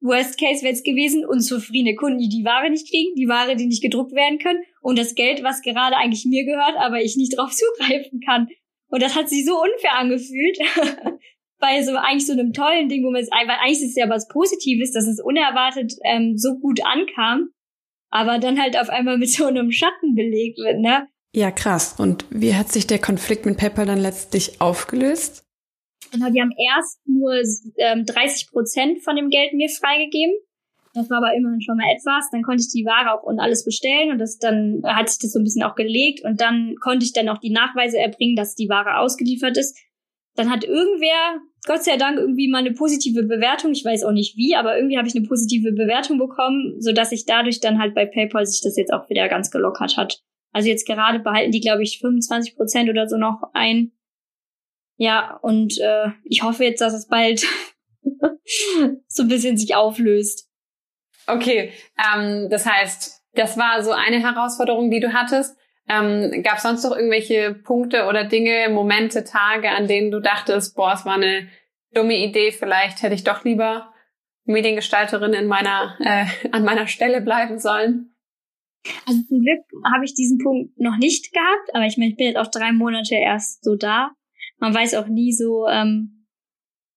Worst 0.02 0.38
Case 0.38 0.64
wäre 0.64 0.74
es 0.74 0.84
gewesen, 0.84 1.26
unzufriedene 1.26 1.96
Kunden, 1.96 2.20
die 2.20 2.30
die 2.30 2.44
Ware 2.44 2.70
nicht 2.70 2.90
kriegen, 2.90 3.16
die 3.16 3.28
Ware, 3.28 3.56
die 3.56 3.68
nicht 3.68 3.82
gedruckt 3.82 4.14
werden 4.14 4.38
können 4.38 4.60
und 4.82 5.00
das 5.00 5.16
Geld, 5.16 5.44
was 5.44 5.62
gerade 5.62 5.96
eigentlich 5.96 6.26
mir 6.26 6.46
gehört, 6.46 6.76
aber 6.78 7.02
ich 7.02 7.16
nicht 7.16 7.38
drauf 7.38 7.52
zugreifen 7.52 8.20
kann. 8.20 8.48
Und 8.88 9.02
das 9.02 9.16
hat 9.16 9.30
sich 9.30 9.46
so 9.46 9.54
unfair 9.54 9.96
angefühlt. 9.96 10.58
bei 11.64 11.82
so 11.82 11.96
eigentlich 11.96 12.26
so 12.26 12.34
einem 12.34 12.52
tollen 12.52 12.90
Ding, 12.90 13.06
wo 13.06 13.12
man 13.12 13.22
es 13.22 13.32
einfach, 13.32 13.58
eigentlich 13.62 13.82
ist 13.82 13.92
es 13.92 13.96
ja 13.96 14.10
was 14.10 14.28
Positives, 14.28 14.92
dass 14.92 15.08
es 15.08 15.22
unerwartet 15.24 15.94
ähm, 16.04 16.38
so 16.38 16.60
gut 16.60 16.82
ankam, 16.86 17.52
aber 18.10 18.38
dann 18.38 18.62
halt 18.62 18.78
auf 18.78 18.90
einmal 18.90 19.18
mit 19.18 19.30
so 19.32 19.46
einem 19.46 19.72
Schatten 19.72 20.14
belegt 20.14 20.58
wird, 20.58 20.80
ne? 20.80 21.08
Ja, 21.34 21.52
krass. 21.52 21.96
Und 21.98 22.26
wie 22.30 22.54
hat 22.54 22.72
sich 22.72 22.86
der 22.86 23.00
Konflikt 23.00 23.46
mit 23.46 23.58
PayPal 23.58 23.86
dann 23.86 23.98
letztlich 23.98 24.60
aufgelöst? 24.60 25.46
Genau, 26.14 26.30
die 26.30 26.42
haben 26.42 26.54
erst 26.76 27.00
nur 27.08 27.34
ähm, 27.78 28.06
30 28.06 28.52
Prozent 28.52 29.04
von 29.04 29.16
dem 29.16 29.30
Geld 29.30 29.54
mir 29.54 29.68
freigegeben. 29.68 30.36
Das 30.94 31.10
war 31.10 31.18
aber 31.18 31.34
immerhin 31.36 31.62
schon 31.62 31.76
mal 31.76 31.92
etwas. 31.92 32.30
Dann 32.32 32.44
konnte 32.44 32.62
ich 32.62 32.72
die 32.72 32.86
Ware 32.86 33.18
auch 33.18 33.24
und 33.24 33.40
alles 33.40 33.66
bestellen 33.66 34.12
und 34.12 34.20
das 34.20 34.38
dann 34.38 34.82
hat 34.86 35.10
sich 35.10 35.20
das 35.20 35.32
so 35.32 35.40
ein 35.40 35.44
bisschen 35.44 35.64
auch 35.64 35.76
gelegt 35.76 36.24
und 36.24 36.40
dann 36.40 36.76
konnte 36.82 37.04
ich 37.04 37.14
dann 37.14 37.30
auch 37.30 37.40
die 37.40 37.50
Nachweise 37.50 37.98
erbringen, 37.98 38.36
dass 38.36 38.54
die 38.54 38.70
Ware 38.70 39.00
ausgeliefert 39.00 39.58
ist. 39.58 39.76
Dann 40.36 40.52
hat 40.52 40.64
irgendwer, 40.64 41.42
Gott 41.66 41.84
sei 41.84 41.98
Dank, 41.98 42.18
irgendwie 42.18 42.48
mal 42.48 42.60
eine 42.60 42.74
positive 42.74 43.24
Bewertung. 43.24 43.72
Ich 43.72 43.86
weiß 43.86 44.04
auch 44.04 44.12
nicht 44.12 44.38
wie, 44.38 44.56
aber 44.56 44.78
irgendwie 44.78 44.98
habe 44.98 45.08
ich 45.08 45.16
eine 45.16 45.28
positive 45.28 45.72
Bewertung 45.72 46.20
bekommen, 46.20 46.80
so 46.80 46.92
dass 46.92 47.10
sich 47.10 47.26
dadurch 47.26 47.60
dann 47.60 47.80
halt 47.80 47.96
bei 47.96 48.06
PayPal 48.06 48.46
sich 48.46 48.62
das 48.62 48.78
jetzt 48.78 48.94
auch 48.94 49.10
wieder 49.10 49.28
ganz 49.30 49.50
gelockert 49.50 49.98
hat. 49.98 50.22
Also 50.52 50.70
jetzt 50.70 50.86
gerade 50.86 51.20
behalten 51.20 51.52
die, 51.52 51.60
glaube 51.60 51.82
ich, 51.82 52.00
25 52.00 52.56
Prozent 52.56 52.90
oder 52.90 53.08
so 53.08 53.18
noch 53.18 53.42
ein. 53.54 53.92
Ja, 54.98 55.38
und 55.42 55.80
äh, 55.80 56.10
ich 56.24 56.44
hoffe 56.44 56.64
jetzt, 56.64 56.82
dass 56.82 56.94
es 56.94 57.08
bald 57.08 57.46
so 59.08 59.24
ein 59.24 59.28
bisschen 59.28 59.58
sich 59.58 59.76
auflöst. 59.76 60.50
Okay, 61.28 61.72
ähm, 61.98 62.50
das 62.50 62.66
heißt, 62.66 63.22
das 63.34 63.58
war 63.58 63.84
so 63.84 63.92
eine 63.92 64.20
Herausforderung, 64.20 64.92
die 64.92 65.00
du 65.00 65.14
hattest. 65.14 65.58
Ähm, 65.90 66.44
Gab 66.44 66.58
es 66.58 66.64
sonst 66.64 66.84
noch 66.84 66.96
irgendwelche 66.96 67.54
Punkte 67.54 68.06
oder 68.06 68.24
Dinge, 68.24 68.70
Momente, 68.70 69.24
Tage, 69.24 69.70
an 69.70 69.88
denen 69.88 70.12
du 70.12 70.20
dachtest, 70.20 70.76
boah, 70.76 70.94
es 70.94 71.06
war 71.06 71.16
eine 71.16 71.48
dumme 71.94 72.18
Idee, 72.18 72.52
vielleicht 72.52 73.02
hätte 73.04 73.16
ich 73.16 73.24
doch 73.24 73.44
lieber 73.44 73.94
Mediengestalterin 74.46 75.34
in 75.34 75.48
meiner, 75.48 75.98
äh, 76.00 76.26
an 76.52 76.64
meiner 76.64 76.88
Stelle 76.88 77.22
bleiben 77.22 77.60
sollen? 77.60 78.16
Also 79.06 79.22
zum 79.30 79.40
Glück 79.40 79.64
habe 79.94 80.04
ich 80.04 80.14
diesen 80.14 80.40
Punkt 80.40 80.78
noch 80.78 80.98
nicht 80.98 81.32
gehabt, 81.32 81.74
aber 81.74 81.86
ich 81.86 81.98
meine, 81.98 82.12
ich 82.12 82.18
bin 82.18 82.28
jetzt 82.28 82.38
auch 82.38 82.52
drei 82.52 82.74
Monate 82.74 83.16
erst 83.16 83.64
so 83.64 83.76
da. 83.76 84.12
Man 84.64 84.74
weiß 84.74 84.94
auch 84.94 85.08
nie 85.08 85.34
so, 85.34 85.68
ähm, 85.68 86.26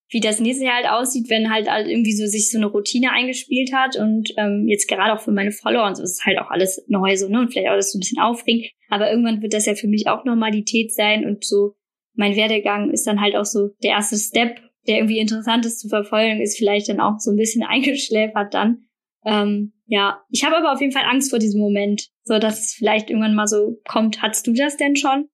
wie 0.09 0.20
das 0.20 0.38
nächste 0.38 0.66
Jahr 0.66 0.76
halt 0.76 0.88
aussieht, 0.88 1.29
wenn 1.31 1.50
halt 1.50 1.66
irgendwie 1.66 2.12
so 2.12 2.24
sich 2.24 2.48
so 2.48 2.59
eine 2.59 2.66
Routine 2.66 3.11
eingespielt 3.11 3.72
hat 3.72 3.96
und 3.96 4.33
ähm, 4.37 4.66
jetzt 4.68 4.87
gerade 4.87 5.12
auch 5.12 5.20
für 5.20 5.33
meine 5.33 5.50
Follower 5.50 5.85
und 5.85 5.96
so 5.96 6.05
ist 6.05 6.24
halt 6.24 6.38
auch 6.38 6.48
alles 6.48 6.85
neu 6.87 7.16
so, 7.16 7.29
ne? 7.29 7.40
Und 7.40 7.48
vielleicht 7.48 7.68
auch 7.68 7.74
das 7.74 7.90
so 7.90 7.98
ein 7.98 8.02
bisschen 8.02 8.20
aufregend. 8.20 8.66
Aber 8.88 9.11
irgendwann 9.11 9.42
wird 9.42 9.52
das 9.52 9.66
ja 9.66 9.74
für 9.74 9.88
mich 9.88 10.07
auch 10.07 10.24
Normalität 10.24 10.94
sein 10.94 11.26
und 11.26 11.44
so 11.44 11.74
mein 12.14 12.37
Werdegang 12.37 12.92
ist 12.92 13.05
dann 13.05 13.20
halt 13.20 13.35
auch 13.35 13.44
so 13.44 13.70
der 13.83 13.90
erste 13.90 14.16
Step, 14.16 14.61
der 14.87 14.98
irgendwie 14.98 15.18
interessant 15.18 15.66
ist 15.66 15.81
zu 15.81 15.88
verfolgen, 15.88 16.40
ist 16.40 16.57
vielleicht 16.57 16.88
dann 16.88 17.00
auch 17.00 17.18
so 17.18 17.33
ein 17.33 17.37
bisschen 17.37 17.64
eingeschläfert 17.68 18.55
dann. 18.55 18.87
Ähm, 19.24 19.72
ja, 19.87 20.20
ich 20.31 20.44
habe 20.44 20.57
aber 20.57 20.72
auf 20.72 20.81
jeden 20.81 20.92
Fall 20.92 21.05
Angst 21.05 21.31
vor 21.31 21.40
diesem 21.40 21.61
Moment, 21.61 22.11
so 22.22 22.38
dass 22.38 22.61
es 22.61 22.74
vielleicht 22.74 23.11
irgendwann 23.11 23.35
mal 23.35 23.48
so 23.48 23.81
kommt. 23.88 24.22
Hattest 24.22 24.46
du 24.46 24.52
das 24.52 24.76
denn 24.76 24.94
schon? 24.94 25.29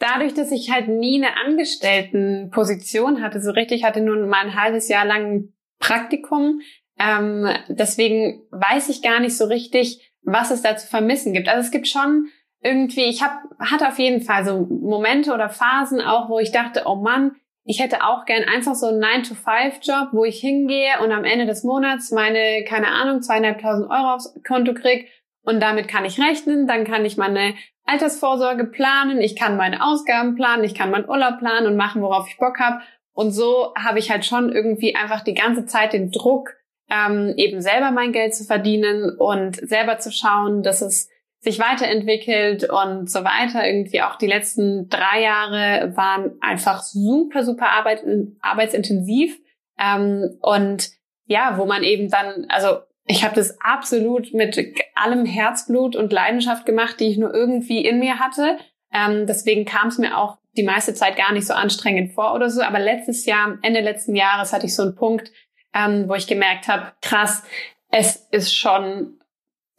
Dadurch, 0.00 0.34
dass 0.34 0.50
ich 0.50 0.72
halt 0.72 0.88
nie 0.88 1.22
eine 1.22 1.36
Angestelltenposition 1.36 3.22
hatte, 3.22 3.40
so 3.40 3.52
richtig, 3.52 3.84
hatte 3.84 4.00
nur 4.00 4.16
mal 4.26 4.44
ein 4.44 4.60
halbes 4.60 4.88
Jahr 4.88 5.04
lang 5.04 5.32
ein 5.32 5.54
Praktikum. 5.78 6.60
Ähm, 6.98 7.48
deswegen 7.68 8.42
weiß 8.50 8.88
ich 8.88 9.02
gar 9.02 9.20
nicht 9.20 9.36
so 9.36 9.44
richtig, 9.44 10.12
was 10.22 10.50
es 10.50 10.62
da 10.62 10.76
zu 10.76 10.86
vermissen 10.88 11.32
gibt. 11.32 11.48
Also 11.48 11.60
es 11.60 11.70
gibt 11.70 11.86
schon 11.86 12.26
irgendwie, 12.62 13.04
ich 13.04 13.22
hab, 13.22 13.40
hatte 13.58 13.88
auf 13.88 13.98
jeden 13.98 14.22
Fall 14.22 14.44
so 14.44 14.66
Momente 14.66 15.32
oder 15.32 15.48
Phasen 15.48 16.00
auch, 16.00 16.28
wo 16.28 16.38
ich 16.38 16.52
dachte, 16.52 16.82
oh 16.86 16.96
Mann, 16.96 17.36
ich 17.64 17.80
hätte 17.80 18.04
auch 18.04 18.24
gern 18.24 18.44
einfach 18.44 18.74
so 18.74 18.86
einen 18.86 19.02
9-to-5-Job, 19.02 20.08
wo 20.12 20.24
ich 20.24 20.40
hingehe 20.40 21.00
und 21.02 21.12
am 21.12 21.24
Ende 21.24 21.46
des 21.46 21.62
Monats 21.62 22.10
meine, 22.10 22.64
keine 22.66 22.88
Ahnung, 22.88 23.22
zweieinhalbtausend 23.22 23.90
Euro 23.90 24.14
aufs 24.14 24.34
Konto 24.46 24.74
krieg 24.74 25.08
und 25.42 25.60
damit 25.60 25.88
kann 25.88 26.04
ich 26.04 26.20
rechnen, 26.20 26.66
dann 26.66 26.84
kann 26.84 27.04
ich 27.04 27.16
meine 27.16 27.54
Altersvorsorge 27.90 28.64
planen, 28.64 29.20
ich 29.20 29.36
kann 29.36 29.56
meine 29.56 29.84
Ausgaben 29.84 30.36
planen, 30.36 30.64
ich 30.64 30.74
kann 30.74 30.90
meinen 30.90 31.08
Urlaub 31.08 31.38
planen 31.38 31.66
und 31.66 31.76
machen, 31.76 32.02
worauf 32.02 32.28
ich 32.28 32.38
Bock 32.38 32.58
habe. 32.60 32.80
Und 33.12 33.32
so 33.32 33.74
habe 33.76 33.98
ich 33.98 34.10
halt 34.10 34.24
schon 34.24 34.52
irgendwie 34.52 34.94
einfach 34.94 35.22
die 35.22 35.34
ganze 35.34 35.66
Zeit 35.66 35.92
den 35.92 36.10
Druck, 36.10 36.54
ähm, 36.88 37.34
eben 37.36 37.60
selber 37.60 37.90
mein 37.90 38.12
Geld 38.12 38.34
zu 38.34 38.44
verdienen 38.44 39.16
und 39.16 39.56
selber 39.56 39.98
zu 39.98 40.10
schauen, 40.12 40.62
dass 40.62 40.80
es 40.82 41.08
sich 41.40 41.58
weiterentwickelt 41.58 42.68
und 42.70 43.10
so 43.10 43.24
weiter. 43.24 43.66
Irgendwie 43.66 44.02
auch 44.02 44.16
die 44.16 44.26
letzten 44.26 44.88
drei 44.88 45.22
Jahre 45.22 45.96
waren 45.96 46.32
einfach 46.40 46.82
super, 46.82 47.44
super 47.44 47.70
arbeit, 47.70 48.04
arbeitsintensiv. 48.40 49.38
Ähm, 49.78 50.38
und 50.40 50.90
ja, 51.26 51.56
wo 51.56 51.64
man 51.64 51.82
eben 51.82 52.10
dann, 52.10 52.46
also 52.48 52.80
ich 53.10 53.24
habe 53.24 53.34
das 53.34 53.60
absolut 53.60 54.32
mit 54.32 54.56
allem 54.94 55.26
Herzblut 55.26 55.96
und 55.96 56.12
Leidenschaft 56.12 56.64
gemacht, 56.64 57.00
die 57.00 57.10
ich 57.10 57.18
nur 57.18 57.34
irgendwie 57.34 57.84
in 57.84 57.98
mir 57.98 58.20
hatte. 58.20 58.56
Ähm, 58.92 59.26
deswegen 59.26 59.64
kam 59.64 59.88
es 59.88 59.98
mir 59.98 60.16
auch 60.16 60.38
die 60.56 60.62
meiste 60.62 60.94
Zeit 60.94 61.16
gar 61.16 61.32
nicht 61.32 61.46
so 61.46 61.52
anstrengend 61.52 62.12
vor 62.12 62.34
oder 62.34 62.50
so. 62.50 62.62
Aber 62.62 62.78
letztes 62.78 63.26
Jahr, 63.26 63.58
Ende 63.62 63.80
letzten 63.80 64.14
Jahres, 64.14 64.52
hatte 64.52 64.66
ich 64.66 64.76
so 64.76 64.82
einen 64.82 64.94
Punkt, 64.94 65.32
ähm, 65.74 66.08
wo 66.08 66.14
ich 66.14 66.28
gemerkt 66.28 66.68
habe, 66.68 66.92
krass, 67.02 67.42
es 67.90 68.28
ist 68.30 68.54
schon 68.54 69.18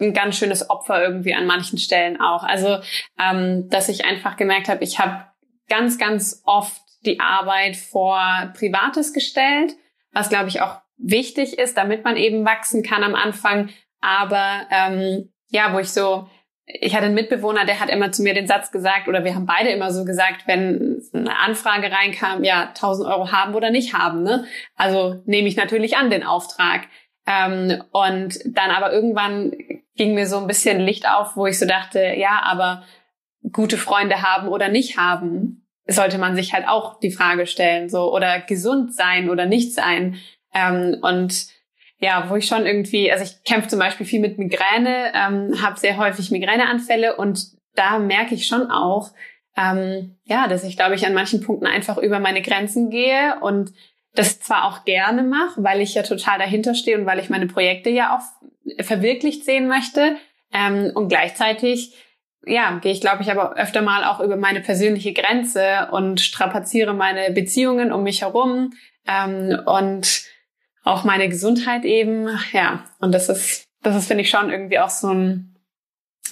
ein 0.02 0.14
ganz 0.14 0.36
schönes 0.36 0.70
Opfer 0.70 1.02
irgendwie 1.02 1.34
an 1.34 1.46
manchen 1.46 1.78
Stellen 1.78 2.20
auch. 2.20 2.44
Also, 2.44 2.80
ähm, 3.18 3.70
dass 3.70 3.88
ich 3.88 4.04
einfach 4.04 4.36
gemerkt 4.36 4.68
habe, 4.68 4.84
ich 4.84 5.00
habe 5.00 5.26
ganz, 5.70 5.98
ganz 5.98 6.42
oft 6.46 6.82
die 7.06 7.22
Arbeit 7.22 7.78
vor 7.78 8.52
Privates 8.58 9.14
gestellt, 9.14 9.74
was 10.12 10.28
glaube 10.28 10.50
ich 10.50 10.60
auch 10.60 10.82
wichtig 11.02 11.58
ist, 11.58 11.78
damit 11.78 12.04
man 12.04 12.18
eben 12.18 12.46
wachsen 12.46 12.84
kann 12.84 13.04
am 13.04 13.16
Anfang. 13.16 13.70
Aber 14.00 14.68
ähm, 14.72 15.32
ja, 15.50 15.74
wo 15.74 15.80
ich 15.80 15.92
so, 15.92 16.28
ich 16.66 16.96
hatte 16.96 17.06
einen 17.06 17.16
Mitbewohner, 17.16 17.66
der 17.66 17.80
hat 17.80 17.90
immer 17.90 18.12
zu 18.12 18.24
mir 18.24 18.34
den 18.34 18.48
Satz 18.48 18.72
gesagt, 18.72 19.08
oder 19.08 19.24
wir 19.24 19.36
haben 19.36 19.46
beide 19.46 19.70
immer 19.70 19.92
so 19.92 20.06
gesagt, 20.06 20.48
wenn 20.48 21.02
eine 21.14 21.38
Anfrage 21.38 21.92
reinkam, 21.92 22.44
ja, 22.44 22.70
1000 22.70 23.08
Euro 23.08 23.32
haben 23.32 23.56
oder 23.56 23.72
nicht 23.72 23.94
haben. 23.94 24.24
Ne? 24.24 24.46
Also 24.76 25.22
nehme 25.26 25.48
ich 25.48 25.58
natürlich 25.58 25.98
an 25.98 26.10
den 26.10 26.24
Auftrag. 26.24 26.88
Ähm, 27.28 27.84
und 27.92 28.40
dann 28.46 28.72
aber 28.72 28.92
irgendwann 28.92 29.52
ging 29.96 30.14
mir 30.16 30.28
so 30.28 30.38
ein 30.38 30.48
bisschen 30.48 30.80
Licht 30.80 31.08
auf, 31.08 31.36
wo 31.36 31.46
ich 31.46 31.60
so 31.60 31.66
dachte, 31.66 32.14
ja, 32.18 32.42
aber 32.44 32.84
gute 33.52 33.78
Freunde 33.78 34.22
haben 34.22 34.48
oder 34.48 34.70
nicht 34.70 34.98
haben, 34.98 35.68
sollte 35.88 36.18
man 36.18 36.36
sich 36.36 36.54
halt 36.54 36.68
auch 36.68 37.00
die 37.00 37.12
Frage 37.12 37.46
stellen, 37.46 37.90
so 37.90 38.14
oder 38.14 38.40
gesund 38.40 38.94
sein 38.94 39.30
oder 39.30 39.46
nicht 39.46 39.74
sein. 39.74 40.18
Ähm, 40.54 40.98
und 41.02 41.48
ja, 42.00 42.30
wo 42.30 42.36
ich 42.36 42.48
schon 42.48 42.66
irgendwie, 42.66 43.12
also 43.12 43.24
ich 43.24 43.44
kämpfe 43.44 43.70
zum 43.70 43.80
Beispiel 43.80 44.06
viel 44.06 44.20
mit 44.20 44.38
Migräne, 44.38 45.12
ähm, 45.14 45.62
habe 45.62 45.80
sehr 45.80 45.98
häufig 45.98 46.32
Migräneanfälle 46.32 47.16
und 47.16 47.40
da 47.76 48.00
merke 48.00 48.36
ich 48.36 48.48
schon 48.48 48.70
auch, 48.72 49.12
ähm, 49.56 50.18
ja, 50.26 50.48
dass 50.48 50.64
ich 50.64 50.78
glaube 50.78 50.96
ich 50.96 51.06
an 51.06 51.14
manchen 51.14 51.42
Punkten 51.42 51.68
einfach 51.68 51.98
über 51.98 52.20
meine 52.20 52.42
Grenzen 52.42 52.90
gehe 52.90 53.40
und 53.42 53.72
das 54.14 54.40
zwar 54.40 54.66
auch 54.66 54.84
gerne 54.84 55.24
mache, 55.24 55.64
weil 55.64 55.80
ich 55.80 55.94
ja 55.94 56.04
total 56.04 56.40
dahinter 56.40 56.74
stehe 56.74 56.98
und 56.98 57.06
weil 57.06 57.20
ich 57.20 57.30
meine 57.30 57.48
Projekte 57.48 57.90
ja 57.90 58.18
auch 58.18 58.84
verwirklicht 58.84 59.46
sehen 59.46 59.68
möchte. 59.68 60.18
Ähm, 60.54 60.92
und 60.94 61.08
gleichzeitig 61.08 61.96
ja, 62.46 62.80
gehe 62.80 62.92
ich, 62.92 63.02
glaube 63.02 63.22
ich, 63.22 63.32
aber 63.32 63.56
öfter 63.56 63.82
mal 63.82 64.04
auch 64.04 64.20
über 64.20 64.36
meine 64.36 64.62
persönliche 64.62 65.14
Grenze 65.14 65.90
und 65.92 66.20
strapaziere 66.20 66.94
meine 66.94 67.32
Beziehungen 67.32 67.92
um 67.92 68.04
mich 68.04 68.22
herum 68.22 68.74
ähm, 69.08 69.60
und 69.66 70.24
auch 70.84 71.04
meine 71.04 71.30
Gesundheit 71.30 71.86
eben, 71.86 72.28
ja. 72.54 72.86
Und 73.00 73.14
das 73.14 73.30
ist, 73.30 73.66
das 73.82 73.96
ist, 73.96 74.08
finde 74.08 74.24
ich, 74.24 74.30
schon 74.30 74.50
irgendwie 74.50 74.80
auch 74.80 74.90
so 74.90 75.10
ein, 75.10 75.56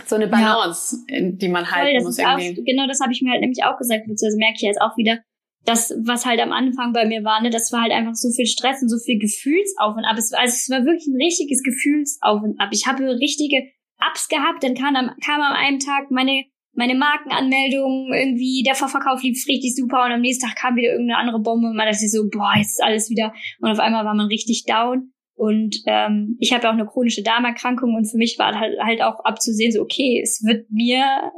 so 0.05 0.15
eine 0.15 0.27
Balance, 0.27 0.97
ja. 1.09 1.19
die 1.21 1.49
man 1.49 1.69
halten 1.69 2.03
muss 2.03 2.17
irgendwie. 2.17 2.51
Auch, 2.51 2.65
genau, 2.65 2.87
das 2.87 3.01
habe 3.01 3.11
ich 3.11 3.21
mir 3.21 3.31
halt 3.31 3.41
nämlich 3.41 3.63
auch 3.63 3.77
gesagt, 3.77 4.07
beziehungsweise 4.07 4.37
merke 4.37 4.55
ich 4.55 4.61
jetzt 4.61 4.81
auch 4.81 4.95
wieder, 4.97 5.19
das, 5.65 5.93
was 6.03 6.25
halt 6.25 6.39
am 6.39 6.51
Anfang 6.51 6.93
bei 6.93 7.05
mir 7.05 7.23
war, 7.23 7.41
ne, 7.41 7.49
das 7.49 7.71
war 7.71 7.81
halt 7.81 7.91
einfach 7.91 8.15
so 8.15 8.29
viel 8.31 8.45
Stress 8.45 8.81
und 8.81 8.89
so 8.89 8.97
viel 8.97 9.19
Gefühlsauf 9.19 9.95
und 9.95 10.05
ab. 10.05 10.17
Es, 10.17 10.31
also 10.33 10.53
es 10.53 10.69
war 10.69 10.85
wirklich 10.85 11.07
ein 11.07 11.21
richtiges 11.21 11.61
Gefühlsauf 11.63 12.41
und 12.41 12.59
ab. 12.59 12.69
Ich 12.71 12.87
habe 12.87 13.03
richtige 13.19 13.67
Ups 13.99 14.29
gehabt, 14.29 14.63
dann 14.63 14.75
kam 14.75 14.95
am, 14.95 15.11
kam 15.23 15.41
am 15.41 15.53
einen 15.53 15.79
Tag 15.79 16.11
meine 16.11 16.45
meine 16.79 16.95
Markenanmeldung, 16.95 18.13
irgendwie 18.13 18.63
der 18.63 18.73
Vorverkauf 18.73 19.21
lief 19.21 19.45
richtig 19.49 19.75
super 19.75 20.05
und 20.05 20.13
am 20.13 20.21
nächsten 20.21 20.47
Tag 20.47 20.55
kam 20.55 20.77
wieder 20.77 20.93
irgendeine 20.93 21.19
andere 21.19 21.41
Bombe 21.41 21.67
und 21.67 21.75
man 21.75 21.85
dachte 21.85 22.07
so, 22.07 22.29
boah, 22.29 22.53
jetzt 22.55 22.79
ist 22.79 22.83
alles 22.83 23.09
wieder. 23.09 23.33
Und 23.59 23.69
auf 23.69 23.79
einmal 23.79 24.05
war 24.05 24.13
man 24.13 24.27
richtig 24.27 24.63
down. 24.63 25.11
Und 25.35 25.81
ähm, 25.87 26.37
ich 26.39 26.53
habe 26.53 26.63
ja 26.63 26.69
auch 26.69 26.73
eine 26.73 26.85
chronische 26.85 27.21
Darmerkrankung 27.21 27.95
und 27.95 28.05
für 28.05 28.15
mich 28.15 28.39
war 28.39 28.57
halt, 28.57 28.79
halt 28.79 29.01
auch 29.01 29.25
abzusehen, 29.25 29.73
so, 29.73 29.81
okay, 29.81 30.21
es 30.23 30.41
wird 30.45 30.71
mir 30.71 31.33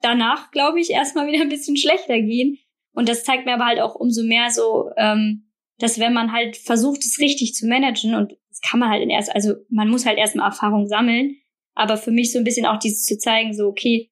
danach, 0.00 0.50
glaube 0.50 0.80
ich, 0.80 0.90
erstmal 0.90 1.28
wieder 1.28 1.42
ein 1.42 1.48
bisschen 1.48 1.76
schlechter 1.76 2.20
gehen. 2.20 2.58
Und 2.92 3.08
das 3.08 3.22
zeigt 3.22 3.46
mir 3.46 3.54
aber 3.54 3.66
halt 3.66 3.80
auch 3.80 3.94
umso 3.94 4.24
mehr 4.24 4.50
so, 4.50 4.90
ähm, 4.96 5.52
dass 5.78 6.00
wenn 6.00 6.12
man 6.12 6.32
halt 6.32 6.56
versucht, 6.56 7.04
es 7.04 7.20
richtig 7.20 7.54
zu 7.54 7.68
managen, 7.68 8.16
und 8.16 8.32
das 8.48 8.60
kann 8.60 8.80
man 8.80 8.90
halt 8.90 9.04
in 9.04 9.10
erst, 9.10 9.32
also 9.32 9.54
man 9.68 9.88
muss 9.88 10.04
halt 10.04 10.18
erstmal 10.18 10.48
Erfahrung 10.48 10.88
sammeln, 10.88 11.36
aber 11.74 11.96
für 11.96 12.10
mich 12.10 12.32
so 12.32 12.38
ein 12.38 12.44
bisschen 12.44 12.66
auch 12.66 12.80
dieses 12.80 13.04
zu 13.04 13.18
zeigen, 13.18 13.54
so, 13.54 13.68
okay, 13.68 14.09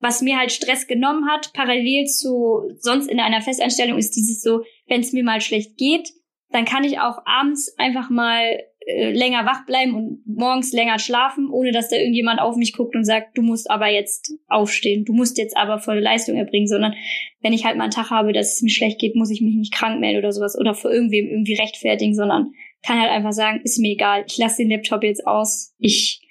was 0.00 0.22
mir 0.22 0.38
halt 0.38 0.52
Stress 0.52 0.86
genommen 0.86 1.28
hat, 1.28 1.52
parallel 1.52 2.06
zu 2.06 2.70
sonst 2.78 3.08
in 3.08 3.20
einer 3.20 3.42
Festanstellung, 3.42 3.98
ist 3.98 4.16
dieses 4.16 4.42
so, 4.42 4.62
wenn 4.86 5.00
es 5.00 5.12
mir 5.12 5.24
mal 5.24 5.40
schlecht 5.40 5.76
geht, 5.76 6.08
dann 6.50 6.64
kann 6.64 6.84
ich 6.84 6.98
auch 6.98 7.18
abends 7.26 7.74
einfach 7.78 8.08
mal 8.08 8.58
äh, 8.86 9.12
länger 9.12 9.44
wach 9.44 9.66
bleiben 9.66 9.94
und 9.94 10.22
morgens 10.26 10.72
länger 10.72 10.98
schlafen, 10.98 11.50
ohne 11.50 11.72
dass 11.72 11.90
da 11.90 11.96
irgendjemand 11.96 12.40
auf 12.40 12.56
mich 12.56 12.72
guckt 12.72 12.96
und 12.96 13.04
sagt, 13.04 13.36
du 13.36 13.42
musst 13.42 13.70
aber 13.70 13.88
jetzt 13.88 14.32
aufstehen, 14.46 15.04
du 15.04 15.12
musst 15.12 15.36
jetzt 15.36 15.56
aber 15.56 15.78
volle 15.78 16.00
Leistung 16.00 16.36
erbringen, 16.36 16.68
sondern 16.68 16.94
wenn 17.42 17.52
ich 17.52 17.66
halt 17.66 17.76
mal 17.76 17.84
einen 17.84 17.92
Tag 17.92 18.10
habe, 18.10 18.32
dass 18.32 18.54
es 18.54 18.62
mir 18.62 18.70
schlecht 18.70 18.98
geht, 18.98 19.14
muss 19.14 19.30
ich 19.30 19.42
mich 19.42 19.56
nicht 19.56 19.74
krank 19.74 20.00
melden 20.00 20.18
oder 20.18 20.32
sowas 20.32 20.56
oder 20.58 20.74
vor 20.74 20.90
irgendwem 20.90 21.26
irgendwie 21.26 21.54
rechtfertigen, 21.54 22.14
sondern 22.14 22.52
kann 22.82 23.00
halt 23.00 23.10
einfach 23.10 23.32
sagen, 23.32 23.60
ist 23.62 23.78
mir 23.78 23.92
egal, 23.92 24.24
ich 24.26 24.38
lasse 24.38 24.62
den 24.62 24.70
Laptop 24.70 25.02
jetzt 25.02 25.26
aus, 25.26 25.74
ich 25.78 26.22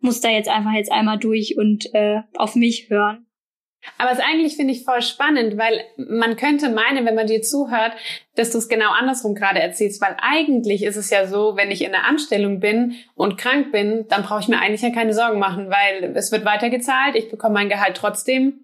muss 0.00 0.20
da 0.20 0.28
jetzt 0.28 0.48
einfach 0.48 0.72
jetzt 0.72 0.92
einmal 0.92 1.18
durch 1.18 1.56
und 1.56 1.92
äh, 1.94 2.20
auf 2.36 2.54
mich 2.54 2.90
hören. 2.90 3.26
Aber 3.96 4.10
es 4.10 4.18
eigentlich 4.18 4.56
finde 4.56 4.72
ich 4.74 4.84
voll 4.84 5.02
spannend, 5.02 5.56
weil 5.56 5.80
man 5.96 6.36
könnte 6.36 6.68
meinen, 6.68 7.06
wenn 7.06 7.14
man 7.14 7.26
dir 7.26 7.42
zuhört, 7.42 7.92
dass 8.34 8.50
du 8.50 8.58
es 8.58 8.68
genau 8.68 8.90
andersrum 8.90 9.34
gerade 9.34 9.60
erzählst, 9.60 10.02
weil 10.02 10.16
eigentlich 10.20 10.82
ist 10.82 10.96
es 10.96 11.10
ja 11.10 11.26
so, 11.26 11.56
wenn 11.56 11.70
ich 11.70 11.82
in 11.82 11.92
der 11.92 12.04
Anstellung 12.04 12.60
bin 12.60 12.96
und 13.14 13.38
krank 13.38 13.72
bin, 13.72 14.06
dann 14.08 14.24
brauche 14.24 14.40
ich 14.40 14.48
mir 14.48 14.58
eigentlich 14.58 14.82
ja 14.82 14.90
keine 14.90 15.14
Sorgen 15.14 15.38
machen, 15.38 15.70
weil 15.70 16.12
es 16.16 16.32
wird 16.32 16.44
weitergezahlt, 16.44 17.14
ich 17.14 17.30
bekomme 17.30 17.54
mein 17.54 17.68
Gehalt 17.68 17.96
trotzdem, 17.96 18.60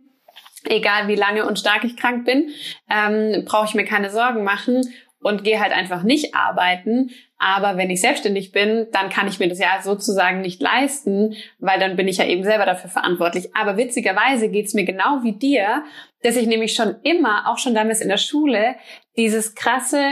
egal 0.64 1.08
wie 1.08 1.14
lange 1.14 1.46
und 1.46 1.58
stark 1.58 1.84
ich 1.84 1.96
krank 1.96 2.24
bin, 2.24 2.50
ähm, 2.90 3.44
brauche 3.44 3.66
ich 3.66 3.74
mir 3.74 3.84
keine 3.84 4.10
Sorgen 4.10 4.44
machen 4.44 4.82
und 5.24 5.42
gehe 5.42 5.58
halt 5.58 5.72
einfach 5.72 6.02
nicht 6.02 6.34
arbeiten. 6.34 7.10
Aber 7.38 7.78
wenn 7.78 7.88
ich 7.88 8.02
selbstständig 8.02 8.52
bin, 8.52 8.86
dann 8.92 9.08
kann 9.08 9.26
ich 9.26 9.38
mir 9.38 9.48
das 9.48 9.58
ja 9.58 9.80
sozusagen 9.82 10.42
nicht 10.42 10.60
leisten, 10.60 11.34
weil 11.58 11.80
dann 11.80 11.96
bin 11.96 12.08
ich 12.08 12.18
ja 12.18 12.26
eben 12.26 12.44
selber 12.44 12.66
dafür 12.66 12.90
verantwortlich. 12.90 13.56
Aber 13.56 13.78
witzigerweise 13.78 14.50
geht's 14.50 14.74
mir 14.74 14.84
genau 14.84 15.22
wie 15.22 15.32
dir, 15.32 15.82
dass 16.22 16.36
ich 16.36 16.46
nämlich 16.46 16.74
schon 16.74 16.96
immer, 17.02 17.50
auch 17.50 17.56
schon 17.56 17.74
damals 17.74 18.02
in 18.02 18.08
der 18.08 18.18
Schule, 18.18 18.76
dieses 19.16 19.54
krasse 19.54 20.02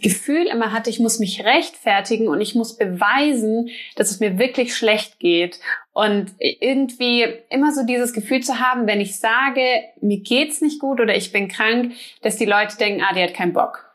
Gefühl 0.00 0.46
immer 0.46 0.72
hatte, 0.72 0.90
ich 0.90 1.00
muss 1.00 1.18
mich 1.18 1.44
rechtfertigen 1.44 2.28
und 2.28 2.40
ich 2.40 2.54
muss 2.54 2.76
beweisen, 2.76 3.68
dass 3.96 4.12
es 4.12 4.20
mir 4.20 4.38
wirklich 4.38 4.76
schlecht 4.76 5.18
geht. 5.18 5.58
Und 5.92 6.30
irgendwie 6.38 7.26
immer 7.50 7.72
so 7.72 7.84
dieses 7.84 8.12
Gefühl 8.12 8.42
zu 8.42 8.60
haben, 8.60 8.86
wenn 8.86 9.00
ich 9.00 9.18
sage, 9.18 9.82
mir 10.00 10.20
geht's 10.20 10.60
nicht 10.60 10.78
gut 10.78 11.00
oder 11.00 11.16
ich 11.16 11.32
bin 11.32 11.48
krank, 11.48 11.94
dass 12.22 12.36
die 12.36 12.44
Leute 12.44 12.76
denken, 12.76 13.02
ah, 13.02 13.12
die 13.12 13.22
hat 13.22 13.34
keinen 13.34 13.52
Bock. 13.52 13.91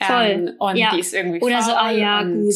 Voll. 0.00 0.24
Ähm, 0.24 0.50
und 0.58 0.76
ja. 0.76 0.90
die 0.92 1.00
ist 1.00 1.14
irgendwie 1.14 1.40
Oder 1.40 1.62
so, 1.62 1.72
ah 1.72 1.90
ja, 1.90 2.22
gut, 2.22 2.54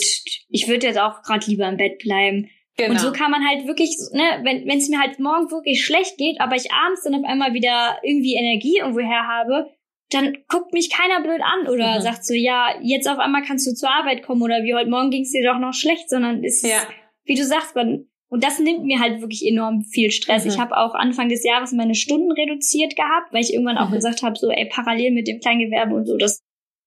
ich 0.49 0.69
würde 0.69 0.87
jetzt 0.87 0.99
auch 0.99 1.23
gerade 1.23 1.47
lieber 1.47 1.69
im 1.69 1.77
Bett 1.77 1.99
bleiben. 1.99 2.51
Genau. 2.77 2.93
Und 2.93 3.01
so 3.01 3.13
kann 3.13 3.31
man 3.31 3.47
halt 3.47 3.67
wirklich, 3.67 3.97
ne, 4.13 4.41
wenn 4.45 4.79
es 4.79 4.89
mir 4.89 5.01
halt 5.01 5.19
morgen 5.19 5.51
wirklich 5.51 5.85
schlecht 5.85 6.17
geht, 6.17 6.41
aber 6.41 6.55
ich 6.55 6.73
abends 6.73 7.03
dann 7.03 7.15
auf 7.17 7.25
einmal 7.25 7.53
wieder 7.53 7.99
irgendwie 8.05 8.37
Energie 8.37 8.79
irgendwo 8.79 9.01
her 9.01 9.27
habe, 9.27 9.69
dann 10.11 10.39
guckt 10.49 10.73
mich 10.73 10.91
keiner 10.91 11.21
blöd 11.21 11.41
an 11.43 11.69
oder 11.69 11.97
mhm. 11.97 12.03
sagt 12.03 12.25
so, 12.25 12.35
ja, 12.35 12.75
jetzt 12.81 13.09
auf 13.09 13.19
einmal 13.19 13.43
kannst 13.43 13.67
du 13.67 13.75
zur 13.75 13.91
Arbeit 13.91 14.23
kommen 14.23 14.43
oder 14.43 14.63
wie 14.63 14.75
heute 14.75 14.89
Morgen 14.89 15.11
ging 15.11 15.23
es 15.23 15.33
dir 15.33 15.45
doch 15.45 15.59
noch 15.59 15.75
schlecht, 15.75 16.09
sondern 16.09 16.43
es 16.45 16.63
ja. 16.63 16.77
ist, 16.77 16.87
wie 17.25 17.35
du 17.35 17.45
sagst, 17.45 17.75
man, 17.75 18.07
und 18.29 18.45
das 18.45 18.59
nimmt 18.59 18.85
mir 18.85 19.01
halt 19.01 19.21
wirklich 19.21 19.47
enorm 19.47 19.83
viel 19.83 20.11
Stress. 20.11 20.45
Mhm. 20.45 20.51
Ich 20.51 20.59
habe 20.59 20.77
auch 20.77 20.95
Anfang 20.95 21.29
des 21.29 21.45
Jahres 21.45 21.73
meine 21.73 21.95
Stunden 21.95 22.33
reduziert 22.33 22.97
gehabt, 22.97 23.33
weil 23.33 23.43
ich 23.43 23.53
irgendwann 23.53 23.79
auch 23.79 23.91
mhm. 23.91 23.95
gesagt 23.95 24.23
habe, 24.23 24.39
so, 24.39 24.51
ey, 24.51 24.69
parallel 24.71 25.13
mit 25.13 25.29
dem 25.29 25.41
Kleingewerbe 25.41 25.95
und 25.95 26.07
so, 26.07 26.17
das, 26.17 26.41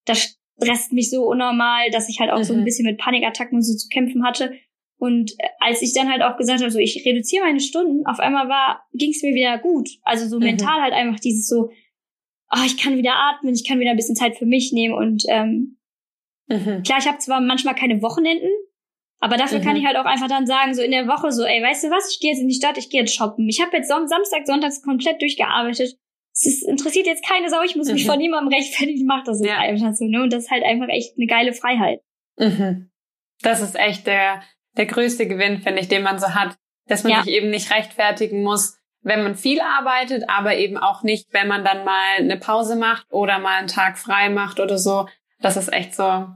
das 0.05 0.37
stresst 0.61 0.93
mich 0.93 1.09
so 1.09 1.23
unnormal, 1.23 1.89
dass 1.91 2.09
ich 2.09 2.19
halt 2.19 2.31
auch 2.31 2.39
mhm. 2.39 2.43
so 2.43 2.53
ein 2.53 2.59
mhm. 2.61 2.65
bisschen 2.65 2.85
mit 2.85 2.99
Panikattacken 2.99 3.57
und 3.57 3.63
so 3.63 3.75
zu 3.75 3.87
kämpfen 3.89 4.25
hatte. 4.25 4.53
Und 4.97 5.31
äh, 5.39 5.47
als 5.59 5.81
ich 5.81 5.93
dann 5.93 6.09
halt 6.09 6.21
auch 6.21 6.37
gesagt 6.37 6.61
habe, 6.61 6.71
so 6.71 6.79
ich 6.79 7.03
reduziere 7.05 7.45
meine 7.45 7.59
Stunden, 7.59 8.05
auf 8.05 8.19
einmal 8.19 8.47
war, 8.49 8.83
ging 8.93 9.11
es 9.11 9.23
mir 9.23 9.33
wieder 9.33 9.57
gut. 9.57 9.89
Also 10.03 10.27
so 10.27 10.37
mhm. 10.37 10.45
mental 10.45 10.81
halt 10.81 10.93
einfach 10.93 11.19
dieses 11.19 11.47
so, 11.47 11.71
oh, 12.51 12.63
ich 12.65 12.77
kann 12.77 12.97
wieder 12.97 13.15
atmen, 13.15 13.53
ich 13.53 13.67
kann 13.67 13.79
wieder 13.79 13.91
ein 13.91 13.97
bisschen 13.97 14.15
Zeit 14.15 14.37
für 14.37 14.45
mich 14.45 14.71
nehmen. 14.71 14.93
Und 14.93 15.23
ähm, 15.27 15.77
mhm. 16.47 16.83
klar, 16.83 16.99
ich 16.99 17.07
habe 17.07 17.17
zwar 17.17 17.41
manchmal 17.41 17.75
keine 17.75 18.01
Wochenenden, 18.01 18.51
aber 19.19 19.37
dafür 19.37 19.59
mhm. 19.59 19.63
kann 19.63 19.75
ich 19.75 19.85
halt 19.85 19.97
auch 19.97 20.05
einfach 20.05 20.27
dann 20.27 20.45
sagen, 20.45 20.73
so 20.73 20.81
in 20.81 20.91
der 20.91 21.07
Woche 21.07 21.31
so, 21.31 21.43
ey, 21.43 21.63
weißt 21.63 21.85
du 21.85 21.89
was, 21.89 22.11
ich 22.11 22.19
gehe 22.19 22.31
jetzt 22.31 22.41
in 22.41 22.47
die 22.47 22.55
Stadt, 22.55 22.77
ich 22.77 22.89
gehe 22.89 23.01
jetzt 23.01 23.15
shoppen. 23.15 23.47
Ich 23.49 23.61
habe 23.61 23.75
jetzt 23.77 23.87
Samstag, 23.87 24.45
Sonntags 24.45 24.81
komplett 24.81 25.21
durchgearbeitet 25.21 25.97
es 26.33 26.63
interessiert 26.63 27.07
jetzt 27.07 27.25
keine 27.25 27.49
Sau, 27.49 27.61
ich 27.63 27.75
muss 27.75 27.91
mich 27.91 28.05
mhm. 28.05 28.09
von 28.09 28.17
niemandem 28.17 28.53
rechtfertigen, 28.53 29.05
mach 29.05 29.23
das 29.23 29.43
ja. 29.43 29.57
einfach 29.57 29.93
so, 29.93 30.05
ne? 30.05 30.23
Und 30.23 30.33
das 30.33 30.45
ist 30.45 30.51
halt 30.51 30.63
einfach 30.63 30.87
echt 30.87 31.17
eine 31.17 31.27
geile 31.27 31.53
Freiheit. 31.53 32.01
Mhm. 32.37 32.89
Das 33.41 33.61
ist 33.61 33.75
echt 33.75 34.07
der, 34.07 34.41
der 34.77 34.85
größte 34.85 35.27
Gewinn, 35.27 35.61
finde 35.61 35.81
ich, 35.81 35.87
den 35.87 36.03
man 36.03 36.19
so 36.19 36.33
hat, 36.33 36.57
dass 36.87 37.03
man 37.03 37.13
ja. 37.13 37.23
sich 37.23 37.33
eben 37.33 37.49
nicht 37.49 37.71
rechtfertigen 37.71 38.43
muss, 38.43 38.77
wenn 39.01 39.23
man 39.23 39.35
viel 39.35 39.59
arbeitet, 39.61 40.29
aber 40.29 40.55
eben 40.55 40.77
auch 40.77 41.03
nicht, 41.03 41.27
wenn 41.31 41.47
man 41.47 41.65
dann 41.65 41.83
mal 41.83 42.17
eine 42.17 42.37
Pause 42.37 42.75
macht 42.75 43.07
oder 43.11 43.39
mal 43.39 43.57
einen 43.57 43.67
Tag 43.67 43.97
frei 43.97 44.29
macht 44.29 44.59
oder 44.59 44.77
so. 44.77 45.07
Das 45.39 45.57
ist 45.57 45.73
echt 45.73 45.95
so 45.95 46.27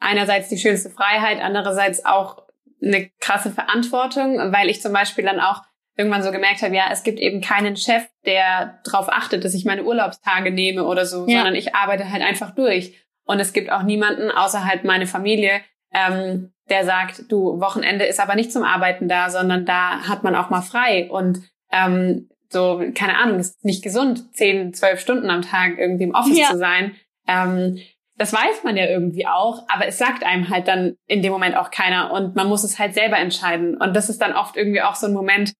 einerseits 0.00 0.48
die 0.48 0.58
schönste 0.58 0.90
Freiheit, 0.90 1.40
andererseits 1.40 2.04
auch 2.04 2.42
eine 2.82 3.10
krasse 3.20 3.50
Verantwortung, 3.50 4.52
weil 4.52 4.68
ich 4.68 4.82
zum 4.82 4.92
Beispiel 4.92 5.24
dann 5.24 5.40
auch 5.40 5.62
irgendwann 5.98 6.22
so 6.22 6.30
gemerkt 6.30 6.62
habe, 6.62 6.74
ja, 6.74 6.84
es 6.90 7.02
gibt 7.02 7.18
eben 7.18 7.40
keinen 7.40 7.76
Chef, 7.76 8.04
der 8.24 8.80
darauf 8.84 9.08
achtet, 9.08 9.44
dass 9.44 9.52
ich 9.52 9.64
meine 9.64 9.82
Urlaubstage 9.82 10.52
nehme 10.52 10.84
oder 10.84 11.04
so, 11.04 11.26
ja. 11.26 11.38
sondern 11.38 11.56
ich 11.56 11.74
arbeite 11.74 12.10
halt 12.10 12.22
einfach 12.22 12.54
durch. 12.54 12.94
Und 13.24 13.40
es 13.40 13.52
gibt 13.52 13.70
auch 13.70 13.82
niemanden, 13.82 14.30
außer 14.30 14.64
halt 14.64 14.84
meine 14.84 15.06
Familie, 15.06 15.60
ähm, 15.92 16.52
der 16.70 16.84
sagt, 16.84 17.24
du, 17.30 17.60
Wochenende 17.60 18.04
ist 18.04 18.20
aber 18.20 18.36
nicht 18.36 18.52
zum 18.52 18.62
Arbeiten 18.62 19.08
da, 19.08 19.28
sondern 19.28 19.66
da 19.66 20.08
hat 20.08 20.22
man 20.22 20.36
auch 20.36 20.50
mal 20.50 20.62
frei. 20.62 21.10
Und 21.10 21.40
ähm, 21.72 22.28
so, 22.48 22.82
keine 22.94 23.18
Ahnung, 23.18 23.40
ist 23.40 23.64
nicht 23.64 23.82
gesund, 23.82 24.34
zehn, 24.34 24.72
zwölf 24.72 25.00
Stunden 25.00 25.30
am 25.30 25.42
Tag 25.42 25.78
irgendwie 25.78 26.04
im 26.04 26.14
Office 26.14 26.38
ja. 26.38 26.46
zu 26.46 26.58
sein. 26.58 26.94
Ähm, 27.26 27.78
das 28.16 28.32
weiß 28.32 28.64
man 28.64 28.76
ja 28.76 28.86
irgendwie 28.86 29.26
auch, 29.26 29.64
aber 29.68 29.86
es 29.86 29.98
sagt 29.98 30.24
einem 30.24 30.48
halt 30.48 30.66
dann 30.66 30.96
in 31.06 31.22
dem 31.22 31.32
Moment 31.32 31.56
auch 31.56 31.70
keiner 31.70 32.12
und 32.12 32.34
man 32.34 32.48
muss 32.48 32.64
es 32.64 32.78
halt 32.78 32.94
selber 32.94 33.18
entscheiden. 33.18 33.76
Und 33.76 33.94
das 33.94 34.08
ist 34.08 34.20
dann 34.20 34.34
oft 34.34 34.56
irgendwie 34.56 34.82
auch 34.82 34.96
so 34.96 35.06
ein 35.06 35.12
Moment, 35.12 35.52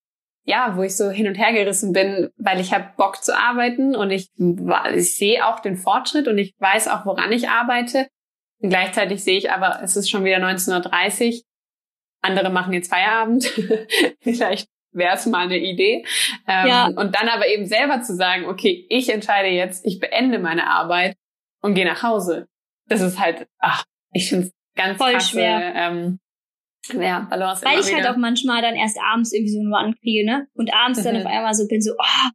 ja, 0.48 0.76
wo 0.76 0.82
ich 0.82 0.96
so 0.96 1.10
hin 1.10 1.28
und 1.28 1.34
her 1.34 1.52
gerissen 1.52 1.92
bin, 1.92 2.30
weil 2.38 2.58
ich 2.58 2.72
habe 2.72 2.92
Bock 2.96 3.22
zu 3.22 3.36
arbeiten 3.36 3.94
und 3.94 4.10
ich, 4.10 4.30
ich 4.94 5.16
sehe 5.16 5.46
auch 5.46 5.60
den 5.60 5.76
Fortschritt 5.76 6.26
und 6.26 6.38
ich 6.38 6.54
weiß 6.58 6.88
auch, 6.88 7.04
woran 7.04 7.30
ich 7.32 7.50
arbeite. 7.50 8.08
Und 8.62 8.70
gleichzeitig 8.70 9.22
sehe 9.22 9.36
ich 9.36 9.52
aber, 9.52 9.82
es 9.82 9.94
ist 9.94 10.08
schon 10.08 10.24
wieder 10.24 10.38
19.30 10.38 11.34
Uhr. 11.34 11.42
Andere 12.22 12.48
machen 12.48 12.72
jetzt 12.72 12.88
Feierabend. 12.88 13.44
Vielleicht 14.22 14.70
wäre 14.92 15.16
es 15.16 15.26
mal 15.26 15.44
eine 15.44 15.58
Idee. 15.58 16.06
Ähm, 16.48 16.66
ja. 16.66 16.86
Und 16.86 17.14
dann 17.14 17.28
aber 17.28 17.46
eben 17.46 17.66
selber 17.66 18.00
zu 18.00 18.16
sagen, 18.16 18.46
okay, 18.46 18.86
ich 18.88 19.12
entscheide 19.12 19.48
jetzt, 19.48 19.84
ich 19.84 20.00
beende 20.00 20.38
meine 20.38 20.70
Arbeit 20.70 21.14
und 21.60 21.74
gehe 21.74 21.84
nach 21.84 22.02
Hause. 22.02 22.48
Das 22.86 23.02
ist 23.02 23.18
halt, 23.18 23.46
ach, 23.58 23.84
ich 24.12 24.30
finde 24.30 24.46
es 24.46 24.52
ganz 24.74 24.96
Voll 24.96 25.12
krasse, 25.12 25.28
schwer. 25.28 25.74
Ähm, 25.74 26.18
ja, 26.94 27.26
Balance. 27.30 27.64
Weil 27.64 27.80
ich 27.80 27.86
halt 27.86 27.98
wieder. 27.98 28.08
halt 28.08 28.16
auch 28.16 28.16
manchmal 28.16 28.62
dann 28.62 28.74
erst 28.74 28.98
abends 29.00 29.32
irgendwie 29.32 29.52
so 29.52 29.62
nur 29.62 29.78
ankriege, 29.78 30.24
ne? 30.24 30.46
Und 30.54 30.72
abends 30.74 31.00
mhm. 31.00 31.04
dann 31.04 31.16
auf 31.18 31.26
einmal 31.26 31.54
so 31.54 31.66
bin 31.66 31.80
so, 31.80 31.92
oh, 31.92 32.30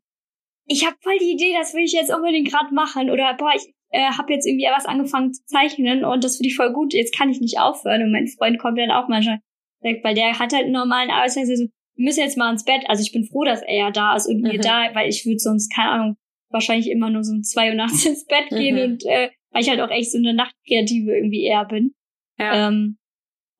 ich 0.65 0.85
habe 0.85 0.95
voll 1.01 1.17
die 1.19 1.33
Idee, 1.33 1.53
das 1.57 1.73
will 1.73 1.83
ich 1.83 1.93
jetzt 1.93 2.13
unbedingt 2.13 2.49
gerade 2.49 2.73
machen. 2.73 3.09
Oder 3.09 3.35
boah, 3.35 3.51
ich 3.55 3.73
äh, 3.89 4.11
habe 4.11 4.33
jetzt 4.33 4.47
irgendwie 4.47 4.67
was 4.75 4.85
angefangen 4.85 5.33
zu 5.33 5.43
zeichnen 5.45 6.03
und 6.03 6.23
das 6.23 6.37
finde 6.37 6.49
ich 6.49 6.55
voll 6.55 6.73
gut, 6.73 6.93
jetzt 6.93 7.15
kann 7.15 7.29
ich 7.29 7.39
nicht 7.39 7.59
aufhören. 7.59 8.03
Und 8.03 8.11
mein 8.11 8.27
Freund 8.27 8.59
kommt 8.59 8.79
dann 8.79 8.91
auch 8.91 9.07
manchmal, 9.07 9.39
weil 9.81 10.15
der 10.15 10.39
hat 10.39 10.53
halt 10.53 10.63
einen 10.63 10.71
normalen 10.71 11.11
Arbeitstag, 11.11 11.45
so, 11.45 11.67
wir 11.95 12.05
müssen 12.05 12.21
jetzt 12.21 12.37
mal 12.37 12.51
ins 12.51 12.65
Bett. 12.65 12.83
Also 12.87 13.03
ich 13.03 13.11
bin 13.11 13.25
froh, 13.25 13.43
dass 13.43 13.61
er 13.61 13.75
ja 13.75 13.91
da 13.91 14.15
ist 14.15 14.27
und 14.27 14.37
mhm. 14.37 14.49
mir 14.49 14.59
da, 14.59 14.89
weil 14.93 15.09
ich 15.09 15.25
würde 15.25 15.39
sonst, 15.39 15.73
keine 15.73 15.89
Ahnung, 15.89 16.17
wahrscheinlich 16.49 16.89
immer 16.89 17.09
nur 17.09 17.23
so 17.23 17.33
um 17.33 17.43
zwei 17.43 17.69
Uhr 17.69 17.75
nachts 17.75 18.05
ins 18.07 18.25
Bett 18.25 18.49
gehen 18.49 18.75
mhm. 18.75 18.93
und 18.93 19.05
äh, 19.05 19.29
weil 19.51 19.61
ich 19.61 19.69
halt 19.69 19.81
auch 19.81 19.91
echt 19.91 20.11
so 20.11 20.17
eine 20.17 20.33
Nachtkreative 20.33 21.15
irgendwie 21.15 21.43
eher 21.43 21.65
bin. 21.65 21.93
Ja. 22.39 22.69
Ähm, 22.69 22.97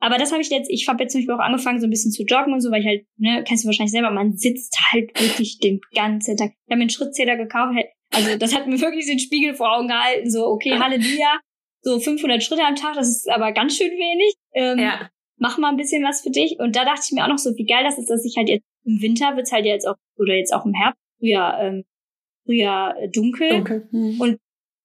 aber 0.04 0.18
das 0.18 0.34
habe 0.34 0.42
ich 0.42 0.50
jetzt, 0.50 0.70
ich 0.70 0.86
habe 0.90 1.02
jetzt 1.02 1.14
zum 1.14 1.22
Beispiel 1.22 1.36
auch 1.36 1.40
angefangen, 1.40 1.80
so 1.80 1.88
ein 1.88 1.90
bisschen 1.90 2.12
zu 2.12 2.24
joggen 2.24 2.54
und 2.54 2.60
so, 2.60 2.72
weil 2.72 2.82
ich 2.82 2.88
halt, 2.88 3.06
ne, 3.16 3.42
kennst 3.48 3.64
du 3.64 3.68
wahrscheinlich 3.68 3.94
selber, 3.94 4.12
man 4.12 4.36
sitzt 4.36 4.78
halt 4.92 5.18
wirklich 5.18 5.60
den 5.60 5.80
ganzen 5.96 6.36
Tag. 6.36 6.50
Ich 6.50 6.72
habe 6.72 6.78
mir 6.78 6.82
einen 6.82 6.90
Schrittzähler 6.90 7.38
gekauft, 7.38 7.74
also 8.12 8.38
das 8.38 8.54
hat 8.54 8.68
mir 8.68 8.82
wirklich 8.82 9.06
den 9.06 9.20
Spiegel 9.20 9.54
vor 9.54 9.72
Augen 9.72 9.88
gehalten, 9.88 10.30
so, 10.30 10.46
okay, 10.48 10.78
Halleluja, 10.78 11.40
so 11.84 12.00
500 12.00 12.44
Schritte 12.44 12.66
am 12.66 12.76
Tag, 12.76 12.96
das 12.96 13.08
ist 13.08 13.32
aber 13.32 13.54
ganz 13.54 13.78
schön 13.78 13.92
wenig. 13.92 14.36
Ähm, 14.54 14.80
ja. 14.80 15.10
Mach 15.38 15.58
mal 15.58 15.70
ein 15.70 15.78
bisschen 15.78 16.04
was 16.04 16.20
für 16.20 16.32
dich. 16.32 16.58
Und 16.60 16.76
da 16.76 16.84
dachte 16.84 17.04
ich 17.06 17.12
mir 17.14 17.24
auch 17.24 17.30
noch 17.30 17.38
so, 17.38 17.52
wie 17.56 17.66
geil 17.66 17.86
das 17.86 17.98
ist, 17.98 18.10
dass 18.10 18.26
ich 18.26 18.36
halt 18.36 18.50
jetzt 18.50 18.66
im 18.84 19.02
Winter 19.02 19.38
wird's 19.38 19.54
halt 19.54 19.66
jetzt 19.66 19.88
auch, 19.88 19.96
oder 20.18 20.36
jetzt 20.36 20.54
auch 20.54 20.66
im 20.66 20.74
Herbst, 20.74 21.00
früher, 21.18 21.58
ähm, 21.62 21.84
früher 22.46 22.94
dunkel. 23.14 23.50
dunkel. 23.50 23.88
Hm. 23.92 24.20
Und 24.20 24.40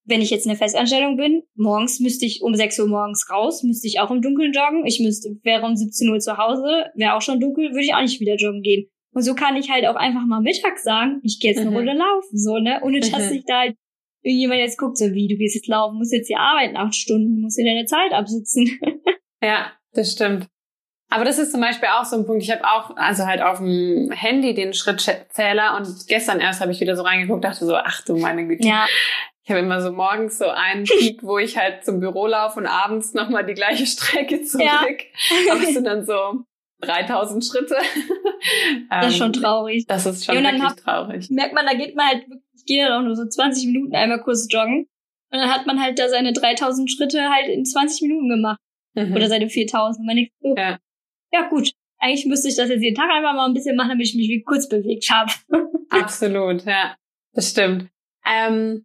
wenn 0.09 0.23
ich 0.23 0.31
jetzt 0.31 0.47
in 0.47 0.51
der 0.51 0.59
Festanstellung 0.59 1.17
bin, 1.17 1.43
morgens 1.55 2.01
müsste 2.01 2.25
ich 2.25 2.43
um 2.43 2.55
6 2.55 2.79
Uhr 2.81 2.89
morgens 2.89 3.29
raus, 3.31 3.63
müsste 3.63 3.87
ich 3.87 4.01
auch 4.01 4.11
im 4.11 4.23
Dunkeln 4.23 4.53
joggen. 4.53 4.87
Ich 4.87 5.01
müsste, 5.01 5.37
wäre 5.43 5.67
um 5.67 5.77
17 5.77 6.09
Uhr 6.09 6.19
zu 6.19 6.39
Hause, 6.39 6.87
wäre 6.95 7.15
auch 7.15 7.23
schon 7.23 7.41
dunkel, 7.41 7.71
würde 7.71 7.85
ich 7.85 7.95
auch 7.95 8.01
nicht 8.01 8.21
wieder 8.21 8.37
joggen 8.37 8.63
gehen. 8.63 8.89
Und 9.13 9.23
so 9.23 9.35
kann 9.35 9.57
ich 9.57 9.71
halt 9.71 9.87
auch 9.87 9.97
einfach 9.97 10.25
mal 10.27 10.41
mittags 10.41 10.83
sagen, 10.83 11.21
ich 11.23 11.41
gehe 11.41 11.51
jetzt 11.51 11.61
eine 11.61 11.71
mhm. 11.71 11.77
Runde 11.77 11.93
laufen, 11.93 12.39
so, 12.39 12.59
ne? 12.59 12.81
Ohne 12.83 13.01
dass 13.01 13.11
mhm. 13.11 13.29
sich 13.29 13.45
da 13.47 13.61
halt 13.61 13.77
irgendjemand 14.23 14.61
jetzt 14.61 14.79
guckt, 14.79 14.97
so 14.97 15.13
wie, 15.13 15.29
du 15.29 15.37
gehst 15.37 15.55
jetzt 15.55 15.69
laufen, 15.69 15.99
musst 15.99 16.13
jetzt 16.13 16.29
hier 16.29 16.41
arbeiten, 16.41 16.77
acht 16.77 16.95
Stunden, 16.95 17.41
musst 17.41 17.59
dir 17.59 17.65
deine 17.65 17.85
Zeit 17.85 18.13
absitzen. 18.13 18.79
ja, 19.43 19.73
das 19.93 20.13
stimmt. 20.13 20.47
Aber 21.11 21.25
das 21.25 21.39
ist 21.39 21.53
zum 21.53 21.61
Beispiel 21.61 21.89
auch 21.89 22.05
so 22.05 22.17
ein 22.17 22.27
Punkt. 22.27 22.43
Ich 22.43 22.51
habe 22.51 22.65
auch, 22.65 22.95
also 22.97 23.25
halt 23.25 23.41
auf 23.41 23.59
dem 23.59 24.11
Handy 24.13 24.53
den 24.55 24.75
Schrittzähler 24.75 25.77
und 25.77 26.07
gestern 26.07 26.41
erst 26.41 26.61
habe 26.61 26.73
ich 26.73 26.81
wieder 26.81 26.97
so 26.97 27.03
reingeguckt, 27.03 27.45
dachte 27.45 27.65
so, 27.65 27.77
ach 27.77 28.03
du 28.03 28.17
meine 28.17 28.47
Güte. 28.47 28.67
Ja. 28.67 28.87
Ich 29.49 29.51
habe 29.51 29.65
immer 29.65 29.81
so 29.81 29.93
morgens 29.93 30.37
so 30.37 30.45
einen 30.45 30.85
Peak, 30.99 31.23
wo 31.23 31.39
ich 31.39 31.57
halt 31.57 31.83
zum 31.83 32.01
Büro 32.01 32.27
laufe 32.27 32.61
und 32.61 32.67
abends 32.67 33.15
nochmal 33.15 33.47
die 33.47 33.55
gleiche 33.55 33.87
Strecke 33.87 34.43
zurück. 34.43 34.67
Ja. 34.67 34.83
Aber 35.51 35.63
es 35.63 35.73
sind 35.73 35.87
dann 35.87 36.05
so 36.05 36.45
3000 36.83 37.45
Schritte. 37.45 37.77
Das 38.89 39.09
ist 39.09 39.19
schon 39.19 39.35
ähm, 39.35 39.43
traurig. 39.43 39.85
Das 39.89 40.07
ist 40.07 40.25
schon 40.25 40.37
ja, 40.37 40.43
wirklich 40.43 40.63
hab, 40.63 40.77
traurig. 40.77 41.29
Merkt 41.29 41.53
man, 41.53 41.67
da 41.67 41.75
geht 41.75 41.97
man 41.97 42.07
halt, 42.07 42.27
ich 42.55 42.65
gehe 42.67 42.87
dann 42.87 43.01
auch 43.01 43.05
nur 43.05 43.17
so 43.17 43.27
20 43.27 43.67
Minuten 43.67 43.97
einmal 43.97 44.23
kurz 44.23 44.47
joggen. 44.49 44.87
Und 45.33 45.39
dann 45.39 45.51
hat 45.53 45.67
man 45.67 45.83
halt 45.83 45.99
da 45.99 46.09
seine 46.09 46.33
3000 46.33 46.89
Schritte 46.89 47.31
halt 47.31 47.49
in 47.49 47.65
20 47.65 48.03
Minuten 48.03 48.29
gemacht. 48.29 48.61
Mhm. 48.95 49.13
Oder 49.17 49.29
seine 49.29 49.49
4000. 49.49 50.07
Man 50.07 50.15
denkt 50.15 50.33
so, 50.41 50.55
ja. 50.57 50.79
ja 51.33 51.49
gut, 51.49 51.73
eigentlich 51.99 52.27
müsste 52.27 52.49
ich 52.49 52.55
das 52.55 52.69
jetzt 52.69 52.83
jeden 52.83 52.95
Tag 52.95 53.11
einfach 53.11 53.35
mal 53.35 53.47
ein 53.47 53.55
bisschen 53.55 53.75
machen, 53.75 53.89
damit 53.89 54.07
ich 54.07 54.15
mich 54.15 54.29
wie 54.29 54.43
kurz 54.43 54.69
bewegt 54.69 55.11
habe. 55.11 55.33
Absolut, 55.91 56.65
ja. 56.65 56.95
Das 57.33 57.51
stimmt. 57.51 57.89
Ähm, 58.25 58.85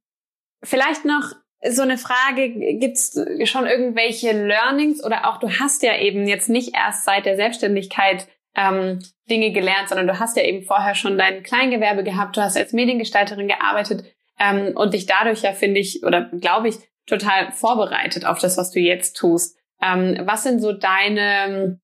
vielleicht 0.64 1.06
noch 1.06 1.34
so 1.70 1.82
eine 1.82 1.98
Frage, 1.98 2.50
gibt's 2.78 3.20
schon 3.46 3.66
irgendwelche 3.66 4.32
Learnings 4.32 5.04
oder 5.04 5.30
auch 5.30 5.38
du 5.40 5.50
hast 5.50 5.84
ja 5.84 5.98
eben 5.98 6.28
jetzt 6.28 6.50
nicht 6.50 6.76
erst 6.76 7.06
seit 7.06 7.26
der 7.26 7.36
Selbstständigkeit 7.36 8.28
ähm, 8.56 9.00
Dinge 9.30 9.52
gelernt, 9.52 9.90
sondern 9.90 10.08
du 10.08 10.20
hast 10.20 10.36
ja 10.36 10.44
eben 10.44 10.64
vorher 10.64 10.96
schon 10.96 11.18
dein 11.18 11.44
Kleingewerbe 11.44 12.04
gehabt, 12.04 12.38
du 12.38 12.42
hast 12.42 12.58
als 12.58 12.74
Mediengestalterin 12.74 13.48
gearbeitet 13.48 14.04
ähm, 14.40 14.74
und 14.76 14.94
dich 14.94 15.06
dadurch 15.06 15.42
ja, 15.42 15.54
finde 15.54 15.80
ich, 15.80 16.04
oder 16.04 16.30
glaube 16.40 16.68
ich, 16.70 16.76
total 17.06 17.52
vorbereitet 17.52 18.26
auf 18.26 18.40
das, 18.40 18.58
was 18.58 18.72
du 18.72 18.80
jetzt 18.80 19.14
tust. 19.18 19.58
Ähm, 19.82 20.22
was 20.26 20.44
sind 20.44 20.60
so 20.60 20.72
deine, 20.72 21.80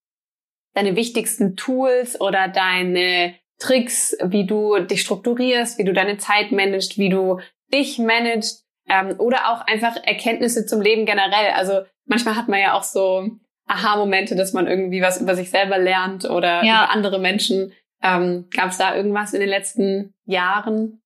deine 0.73 0.95
wichtigsten 0.95 1.55
Tools 1.55 2.19
oder 2.19 2.47
deine 2.47 3.35
Tricks, 3.59 4.15
wie 4.23 4.45
du 4.45 4.79
dich 4.79 5.01
strukturierst, 5.01 5.77
wie 5.77 5.83
du 5.83 5.93
deine 5.93 6.17
Zeit 6.17 6.51
managst, 6.51 6.97
wie 6.97 7.09
du 7.09 7.39
dich 7.73 7.99
managst 7.99 8.68
ähm, 8.89 9.15
oder 9.19 9.51
auch 9.51 9.61
einfach 9.67 9.95
Erkenntnisse 10.03 10.65
zum 10.65 10.81
Leben 10.81 11.05
generell. 11.05 11.51
Also 11.55 11.81
manchmal 12.05 12.35
hat 12.35 12.47
man 12.47 12.59
ja 12.59 12.73
auch 12.73 12.83
so 12.83 13.29
Aha-Momente, 13.67 14.35
dass 14.35 14.53
man 14.53 14.67
irgendwie 14.67 15.01
was 15.01 15.21
über 15.21 15.35
sich 15.35 15.49
selber 15.49 15.77
lernt 15.77 16.25
oder 16.25 16.63
ja. 16.63 16.83
über 16.83 16.91
andere 16.91 17.19
Menschen. 17.19 17.71
Ähm, 18.01 18.47
Gab 18.51 18.71
es 18.71 18.77
da 18.77 18.95
irgendwas 18.95 19.33
in 19.33 19.39
den 19.39 19.49
letzten 19.49 20.13
Jahren? 20.25 21.01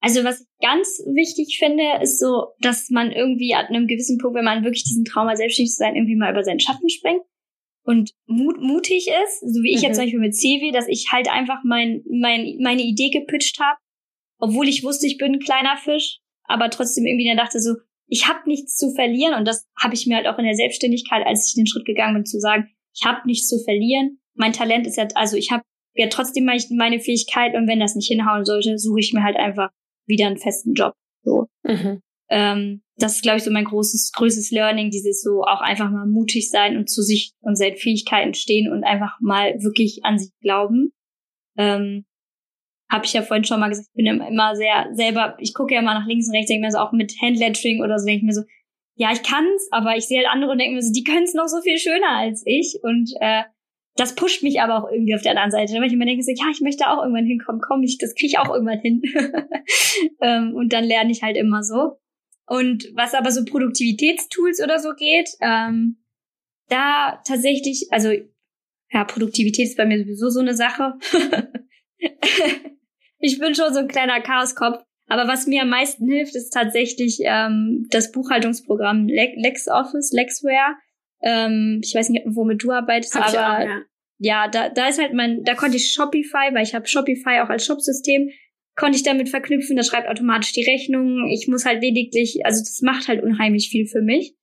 Also 0.00 0.24
was 0.24 0.40
ich 0.40 0.46
ganz 0.60 1.02
wichtig 1.06 1.58
finde, 1.58 2.02
ist 2.02 2.20
so, 2.20 2.52
dass 2.60 2.88
man 2.90 3.10
irgendwie 3.10 3.54
an 3.54 3.66
einem 3.66 3.88
gewissen 3.88 4.18
Punkt, 4.18 4.36
wenn 4.36 4.44
man 4.44 4.62
wirklich 4.62 4.84
diesen 4.84 5.04
Trauma 5.04 5.36
selbstständig 5.36 5.72
zu 5.72 5.78
sein, 5.78 5.96
irgendwie 5.96 6.16
mal 6.16 6.30
über 6.30 6.44
seinen 6.44 6.60
Schatten 6.60 6.88
springt 6.88 7.22
und 7.82 8.12
mut, 8.26 8.60
mutig 8.60 9.08
ist, 9.08 9.40
so 9.40 9.62
wie 9.62 9.72
ich 9.72 9.78
mhm. 9.78 9.88
jetzt 9.88 9.96
zum 9.96 10.04
Beispiel 10.04 10.20
mit 10.20 10.36
CW, 10.36 10.70
dass 10.70 10.86
ich 10.88 11.08
halt 11.10 11.28
einfach 11.28 11.62
mein, 11.64 12.04
mein, 12.08 12.58
meine 12.60 12.82
Idee 12.82 13.10
gepitcht 13.10 13.58
habe, 13.60 13.78
obwohl 14.38 14.68
ich 14.68 14.84
wusste, 14.84 15.06
ich 15.06 15.18
bin 15.18 15.34
ein 15.34 15.40
kleiner 15.40 15.76
Fisch, 15.76 16.20
aber 16.48 16.70
trotzdem 16.70 17.06
irgendwie 17.06 17.28
dann 17.28 17.36
dachte 17.36 17.60
so, 17.60 17.74
ich 18.08 18.26
habe 18.26 18.40
nichts 18.46 18.76
zu 18.76 18.92
verlieren 18.94 19.34
und 19.34 19.46
das 19.46 19.66
habe 19.80 19.94
ich 19.94 20.06
mir 20.06 20.16
halt 20.16 20.26
auch 20.26 20.38
in 20.38 20.44
der 20.44 20.54
Selbstständigkeit, 20.54 21.26
als 21.26 21.46
ich 21.46 21.54
den 21.54 21.66
Schritt 21.66 21.84
gegangen 21.84 22.14
bin, 22.14 22.26
zu 22.26 22.40
sagen, 22.40 22.68
ich 22.94 23.04
habe 23.04 23.26
nichts 23.26 23.46
zu 23.48 23.62
verlieren. 23.62 24.18
Mein 24.34 24.52
Talent 24.52 24.86
ist 24.86 24.96
ja, 24.96 25.06
also 25.14 25.36
ich 25.36 25.50
habe 25.52 25.62
ja 25.94 26.08
trotzdem 26.08 26.44
meine 26.44 27.00
Fähigkeit 27.00 27.54
und 27.54 27.68
wenn 27.68 27.80
das 27.80 27.94
nicht 27.94 28.08
hinhauen 28.08 28.44
sollte, 28.44 28.78
suche 28.78 29.00
ich 29.00 29.12
mir 29.12 29.22
halt 29.22 29.36
einfach 29.36 29.70
wieder 30.06 30.26
einen 30.26 30.38
festen 30.38 30.74
Job. 30.74 30.94
So. 31.22 31.46
Mhm. 31.64 32.00
Ähm, 32.30 32.82
das 32.96 33.16
ist, 33.16 33.22
glaube 33.22 33.38
ich, 33.38 33.44
so 33.44 33.50
mein 33.50 33.64
großes, 33.64 34.12
größtes 34.12 34.50
Learning, 34.50 34.90
dieses 34.90 35.22
so 35.22 35.42
auch 35.42 35.60
einfach 35.60 35.90
mal 35.90 36.06
mutig 36.06 36.50
sein 36.50 36.76
und 36.76 36.88
zu 36.88 37.02
sich 37.02 37.32
und 37.40 37.56
seinen 37.56 37.76
Fähigkeiten 37.76 38.34
stehen 38.34 38.70
und 38.72 38.84
einfach 38.84 39.18
mal 39.20 39.54
wirklich 39.62 40.00
an 40.04 40.18
sich 40.18 40.30
glauben. 40.40 40.92
Ähm, 41.56 42.04
habe 42.90 43.04
ich 43.04 43.12
ja 43.12 43.22
vorhin 43.22 43.44
schon 43.44 43.60
mal 43.60 43.68
gesagt, 43.68 43.88
ich 43.92 44.04
bin 44.04 44.06
immer 44.06 44.56
sehr 44.56 44.88
selber, 44.92 45.36
ich 45.40 45.54
gucke 45.54 45.74
ja 45.74 45.82
mal 45.82 45.94
nach 45.94 46.06
links 46.06 46.28
und 46.28 46.34
rechts, 46.34 46.48
denke 46.48 46.66
mir 46.66 46.72
so 46.72 46.78
auch 46.78 46.92
mit 46.92 47.14
Handlettering 47.20 47.82
oder 47.82 47.98
so, 47.98 48.06
denke 48.06 48.20
ich 48.20 48.26
mir 48.26 48.32
so, 48.32 48.42
ja, 48.98 49.12
ich 49.12 49.22
kann's, 49.22 49.68
aber 49.70 49.96
ich 49.96 50.06
sehe 50.06 50.18
halt 50.18 50.28
andere 50.28 50.50
und 50.50 50.58
denke 50.58 50.74
mir 50.74 50.82
so, 50.82 50.92
die 50.92 51.04
können's 51.04 51.32
noch 51.32 51.46
so 51.46 51.60
viel 51.60 51.78
schöner 51.78 52.16
als 52.16 52.42
ich. 52.44 52.80
Und 52.82 53.12
äh, 53.20 53.44
das 53.94 54.16
pusht 54.16 54.42
mich 54.42 54.60
aber 54.60 54.76
auch 54.76 54.90
irgendwie 54.90 55.14
auf 55.14 55.22
der 55.22 55.32
anderen 55.32 55.52
Seite. 55.52 55.74
Wenn 55.74 55.84
ich 55.84 55.92
immer 55.92 56.04
denke, 56.04 56.24
so, 56.24 56.32
ja, 56.32 56.50
ich 56.50 56.60
möchte 56.60 56.88
auch 56.88 57.02
irgendwann 57.02 57.24
hinkommen, 57.24 57.60
komm, 57.60 57.84
ich, 57.84 57.98
das 57.98 58.14
kriege 58.14 58.26
ich 58.26 58.38
auch 58.38 58.52
irgendwann 58.52 58.80
hin. 58.80 59.02
ähm, 60.20 60.54
und 60.54 60.72
dann 60.72 60.84
lerne 60.84 61.12
ich 61.12 61.22
halt 61.22 61.36
immer 61.36 61.62
so. 61.62 62.00
Und 62.46 62.88
was 62.94 63.14
aber 63.14 63.30
so 63.30 63.44
Produktivitätstools 63.44 64.60
oder 64.62 64.80
so 64.80 64.94
geht, 64.96 65.30
ähm, 65.42 65.98
da 66.68 67.22
tatsächlich, 67.24 67.86
also 67.90 68.10
ja, 68.90 69.04
Produktivität 69.04 69.68
ist 69.68 69.76
bei 69.76 69.86
mir 69.86 70.00
sowieso 70.00 70.30
so 70.30 70.40
eine 70.40 70.54
Sache. 70.54 70.94
ich 73.18 73.38
bin 73.38 73.54
schon 73.54 73.72
so 73.72 73.80
ein 73.80 73.88
kleiner 73.88 74.20
Chaoskopf. 74.20 74.82
Aber 75.08 75.26
was 75.26 75.46
mir 75.46 75.62
am 75.62 75.70
meisten 75.70 76.06
hilft, 76.06 76.36
ist 76.36 76.50
tatsächlich 76.50 77.18
ähm, 77.22 77.86
das 77.90 78.12
Buchhaltungsprogramm 78.12 79.08
LexOffice, 79.08 80.12
Lexware. 80.12 80.76
Ähm, 81.22 81.80
ich 81.82 81.94
weiß 81.94 82.10
nicht, 82.10 82.24
womit 82.26 82.62
du 82.62 82.72
arbeitest, 82.72 83.14
Hab 83.14 83.28
aber 83.28 83.56
auch, 83.56 83.66
ja. 83.66 83.82
ja, 84.18 84.48
da, 84.48 84.68
da 84.68 84.88
ist 84.88 85.00
halt 85.00 85.14
mein, 85.14 85.42
da 85.44 85.54
konnte 85.54 85.78
ich 85.78 85.92
Shopify, 85.92 86.52
weil 86.52 86.62
ich 86.62 86.74
habe 86.74 86.86
Shopify 86.86 87.40
auch 87.40 87.48
als 87.48 87.64
Shopsystem, 87.64 88.30
konnte 88.76 88.96
ich 88.96 89.02
damit 89.02 89.30
verknüpfen, 89.30 89.76
das 89.76 89.88
schreibt 89.88 90.08
automatisch 90.08 90.52
die 90.52 90.62
Rechnungen. 90.62 91.26
Ich 91.28 91.48
muss 91.48 91.64
halt 91.64 91.82
lediglich, 91.82 92.44
also 92.44 92.60
das 92.60 92.80
macht 92.82 93.08
halt 93.08 93.22
unheimlich 93.22 93.70
viel 93.70 93.86
für 93.86 94.02
mich. 94.02 94.36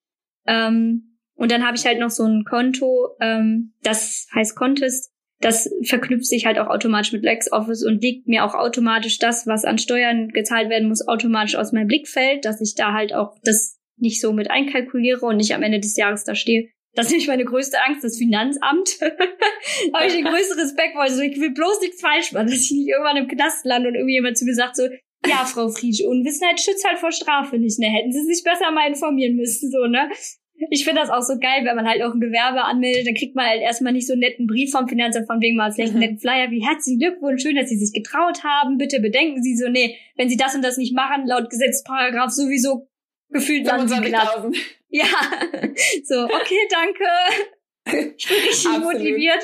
Ähm, 0.48 1.20
und 1.36 1.52
dann 1.52 1.66
habe 1.66 1.78
ich 1.78 1.86
halt 1.86 2.00
noch 2.00 2.10
so 2.10 2.24
ein 2.24 2.44
Konto, 2.44 3.16
ähm, 3.22 3.74
das 3.84 4.28
heißt 4.34 4.56
Contest. 4.56 5.12
Das 5.42 5.70
verknüpft 5.84 6.26
sich 6.26 6.46
halt 6.46 6.58
auch 6.60 6.68
automatisch 6.68 7.12
mit 7.12 7.24
LexOffice 7.24 7.84
und 7.84 8.02
legt 8.02 8.28
mir 8.28 8.46
auch 8.46 8.56
automatisch 8.56 9.18
das, 9.20 9.46
was 9.48 9.66
an 9.66 9.78
Steuern 9.78 10.30
gezahlt 10.30 10.70
werden 10.70 10.88
muss, 10.88 11.08
automatisch 11.08 11.56
aus 11.56 11.72
meinem 11.72 11.88
Blickfeld, 11.88 12.46
dass 12.46 12.62
ich 12.62 12.76
da 12.76 12.94
halt 12.94 13.14
auch 13.14 13.36
das 13.44 13.78
nicht 13.98 14.22
so 14.22 14.34
mit 14.34 14.50
einkalkuliere 14.50 15.26
und 15.26 15.38
nicht 15.38 15.54
am 15.54 15.64
Ende 15.64 15.80
des 15.80 15.98
Jahres 15.98 16.24
da 16.24 16.36
stehe. 16.36 16.70
Das 16.94 17.08
ist 17.08 17.14
nicht 17.14 17.28
meine 17.28 17.44
größte 17.44 17.78
Angst, 17.86 18.04
das 18.04 18.18
Finanzamt. 18.18 18.98
da 19.02 20.00
habe 20.00 20.08
ich 20.08 20.14
den 20.14 20.24
größten 20.24 20.60
Respekt 20.60 20.94
vor. 20.94 21.02
Also 21.02 21.22
ich 21.22 21.40
will 21.40 21.52
bloß 21.52 21.82
nichts 21.82 22.00
falsch 22.00 22.32
machen, 22.32 22.48
dass 22.48 22.62
ich 22.62 22.72
nicht 22.72 22.88
irgendwann 22.88 23.18
im 23.18 23.28
Knast 23.28 23.66
lande 23.66 23.90
und 23.90 23.96
irgendjemand 23.96 24.38
zu 24.38 24.46
mir 24.46 24.56
sagt 24.56 24.78
so, 24.78 24.88
ja, 25.28 25.46
Frau 25.46 25.70
Friedrich, 25.70 26.06
Unwissenheit 26.08 26.60
schützt 26.60 26.88
halt 26.88 27.00
vor 27.00 27.12
Strafe 27.12 27.58
nicht, 27.58 27.80
ne? 27.80 27.88
Hätten 27.88 28.12
Sie 28.12 28.24
sich 28.24 28.44
besser 28.44 28.72
mal 28.72 28.88
informieren 28.88 29.36
müssen, 29.36 29.72
so, 29.72 29.88
ne? 29.88 30.10
Ich 30.70 30.86
finde 30.86 31.02
das 31.02 31.10
auch 31.10 31.22
so 31.22 31.38
geil, 31.38 31.66
wenn 31.66 31.76
man 31.76 31.88
halt 31.88 32.02
auch 32.02 32.14
ein 32.14 32.20
Gewerbe 32.20 32.64
anmeldet, 32.64 33.08
dann 33.08 33.14
kriegt 33.14 33.36
man 33.36 33.46
halt 33.46 33.62
erstmal 33.62 33.92
nicht 33.92 34.08
so 34.08 34.14
einen 34.14 34.22
netten 34.22 34.48
Brief 34.48 34.72
vom 34.72 34.88
Finanzamt 34.88 35.28
von 35.28 35.42
wegen 35.42 35.58
mal 35.58 35.72
vielleicht 35.72 35.92
einen 35.92 36.00
mhm. 36.00 36.06
netten 36.06 36.20
Flyer 36.20 36.50
wie 36.50 36.66
herzlichen 36.66 37.00
Glückwunsch, 37.00 37.42
schön, 37.42 37.56
dass 37.56 37.70
Sie 37.70 37.78
sich 37.78 37.94
getraut 37.94 38.44
haben, 38.44 38.78
bitte 38.78 39.02
bedenken 39.02 39.44
Sie 39.44 39.56
so, 39.58 39.68
nee, 39.70 39.98
wenn 40.16 40.30
Sie 40.30 40.38
das 40.38 40.56
und 40.56 40.64
das 40.64 40.78
nicht 40.78 40.96
machen, 40.96 41.28
laut 41.28 41.50
Gesetzesparagraf 41.50 42.32
sowieso 42.32 42.88
gefühlt 43.30 43.68
25.000. 43.68 44.56
Ja, 44.90 45.08
so, 46.06 46.24
okay, 46.24 46.60
danke. 46.70 48.14
Ich 48.16 48.28
bin 48.28 48.38
richtig 48.38 48.66
Absolut. 48.66 48.94
motiviert. 48.94 49.44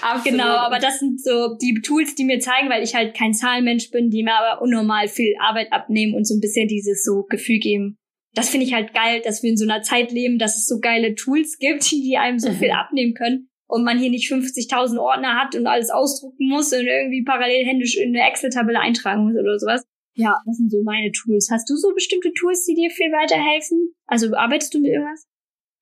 Absolut. 0.00 0.24
Genau, 0.24 0.56
aber 0.56 0.78
das 0.78 0.98
sind 0.98 1.22
so 1.22 1.56
die 1.60 1.80
Tools, 1.82 2.14
die 2.14 2.24
mir 2.24 2.38
zeigen, 2.38 2.70
weil 2.70 2.82
ich 2.82 2.94
halt 2.94 3.14
kein 3.14 3.34
Zahlenmensch 3.34 3.90
bin, 3.90 4.08
die 4.08 4.22
mir 4.22 4.32
aber 4.32 4.62
unnormal 4.62 5.08
viel 5.08 5.34
Arbeit 5.40 5.72
abnehmen 5.72 6.14
und 6.14 6.26
so 6.26 6.34
ein 6.34 6.40
bisschen 6.40 6.68
dieses 6.68 7.04
so 7.04 7.24
Gefühl 7.28 7.58
geben. 7.58 7.98
Das 8.34 8.48
finde 8.48 8.66
ich 8.66 8.74
halt 8.74 8.94
geil, 8.94 9.22
dass 9.24 9.42
wir 9.42 9.50
in 9.50 9.56
so 9.56 9.64
einer 9.64 9.82
Zeit 9.82 10.12
leben, 10.12 10.38
dass 10.38 10.56
es 10.56 10.66
so 10.66 10.78
geile 10.80 11.14
Tools 11.14 11.58
gibt, 11.58 11.90
die 11.90 12.16
einem 12.16 12.38
so 12.38 12.50
mhm. 12.50 12.54
viel 12.56 12.70
abnehmen 12.70 13.14
können 13.14 13.48
und 13.66 13.84
man 13.84 13.98
hier 13.98 14.10
nicht 14.10 14.30
50.000 14.30 14.98
Ordner 14.98 15.36
hat 15.40 15.54
und 15.54 15.66
alles 15.66 15.90
ausdrucken 15.90 16.48
muss 16.48 16.72
und 16.72 16.86
irgendwie 16.86 17.22
parallel 17.22 17.64
händisch 17.64 17.96
in 17.96 18.14
eine 18.14 18.28
Excel-Tabelle 18.28 18.80
eintragen 18.80 19.24
muss 19.24 19.40
oder 19.40 19.58
sowas. 19.58 19.84
Ja, 20.14 20.36
das 20.44 20.56
sind 20.56 20.70
so 20.70 20.82
meine 20.82 21.12
Tools. 21.12 21.48
Hast 21.50 21.70
du 21.70 21.76
so 21.76 21.94
bestimmte 21.94 22.32
Tools, 22.32 22.64
die 22.64 22.74
dir 22.74 22.90
viel 22.90 23.12
weiterhelfen? 23.12 23.94
Also 24.06 24.34
arbeitest 24.34 24.74
du 24.74 24.80
mit 24.80 24.90
irgendwas? 24.90 25.26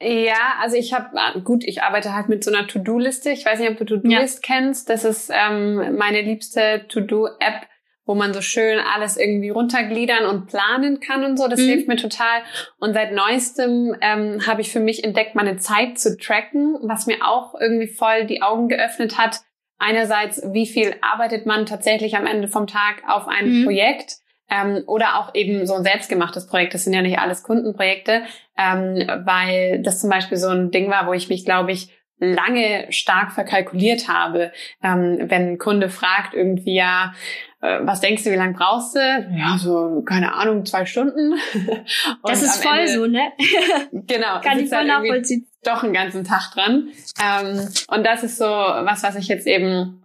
Ja, 0.01 0.55
also 0.61 0.77
ich 0.77 0.93
habe, 0.93 1.09
ah, 1.15 1.39
gut, 1.41 1.65
ich 1.65 1.83
arbeite 1.83 2.15
halt 2.15 2.29
mit 2.29 2.45
so 2.45 2.53
einer 2.53 2.69
To-Do-Liste. 2.69 3.31
Ich 3.31 3.45
weiß 3.45 3.59
nicht, 3.59 3.71
ob 3.71 3.79
du 3.79 3.85
To-Do-List 3.85 4.47
ja. 4.47 4.55
kennst. 4.55 4.89
Das 4.91 5.05
ist 5.05 5.31
ähm, 5.33 5.97
meine 5.97 6.23
liebste 6.23 6.85
To-Do-App, 6.89 7.67
wo 8.09 8.15
man 8.15 8.33
so 8.33 8.41
schön 8.41 8.81
alles 8.81 9.19
irgendwie 9.19 9.51
runtergliedern 9.51 10.25
und 10.25 10.47
planen 10.47 10.99
kann 10.99 11.25
und 11.25 11.37
so. 11.37 11.47
Das 11.47 11.61
mhm. 11.61 11.67
hilft 11.67 11.89
mir 11.89 11.97
total. 11.97 12.41
Und 12.79 12.95
seit 12.95 13.13
neuestem 13.13 13.95
ähm, 14.01 14.47
habe 14.47 14.63
ich 14.63 14.73
für 14.73 14.81
mich 14.81 15.05
entdeckt, 15.05 15.35
meine 15.35 15.59
Zeit 15.59 15.99
zu 15.99 16.17
tracken, 16.17 16.79
was 16.83 17.07
mir 17.07 17.19
auch 17.23 17.55
irgendwie 17.61 17.87
voll 17.87 18.25
die 18.25 18.41
Augen 18.41 18.69
geöffnet 18.69 19.19
hat. 19.19 19.41
Einerseits, 19.79 20.43
wie 20.53 20.67
viel 20.67 20.97
arbeitet 21.03 21.45
man 21.45 21.67
tatsächlich 21.67 22.17
am 22.17 22.27
Ende 22.27 22.49
vom 22.49 22.67
Tag 22.67 23.03
auf 23.07 23.29
ein 23.29 23.61
mhm. 23.61 23.65
Projekt? 23.65 24.17
Ähm, 24.51 24.83
oder 24.87 25.19
auch 25.19 25.35
eben 25.35 25.67
so 25.67 25.75
ein 25.75 25.85
selbstgemachtes 25.85 26.47
Projekt. 26.47 26.73
Das 26.73 26.85
sind 26.85 26.95
ja 26.95 27.03
nicht 27.03 27.19
alles 27.19 27.43
Kundenprojekte, 27.43 28.23
ähm, 28.57 29.07
weil 29.27 29.83
das 29.83 30.01
zum 30.01 30.09
Beispiel 30.09 30.39
so 30.39 30.49
ein 30.49 30.71
Ding 30.71 30.91
war, 30.91 31.07
wo 31.07 31.13
ich 31.13 31.29
mich, 31.29 31.45
glaube 31.45 31.73
ich, 31.73 31.91
lange 32.21 32.87
stark 32.91 33.33
verkalkuliert 33.33 34.09
habe. 34.09 34.53
Ähm, 34.83 35.19
wenn 35.21 35.53
ein 35.53 35.59
Kunde 35.59 35.89
fragt 35.89 36.35
irgendwie, 36.35 36.75
ja, 36.75 37.13
äh, 37.61 37.81
was 37.83 38.01
denkst 38.01 38.25
du, 38.25 38.31
wie 38.31 38.37
lange 38.37 38.55
brauchst 38.55 38.95
du? 38.95 39.01
Ja, 39.01 39.59
so, 39.59 40.03
keine 40.03 40.35
Ahnung, 40.35 40.65
zwei 40.65 40.87
Stunden. 40.87 41.35
das 42.23 42.43
ist 42.43 42.63
voll 42.63 42.79
Ende, 42.79 42.93
so, 42.93 43.07
ne? 43.07 43.33
genau. 43.93 44.41
Kann 44.41 44.61
ich 44.61 44.69
voll 44.69 44.79
halt 44.79 44.89
nachvollziehen. 44.89 45.47
doch 45.65 45.83
einen 45.83 45.93
ganzen 45.93 46.25
Tag 46.25 46.53
dran. 46.53 46.89
Ähm, 47.21 47.69
und 47.89 48.05
das 48.05 48.23
ist 48.23 48.39
so 48.39 48.45
was, 48.45 49.03
was 49.03 49.17
ich 49.17 49.29
jetzt 49.29 49.47
eben 49.47 50.03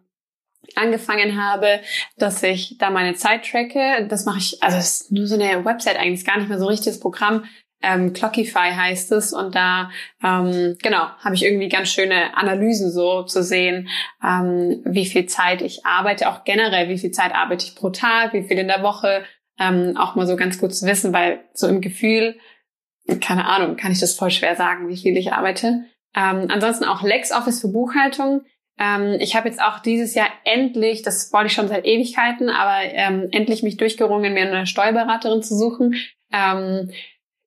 angefangen 0.75 1.39
habe, 1.39 1.81
dass 2.17 2.41
ich 2.41 2.77
da 2.79 2.89
meine 2.89 3.13
Zeit 3.13 3.45
tracke. 3.45 4.07
Das 4.07 4.25
mache 4.25 4.39
ich, 4.39 4.63
also 4.63 4.77
es 4.77 5.01
ist 5.01 5.11
nur 5.11 5.27
so 5.27 5.35
eine 5.35 5.63
Website 5.63 5.97
eigentlich, 5.99 6.25
gar 6.25 6.37
nicht 6.37 6.49
mehr 6.49 6.59
so 6.59 6.65
richtiges 6.65 6.99
Programm. 6.99 7.45
Ähm, 7.83 8.13
Clockify 8.13 8.71
heißt 8.71 9.11
es 9.11 9.33
und 9.33 9.53
da 9.55 9.91
ähm, 10.23 10.77
genau 10.81 11.09
habe 11.19 11.35
ich 11.35 11.43
irgendwie 11.43 11.69
ganz 11.69 11.89
schöne 11.89 12.35
Analysen 12.35 12.91
so 12.91 13.23
zu 13.23 13.43
sehen, 13.43 13.89
ähm, 14.23 14.81
wie 14.85 15.05
viel 15.05 15.25
Zeit 15.25 15.61
ich 15.61 15.85
arbeite, 15.85 16.29
auch 16.29 16.45
generell 16.45 16.89
wie 16.89 16.97
viel 16.97 17.11
Zeit 17.11 17.35
arbeite 17.35 17.65
ich 17.65 17.75
pro 17.75 17.89
Tag, 17.89 18.33
wie 18.33 18.43
viel 18.43 18.57
in 18.57 18.67
der 18.67 18.83
Woche, 18.83 19.23
ähm, 19.59 19.97
auch 19.97 20.15
mal 20.15 20.25
so 20.25 20.35
ganz 20.35 20.57
gut 20.57 20.73
zu 20.73 20.87
wissen, 20.87 21.13
weil 21.13 21.43
so 21.53 21.67
im 21.67 21.81
Gefühl 21.81 22.35
keine 23.19 23.45
Ahnung, 23.45 23.75
kann 23.75 23.91
ich 23.91 23.99
das 23.99 24.15
voll 24.15 24.31
schwer 24.31 24.55
sagen, 24.55 24.87
wie 24.87 24.97
viel 24.97 25.17
ich 25.17 25.33
arbeite. 25.33 25.85
Ähm, 26.15 26.47
ansonsten 26.49 26.85
auch 26.85 27.01
LexOffice 27.01 27.61
für 27.61 27.67
Buchhaltung. 27.67 28.43
Ähm, 28.79 29.17
ich 29.19 29.35
habe 29.35 29.49
jetzt 29.49 29.61
auch 29.61 29.79
dieses 29.79 30.15
Jahr 30.15 30.29
endlich, 30.45 31.01
das 31.01 31.31
wollte 31.33 31.47
ich 31.47 31.53
schon 31.53 31.67
seit 31.67 31.85
Ewigkeiten, 31.85 32.49
aber 32.49 32.81
ähm, 32.83 33.27
endlich 33.31 33.63
mich 33.63 33.77
durchgerungen, 33.77 34.33
mir 34.33 34.47
eine 34.47 34.65
Steuerberaterin 34.65 35.43
zu 35.43 35.55
suchen. 35.55 35.95
Ähm, 36.31 36.91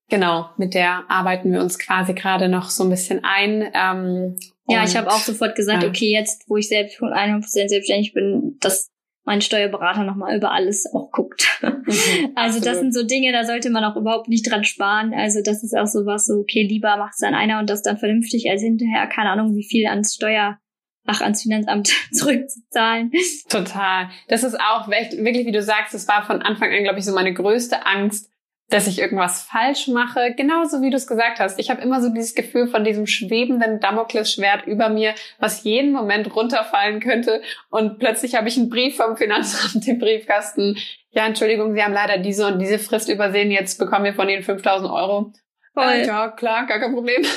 genau, 0.09 0.51
mit 0.57 0.75
der 0.75 1.05
arbeiten 1.09 1.53
wir 1.53 1.61
uns 1.61 1.79
quasi 1.79 2.15
gerade 2.15 2.49
noch 2.49 2.71
so 2.71 2.85
ein 2.85 2.91
bisschen 2.91 3.25
ein. 3.25 3.71
Ähm, 3.75 4.37
ja, 4.69 4.85
ich 4.85 4.97
habe 4.97 5.09
auch 5.09 5.21
sofort 5.21 5.55
gesagt, 5.55 5.83
ja. 5.83 5.89
okay, 5.89 6.11
jetzt, 6.13 6.49
wo 6.49 6.57
ich 6.57 6.69
selbst 6.69 7.01
100% 7.01 7.69
selbstständig 7.69 8.13
bin, 8.13 8.57
das 8.61 8.91
mein 9.27 9.41
Steuerberater 9.41 10.05
nochmal 10.05 10.37
über 10.37 10.53
alles 10.53 10.87
auch 10.95 11.11
guckt. 11.11 11.61
Mhm, 11.61 12.33
also 12.37 12.61
das 12.61 12.79
sind 12.79 12.95
so 12.95 13.03
Dinge, 13.03 13.33
da 13.33 13.45
sollte 13.45 13.71
man 13.71 13.85
auch 13.85 13.97
überhaupt 13.97 14.29
nicht 14.29 14.49
dran 14.49 14.65
sparen. 14.65 15.13
Also 15.13 15.41
das 15.45 15.65
ist 15.65 15.77
auch 15.77 15.87
so 15.87 16.07
was, 16.07 16.27
so 16.27 16.35
okay, 16.35 16.63
lieber 16.63 16.97
macht 16.97 17.15
es 17.15 17.21
dann 17.21 17.35
einer 17.35 17.59
und 17.59 17.69
das 17.69 17.83
dann 17.83 17.99
vernünftig, 17.99 18.49
als 18.49 18.63
hinterher, 18.63 19.07
keine 19.09 19.31
Ahnung, 19.31 19.57
wie 19.57 19.67
viel 19.69 19.87
ans 19.89 20.15
Steuer, 20.15 20.59
ach, 21.07 21.21
ans 21.21 21.43
Finanzamt 21.43 21.89
zurückzuzahlen. 22.13 23.11
Total. 23.49 24.09
Das 24.29 24.45
ist 24.45 24.59
auch 24.61 24.89
wirklich, 24.89 25.47
wie 25.47 25.53
du 25.53 25.63
sagst, 25.63 25.93
das 25.93 26.07
war 26.07 26.25
von 26.25 26.41
Anfang 26.43 26.73
an, 26.73 26.85
glaube 26.85 27.01
ich, 27.01 27.05
so 27.05 27.13
meine 27.13 27.35
größte 27.35 27.85
Angst, 27.85 28.31
dass 28.69 28.89
ich 28.89 28.99
irgendwas 28.99 29.43
falsch 29.43 29.87
mache, 29.89 30.35
genauso 30.37 30.83
wie 30.83 30.91
du 30.91 30.97
es 30.97 31.07
gesagt 31.07 31.39
hast. 31.39 31.59
Ich 31.61 31.71
habe 31.71 31.83
immer 31.83 32.03
so 32.03 32.09
dieses 32.09 32.35
Gefühl 32.35 32.67
von 32.67 32.83
diesem 32.83 33.07
schwebenden 33.07 33.79
Damoklesschwert 33.79 34.67
über 34.67 34.89
mir, 34.89 35.14
was 35.39 35.62
jeden 35.62 35.93
Moment 35.93 36.35
runterfallen 36.35 37.01
könnte. 37.01 37.43
Und 37.71 37.99
plötzlich 37.99 38.35
habe 38.35 38.49
ich 38.49 38.57
einen 38.57 38.69
Brief 38.69 38.97
vom 38.97 39.17
Finanzamt 39.17 39.87
im 39.87 39.99
Briefkasten. 39.99 40.77
Ja, 41.11 41.27
Entschuldigung, 41.27 41.75
Sie 41.75 41.83
haben 41.83 41.95
leider 41.95 42.19
diese 42.19 42.47
und 42.47 42.59
diese 42.59 42.79
Frist 42.81 43.09
übersehen. 43.09 43.51
Jetzt 43.51 43.79
bekommen 43.79 44.05
wir 44.05 44.14
von 44.14 44.29
Ihnen 44.29 44.43
5000 44.43 44.91
Euro. 44.91 45.33
Voll. 45.73 45.85
Äh, 45.85 46.07
ja, 46.07 46.29
klar, 46.31 46.67
gar 46.67 46.81
kein 46.81 46.93
Problem. 46.93 47.25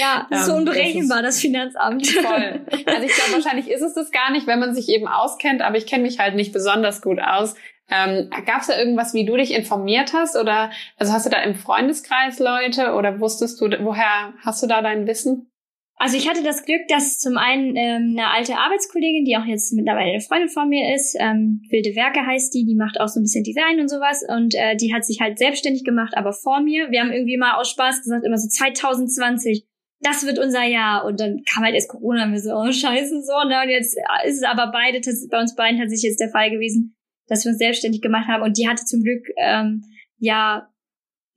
Ja, 0.00 0.26
so 0.44 0.54
unberechenbar, 0.54 1.22
das, 1.22 1.36
das, 1.36 1.42
Finanzamt. 1.42 2.06
Voll. 2.08 2.60
Also 2.86 3.02
ich 3.02 3.14
glaube, 3.14 3.34
wahrscheinlich 3.34 3.70
ist 3.70 3.82
es 3.82 3.94
das 3.94 4.10
gar 4.10 4.32
nicht, 4.32 4.48
wenn 4.48 4.58
man 4.58 4.74
sich 4.74 4.88
eben 4.88 5.06
auskennt, 5.06 5.62
aber 5.62 5.76
ich 5.76 5.86
kenne 5.86 6.02
mich 6.02 6.18
halt 6.18 6.34
nicht 6.34 6.52
besonders 6.52 7.02
gut 7.02 7.20
aus. 7.20 7.54
Ähm, 7.90 8.30
Gab 8.46 8.62
es 8.62 8.66
da 8.66 8.78
irgendwas, 8.78 9.14
wie 9.14 9.24
du 9.24 9.36
dich 9.36 9.54
informiert 9.54 10.12
hast? 10.12 10.36
Oder 10.36 10.70
also 10.96 11.12
hast 11.12 11.26
du 11.26 11.30
da 11.30 11.42
im 11.42 11.54
Freundeskreis 11.54 12.38
Leute 12.38 12.94
oder 12.94 13.20
wusstest 13.20 13.60
du, 13.60 13.66
woher 13.84 14.34
hast 14.44 14.62
du 14.62 14.66
da 14.66 14.82
dein 14.82 15.06
Wissen? 15.06 15.50
Also 15.98 16.18
ich 16.18 16.28
hatte 16.28 16.42
das 16.42 16.64
Glück, 16.64 16.82
dass 16.88 17.18
zum 17.18 17.38
einen 17.38 17.74
ähm, 17.74 18.16
eine 18.18 18.28
alte 18.28 18.58
Arbeitskollegin, 18.58 19.24
die 19.24 19.36
auch 19.36 19.46
jetzt 19.46 19.72
mittlerweile 19.72 20.10
eine 20.10 20.20
Freundin 20.20 20.50
von 20.50 20.68
mir 20.68 20.94
ist, 20.94 21.16
ähm, 21.18 21.62
Wilde 21.70 21.96
Werke 21.96 22.26
heißt 22.26 22.52
die, 22.52 22.66
die 22.66 22.74
macht 22.74 23.00
auch 23.00 23.08
so 23.08 23.18
ein 23.18 23.22
bisschen 23.22 23.44
Design 23.44 23.80
und 23.80 23.88
sowas 23.88 24.22
und 24.28 24.54
äh, 24.54 24.76
die 24.76 24.92
hat 24.92 25.06
sich 25.06 25.20
halt 25.22 25.38
selbstständig 25.38 25.84
gemacht, 25.84 26.12
aber 26.14 26.34
vor 26.34 26.60
mir. 26.60 26.90
Wir 26.90 27.00
haben 27.00 27.12
irgendwie 27.12 27.38
mal 27.38 27.54
aus 27.54 27.70
Spaß 27.70 28.02
gesagt, 28.02 28.26
immer 28.26 28.36
so 28.36 28.46
2020, 28.46 29.64
das 30.00 30.26
wird 30.26 30.38
unser 30.38 30.64
Jahr. 30.64 31.06
Und 31.06 31.18
dann 31.18 31.42
kam 31.50 31.64
halt 31.64 31.74
erst 31.74 31.88
Corona 31.88 32.24
und 32.24 32.32
wir 32.32 32.40
so, 32.40 32.52
oh 32.52 32.70
scheiße, 32.70 33.22
so, 33.22 33.48
ne? 33.48 33.62
Und 33.62 33.70
jetzt 33.70 33.96
ist 34.26 34.36
es 34.36 34.42
aber 34.42 34.70
beide, 34.70 35.00
bei 35.30 35.40
uns 35.40 35.54
beiden 35.54 35.78
tatsächlich 35.78 36.10
jetzt 36.10 36.20
der 36.20 36.28
Fall 36.28 36.50
gewesen, 36.50 36.95
dass 37.28 37.44
wir 37.44 37.50
uns 37.50 37.58
selbstständig 37.58 38.02
gemacht 38.02 38.28
haben. 38.28 38.42
Und 38.42 38.58
die 38.58 38.68
hatte 38.68 38.84
zum 38.84 39.02
Glück 39.02 39.26
ähm, 39.36 39.82
ja 40.18 40.68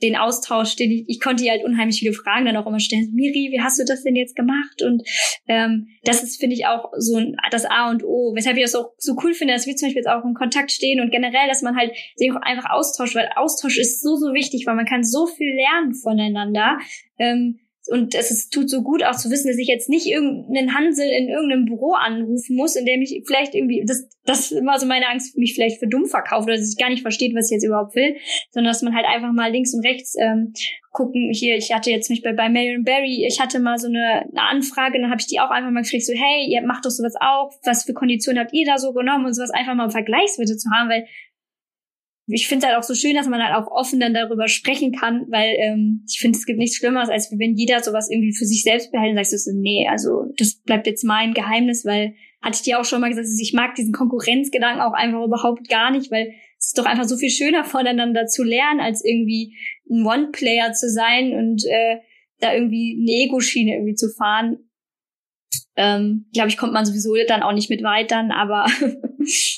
den 0.01 0.15
Austausch, 0.15 0.75
den 0.75 0.91
ich, 0.91 1.03
ich 1.07 1.19
konnte 1.19 1.43
ihr 1.43 1.51
halt 1.51 1.63
unheimlich 1.63 1.99
viele 1.99 2.13
Fragen 2.13 2.45
dann 2.45 2.55
auch 2.55 2.67
immer 2.67 2.79
stellen. 2.79 3.11
Miri, 3.13 3.49
wie 3.51 3.61
hast 3.61 3.79
du 3.79 3.85
das 3.85 4.03
denn 4.03 4.15
jetzt 4.15 4.35
gemacht? 4.35 4.81
Und 4.81 5.03
ähm, 5.47 5.87
das 6.03 6.23
ist, 6.23 6.39
finde 6.39 6.55
ich, 6.55 6.65
auch 6.67 6.91
so 6.97 7.17
ein, 7.17 7.35
das 7.51 7.65
A 7.65 7.89
und 7.89 8.03
O, 8.03 8.33
weshalb 8.35 8.57
ich 8.57 8.63
das 8.63 8.75
auch 8.75 8.93
so 8.97 9.15
cool 9.23 9.33
finde, 9.33 9.53
dass 9.53 9.67
wir 9.67 9.75
zum 9.75 9.87
Beispiel 9.87 10.01
jetzt 10.01 10.09
auch 10.09 10.23
in 10.23 10.33
Kontakt 10.33 10.71
stehen 10.71 11.01
und 11.01 11.11
generell, 11.11 11.47
dass 11.47 11.61
man 11.61 11.75
halt 11.75 11.91
sich 12.15 12.31
auch 12.31 12.41
einfach 12.41 12.69
austauscht, 12.69 13.15
weil 13.15 13.29
Austausch 13.35 13.77
ist 13.77 14.01
so, 14.01 14.15
so 14.15 14.33
wichtig, 14.33 14.65
weil 14.65 14.75
man 14.75 14.85
kann 14.85 15.03
so 15.03 15.27
viel 15.27 15.53
lernen 15.53 15.93
voneinander. 15.93 16.77
Ähm, 17.17 17.59
und 17.89 18.13
es 18.13 18.49
tut 18.49 18.69
so 18.69 18.83
gut 18.83 19.03
auch 19.03 19.15
zu 19.15 19.29
wissen, 19.29 19.47
dass 19.47 19.57
ich 19.57 19.67
jetzt 19.67 19.89
nicht 19.89 20.05
irgendeinen 20.05 20.75
Hansel 20.75 21.07
in 21.07 21.27
irgendeinem 21.27 21.65
Büro 21.65 21.93
anrufen 21.93 22.55
muss, 22.55 22.75
in 22.75 22.85
dem 22.85 23.01
ich 23.01 23.23
vielleicht 23.25 23.55
irgendwie, 23.55 23.83
das, 23.85 24.07
das 24.25 24.51
ist 24.51 24.59
immer 24.59 24.79
so 24.79 24.85
meine 24.85 25.07
Angst, 25.07 25.37
mich 25.37 25.55
vielleicht 25.55 25.79
für 25.79 25.87
dumm 25.87 26.05
verkauft 26.05 26.47
oder 26.47 26.55
dass 26.55 26.71
ich 26.71 26.77
gar 26.77 26.89
nicht 26.89 27.01
versteht, 27.01 27.35
was 27.35 27.49
ich 27.49 27.55
jetzt 27.55 27.65
überhaupt 27.65 27.95
will, 27.95 28.15
sondern 28.51 28.71
dass 28.71 28.83
man 28.83 28.95
halt 28.95 29.07
einfach 29.07 29.31
mal 29.31 29.51
links 29.51 29.73
und 29.73 29.85
rechts 29.85 30.15
ähm, 30.19 30.53
gucken. 30.91 31.31
Hier, 31.33 31.55
ich 31.55 31.73
hatte 31.73 31.89
jetzt 31.89 32.09
mich 32.09 32.21
bei, 32.21 32.33
bei 32.33 32.49
Marion 32.49 32.83
Barry, 32.83 33.25
ich 33.27 33.39
hatte 33.39 33.59
mal 33.59 33.77
so 33.77 33.87
eine, 33.87 34.21
eine 34.21 34.41
Anfrage, 34.49 34.99
dann 35.01 35.09
habe 35.09 35.21
ich 35.21 35.27
die 35.27 35.39
auch 35.39 35.49
einfach 35.49 35.71
mal 35.71 35.81
gefragt, 35.81 36.05
so, 36.05 36.13
hey, 36.13 36.47
ihr 36.47 36.61
macht 36.61 36.85
doch 36.85 36.91
sowas 36.91 37.15
auch, 37.19 37.51
was 37.63 37.85
für 37.85 37.93
Konditionen 37.93 38.39
habt 38.39 38.53
ihr 38.53 38.65
da 38.65 38.77
so 38.77 38.93
genommen 38.93 39.25
und 39.25 39.33
sowas 39.33 39.51
einfach 39.51 39.73
mal 39.73 39.89
Vergleichswerte 39.89 40.57
zu 40.57 40.69
haben, 40.71 40.89
weil 40.89 41.05
ich 42.31 42.47
finde 42.47 42.65
es 42.65 42.71
halt 42.71 42.79
auch 42.79 42.87
so 42.87 42.93
schön, 42.93 43.15
dass 43.15 43.27
man 43.27 43.43
halt 43.43 43.55
auch 43.55 43.71
offen 43.71 43.99
dann 43.99 44.13
darüber 44.13 44.47
sprechen 44.47 44.91
kann, 44.91 45.25
weil 45.29 45.55
ähm, 45.57 46.05
ich 46.07 46.19
finde, 46.19 46.37
es 46.37 46.45
gibt 46.45 46.59
nichts 46.59 46.77
Schlimmeres, 46.77 47.09
als 47.09 47.31
wenn 47.31 47.55
jeder 47.55 47.81
sowas 47.81 48.09
irgendwie 48.09 48.33
für 48.33 48.45
sich 48.45 48.63
selbst 48.63 48.91
behält 48.91 49.17
und 49.17 49.23
sagt 49.23 49.41
so, 49.41 49.51
nee, 49.53 49.87
also 49.89 50.25
das 50.37 50.61
bleibt 50.61 50.87
jetzt 50.87 51.03
mein 51.03 51.33
Geheimnis, 51.33 51.85
weil 51.85 52.13
hatte 52.41 52.55
ich 52.55 52.61
dir 52.61 52.79
auch 52.79 52.85
schon 52.85 53.01
mal 53.01 53.09
gesagt, 53.09 53.27
ich 53.41 53.53
mag 53.53 53.75
diesen 53.75 53.93
Konkurrenzgedanken 53.93 54.81
auch 54.81 54.93
einfach 54.93 55.23
überhaupt 55.23 55.67
gar 55.69 55.91
nicht, 55.91 56.11
weil 56.11 56.33
es 56.57 56.67
ist 56.67 56.77
doch 56.77 56.85
einfach 56.85 57.05
so 57.05 57.17
viel 57.17 57.29
schöner 57.29 57.63
voneinander 57.65 58.27
zu 58.27 58.43
lernen, 58.43 58.79
als 58.79 59.03
irgendwie 59.03 59.55
ein 59.89 60.05
One-Player 60.05 60.73
zu 60.73 60.89
sein 60.89 61.33
und 61.33 61.65
äh, 61.65 61.97
da 62.39 62.53
irgendwie 62.53 62.97
eine 63.01 63.25
Ego-Schiene 63.25 63.73
irgendwie 63.73 63.95
zu 63.95 64.09
fahren. 64.09 64.57
Ähm, 65.75 66.29
glaube 66.33 66.49
ich, 66.49 66.57
kommt 66.57 66.73
man 66.73 66.85
sowieso 66.85 67.15
dann 67.27 67.43
auch 67.43 67.53
nicht 67.53 67.69
mit 67.69 67.83
weit 67.83 68.11
dann, 68.11 68.31
aber 68.31 68.67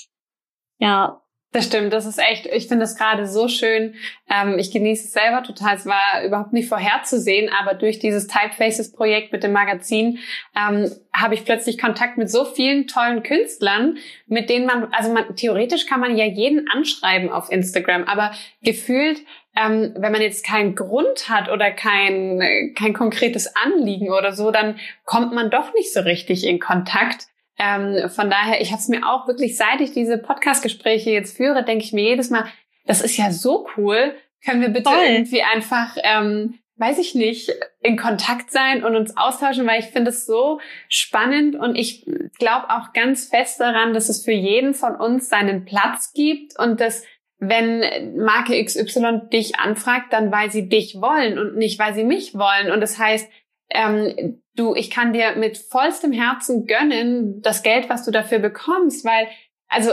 ja, 0.79 1.20
das 1.53 1.65
stimmt, 1.65 1.91
das 1.91 2.05
ist 2.05 2.17
echt, 2.17 2.45
ich 2.45 2.67
finde 2.67 2.83
das 2.83 2.97
gerade 2.97 3.27
so 3.27 3.49
schön. 3.49 3.95
Ähm, 4.29 4.57
ich 4.57 4.71
genieße 4.71 5.05
es 5.05 5.11
selber 5.11 5.43
total. 5.43 5.75
Es 5.75 5.85
war 5.85 6.23
überhaupt 6.25 6.53
nicht 6.53 6.69
vorherzusehen, 6.69 7.51
aber 7.59 7.73
durch 7.73 7.99
dieses 7.99 8.27
Typefaces-Projekt 8.27 9.33
mit 9.33 9.43
dem 9.43 9.51
Magazin 9.51 10.19
ähm, 10.55 10.89
habe 11.11 11.33
ich 11.33 11.43
plötzlich 11.43 11.77
Kontakt 11.77 12.17
mit 12.17 12.31
so 12.31 12.45
vielen 12.45 12.87
tollen 12.87 13.21
Künstlern, 13.23 13.97
mit 14.27 14.49
denen 14.49 14.65
man, 14.65 14.93
also 14.93 15.11
man, 15.11 15.35
theoretisch 15.35 15.85
kann 15.85 15.99
man 15.99 16.15
ja 16.15 16.25
jeden 16.25 16.69
anschreiben 16.69 17.29
auf 17.29 17.51
Instagram, 17.51 18.05
aber 18.05 18.31
gefühlt 18.63 19.21
ähm, 19.55 19.93
wenn 19.97 20.13
man 20.13 20.21
jetzt 20.21 20.45
keinen 20.45 20.75
Grund 20.75 21.27
hat 21.27 21.49
oder 21.49 21.71
kein, 21.71 22.73
kein 22.77 22.93
konkretes 22.93 23.53
Anliegen 23.55 24.09
oder 24.09 24.31
so, 24.31 24.49
dann 24.51 24.79
kommt 25.03 25.33
man 25.33 25.49
doch 25.49 25.73
nicht 25.73 25.91
so 25.91 25.99
richtig 25.99 26.45
in 26.45 26.59
Kontakt. 26.59 27.27
Ähm, 27.61 28.09
von 28.09 28.31
daher, 28.31 28.59
ich 28.59 28.71
habe 28.71 28.79
es 28.79 28.87
mir 28.87 29.07
auch 29.07 29.27
wirklich, 29.27 29.55
seit 29.55 29.81
ich 29.81 29.91
diese 29.91 30.17
Podcast-Gespräche 30.17 31.11
jetzt 31.11 31.37
führe, 31.37 31.63
denke 31.63 31.83
ich 31.83 31.93
mir 31.93 32.03
jedes 32.03 32.31
Mal, 32.31 32.45
das 32.87 33.01
ist 33.01 33.17
ja 33.17 33.31
so 33.31 33.67
cool. 33.77 34.15
Können 34.43 34.61
wir 34.61 34.69
bitte 34.69 34.89
Voll. 34.89 35.03
irgendwie 35.05 35.43
einfach, 35.43 35.95
ähm, 36.01 36.55
weiß 36.77 36.97
ich 36.97 37.13
nicht, 37.13 37.51
in 37.79 37.97
Kontakt 37.97 38.51
sein 38.51 38.83
und 38.83 38.95
uns 38.95 39.15
austauschen, 39.15 39.67
weil 39.67 39.79
ich 39.79 39.87
finde 39.87 40.09
es 40.09 40.25
so 40.25 40.59
spannend 40.89 41.55
und 41.55 41.75
ich 41.75 42.03
glaube 42.39 42.71
auch 42.71 42.93
ganz 42.93 43.29
fest 43.29 43.59
daran, 43.59 43.93
dass 43.93 44.09
es 44.09 44.25
für 44.25 44.31
jeden 44.31 44.73
von 44.73 44.95
uns 44.95 45.29
seinen 45.29 45.63
Platz 45.63 46.13
gibt 46.13 46.57
und 46.57 46.81
dass 46.81 47.03
wenn 47.37 48.15
Marke 48.17 48.63
XY 48.63 49.29
dich 49.31 49.59
anfragt, 49.59 50.13
dann 50.13 50.31
weil 50.31 50.51
sie 50.51 50.69
dich 50.69 51.01
wollen 51.01 51.37
und 51.37 51.57
nicht 51.57 51.77
weil 51.79 51.93
sie 51.93 52.03
mich 52.03 52.33
wollen. 52.35 52.71
Und 52.71 52.81
das 52.81 52.97
heißt, 52.97 53.29
ähm, 53.73 54.41
du, 54.55 54.75
ich 54.75 54.89
kann 54.89 55.13
dir 55.13 55.35
mit 55.35 55.57
vollstem 55.57 56.11
Herzen 56.11 56.65
gönnen, 56.65 57.41
das 57.41 57.63
Geld, 57.63 57.89
was 57.89 58.05
du 58.05 58.11
dafür 58.11 58.39
bekommst, 58.39 59.05
weil 59.05 59.27
also 59.73 59.91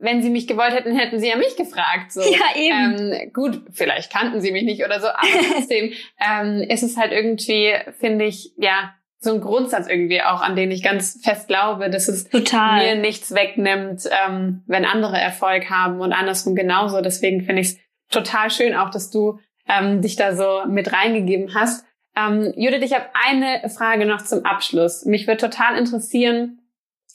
wenn 0.00 0.20
sie 0.22 0.28
mich 0.28 0.46
gewollt 0.46 0.74
hätten, 0.74 0.94
hätten 0.94 1.18
sie 1.18 1.30
ja 1.30 1.36
mich 1.36 1.56
gefragt. 1.56 2.12
So. 2.12 2.20
Ja, 2.30 2.56
eben. 2.56 3.12
Ähm, 3.12 3.32
gut, 3.32 3.62
vielleicht 3.72 4.12
kannten 4.12 4.40
sie 4.42 4.52
mich 4.52 4.64
nicht 4.64 4.84
oder 4.84 5.00
so, 5.00 5.08
aber 5.08 5.26
trotzdem 5.54 5.92
ähm, 6.20 6.60
ist 6.68 6.82
es 6.82 6.98
halt 6.98 7.12
irgendwie, 7.12 7.72
finde 7.98 8.26
ich, 8.26 8.52
ja, 8.58 8.94
so 9.18 9.32
ein 9.32 9.40
Grundsatz 9.40 9.88
irgendwie 9.88 10.20
auch, 10.20 10.42
an 10.42 10.54
den 10.54 10.70
ich 10.70 10.82
ganz 10.82 11.18
fest 11.24 11.48
glaube, 11.48 11.88
dass 11.88 12.08
es 12.08 12.28
Total. 12.28 12.84
mir 12.84 13.00
nichts 13.00 13.34
wegnimmt, 13.34 14.02
ähm, 14.26 14.62
wenn 14.66 14.84
andere 14.84 15.18
Erfolg 15.18 15.70
haben 15.70 16.00
und 16.00 16.12
andersrum 16.12 16.54
genauso. 16.54 17.00
Deswegen 17.00 17.40
finde 17.40 17.62
ich 17.62 17.68
es 17.68 17.78
total 18.10 18.50
schön 18.50 18.76
auch, 18.76 18.90
dass 18.90 19.10
du 19.10 19.38
ähm, 19.66 20.02
dich 20.02 20.16
da 20.16 20.36
so 20.36 20.64
mit 20.68 20.92
reingegeben 20.92 21.54
hast. 21.54 21.86
Ähm, 22.16 22.52
Judith, 22.56 22.82
ich 22.82 22.94
habe 22.94 23.06
eine 23.14 23.68
Frage 23.68 24.06
noch 24.06 24.22
zum 24.22 24.44
Abschluss. 24.44 25.04
Mich 25.04 25.26
würde 25.26 25.48
total 25.48 25.76
interessieren, 25.76 26.60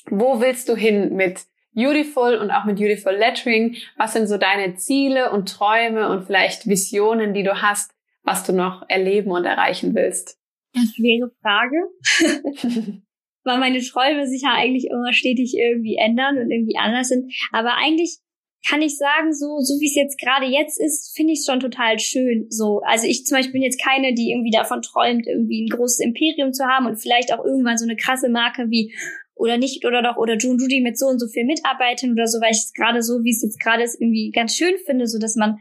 wo 0.10 0.42
willst 0.42 0.70
du 0.70 0.76
hin 0.76 1.16
mit 1.16 1.46
Beautiful 1.74 2.36
und 2.36 2.52
auch 2.52 2.66
mit 2.66 2.78
Beautiful 2.78 3.14
Lettering? 3.14 3.78
Was 3.98 4.14
sind 4.14 4.28
so 4.28 4.38
deine 4.38 4.76
Ziele 4.76 5.32
und 5.32 5.50
Träume 5.50 6.10
und 6.10 6.26
vielleicht 6.26 6.68
Visionen, 6.68 7.34
die 7.34 7.44
du 7.44 7.62
hast, 7.62 7.92
was 8.24 8.44
du 8.44 8.54
noch 8.54 8.84
erleben 8.90 9.32
und 9.32 9.46
erreichen 9.46 9.96
willst? 9.96 10.38
Eine 10.76 10.86
schwere 10.86 11.32
Frage. 11.42 13.02
Weil 13.46 13.58
meine 13.60 13.80
Träume 13.80 14.28
sich 14.28 14.42
ja 14.42 14.54
eigentlich 14.54 14.88
immer 14.92 15.14
stetig 15.14 15.56
irgendwie 15.58 15.96
ändern 15.96 16.38
und 16.38 16.52
irgendwie 16.52 16.78
anders 16.78 17.08
sind. 17.08 17.32
Aber 17.52 17.76
eigentlich 17.78 18.20
kann 18.68 18.82
ich 18.82 18.98
sagen, 18.98 19.34
so, 19.34 19.60
so 19.60 19.80
wie 19.80 19.88
es 19.88 19.96
jetzt 19.96 20.20
gerade 20.20 20.46
jetzt 20.46 20.80
ist, 20.80 21.16
finde 21.16 21.34
ich 21.34 21.40
es 21.40 21.46
schon 21.46 21.60
total 21.60 21.98
schön. 22.00 22.48
So, 22.50 22.82
also 22.82 23.08
ich 23.08 23.26
zum 23.26 23.38
Beispiel 23.38 23.54
bin 23.54 23.62
jetzt 23.62 23.82
keine, 23.82 24.14
die 24.14 24.32
irgendwie 24.32 24.52
davon 24.52 24.82
träumt, 24.82 25.28
irgendwie 25.28 25.64
ein 25.64 25.70
großes 25.70 26.00
Imperium 26.00 26.52
zu 26.52 26.66
haben 26.66 26.86
und 26.86 26.98
vielleicht 26.98 27.34
auch 27.34 27.44
irgendwann 27.44 27.78
so 27.78 27.86
eine 27.86 27.96
krasse 27.96 28.30
Marke 28.30 28.70
wie 28.70 28.94
oder 29.36 29.58
nicht 29.58 29.86
oder 29.86 30.02
doch 30.02 30.18
oder 30.18 30.38
June 30.38 30.58
Judy 30.60 30.82
mit 30.82 31.00
so 31.00 31.08
und 31.08 31.20
so 31.20 31.28
viel 31.28 31.46
Mitarbeitern 31.46 32.12
oder 32.12 32.28
so, 32.28 32.42
weil 32.42 32.52
ich 32.52 32.58
es 32.58 32.74
gerade 32.74 33.02
so, 33.02 33.24
wie 33.24 33.32
es 33.32 33.42
jetzt 33.42 33.62
gerade 33.62 33.84
ist, 33.84 34.00
irgendwie 34.00 34.32
ganz 34.32 34.56
schön 34.56 34.76
finde, 34.86 35.08
so 35.08 35.18
dass 35.18 35.36
man 35.38 35.60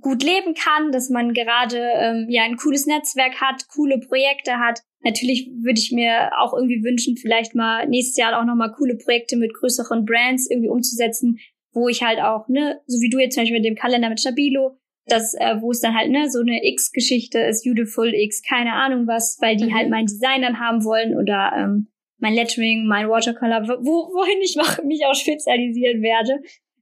gut 0.00 0.24
leben 0.24 0.54
kann, 0.54 0.90
dass 0.90 1.10
man 1.10 1.32
gerade 1.32 1.78
ähm, 1.78 2.26
ja 2.28 2.42
ein 2.42 2.56
cooles 2.56 2.86
Netzwerk 2.86 3.40
hat, 3.40 3.68
coole 3.68 4.00
Projekte 4.00 4.58
hat. 4.58 4.80
Natürlich 5.04 5.50
würde 5.62 5.78
ich 5.78 5.92
mir 5.92 6.30
auch 6.38 6.54
irgendwie 6.54 6.82
wünschen, 6.82 7.16
vielleicht 7.16 7.54
mal 7.54 7.86
nächstes 7.86 8.16
Jahr 8.16 8.40
auch 8.40 8.44
nochmal 8.44 8.72
coole 8.72 8.96
Projekte 8.96 9.36
mit 9.36 9.54
größeren 9.54 10.04
Brands 10.04 10.50
irgendwie 10.50 10.70
umzusetzen, 10.70 11.38
wo 11.74 11.88
ich 11.88 12.02
halt 12.02 12.20
auch, 12.20 12.48
ne, 12.48 12.80
so 12.86 13.00
wie 13.00 13.10
du 13.10 13.18
jetzt 13.18 13.34
zum 13.34 13.42
Beispiel 13.42 13.58
mit 13.58 13.66
dem 13.66 13.74
Kalender 13.74 14.08
mit 14.08 14.20
Stabilo, 14.20 14.78
das, 15.06 15.34
äh, 15.34 15.60
wo 15.60 15.70
es 15.70 15.80
dann 15.80 15.94
halt, 15.94 16.10
ne, 16.10 16.30
so 16.30 16.40
eine 16.40 16.64
X-Geschichte 16.64 17.38
ist, 17.40 17.64
Beautiful 17.64 18.12
X, 18.14 18.42
keine 18.42 18.72
Ahnung 18.72 19.06
was, 19.06 19.38
weil 19.40 19.56
die 19.56 19.66
mhm. 19.66 19.74
halt 19.74 19.90
mein 19.90 20.06
Design 20.06 20.42
dann 20.42 20.60
haben 20.60 20.84
wollen 20.84 21.16
oder 21.16 21.52
ähm, 21.56 21.88
mein 22.18 22.34
Lettering, 22.34 22.86
mein 22.86 23.08
Watercolor, 23.08 23.62
wo, 23.84 24.08
wohin 24.14 24.40
ich 24.42 24.56
noch, 24.56 24.82
mich 24.84 25.04
auch 25.06 25.14
spezialisieren 25.14 26.02
werde. 26.02 26.40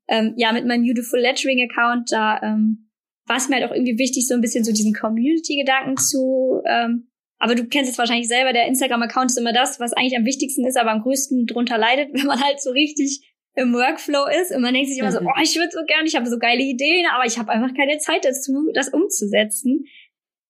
Ähm, 0.09 0.35
ja, 0.37 0.53
mit 0.53 0.67
meinem 0.67 0.85
Beautiful 0.85 1.21
Lettering 1.21 1.69
Account, 1.69 2.13
da 2.13 2.41
ähm, 2.43 2.91
war 3.27 3.37
es 3.37 3.49
mir 3.49 3.57
halt 3.57 3.71
auch 3.71 3.75
irgendwie 3.75 3.99
wichtig, 3.99 4.27
so 4.27 4.35
ein 4.35 4.41
bisschen 4.41 4.65
so 4.65 4.73
diesen 4.73 4.95
Community-Gedanken 4.95 5.97
zu, 5.97 6.61
ähm, 6.67 7.09
aber 7.39 7.57
du 7.57 7.67
kennst 7.67 7.91
es 7.91 7.99
wahrscheinlich 7.99 8.29
selber, 8.29 8.53
der 8.53 8.69
Instagram-Account 8.69 9.33
ist 9.33 9.39
immer 9.39 9.53
das, 9.53 9.81
was 9.81 9.93
eigentlich 9.93 10.17
am 10.17 10.25
wichtigsten 10.25 10.65
ist, 10.65 10.77
aber 10.77 10.93
am 10.93 11.03
größten 11.03 11.47
drunter 11.47 11.77
leidet, 11.77 12.11
wenn 12.13 12.27
man 12.27 12.41
halt 12.41 12.61
so 12.61 12.71
richtig 12.71 13.32
im 13.55 13.75
Workflow 13.75 14.27
ist 14.41 14.55
und 14.55 14.63
man 14.63 14.73
denkt 14.73 14.89
sich 14.89 14.99
immer 14.99 15.13
so, 15.13 15.21
mhm. 15.21 15.27
oh, 15.27 15.41
ich 15.43 15.57
würde 15.57 15.71
so 15.71 15.81
gern, 15.87 16.07
ich 16.07 16.17
habe 16.17 16.29
so 16.29 16.39
geile 16.39 16.63
Ideen, 16.63 17.07
aber 17.15 17.27
ich 17.27 17.39
habe 17.39 17.51
einfach 17.51 17.75
keine 17.75 17.99
Zeit 17.99 18.25
dazu, 18.25 18.71
das 18.75 18.89
umzusetzen. 18.89 19.85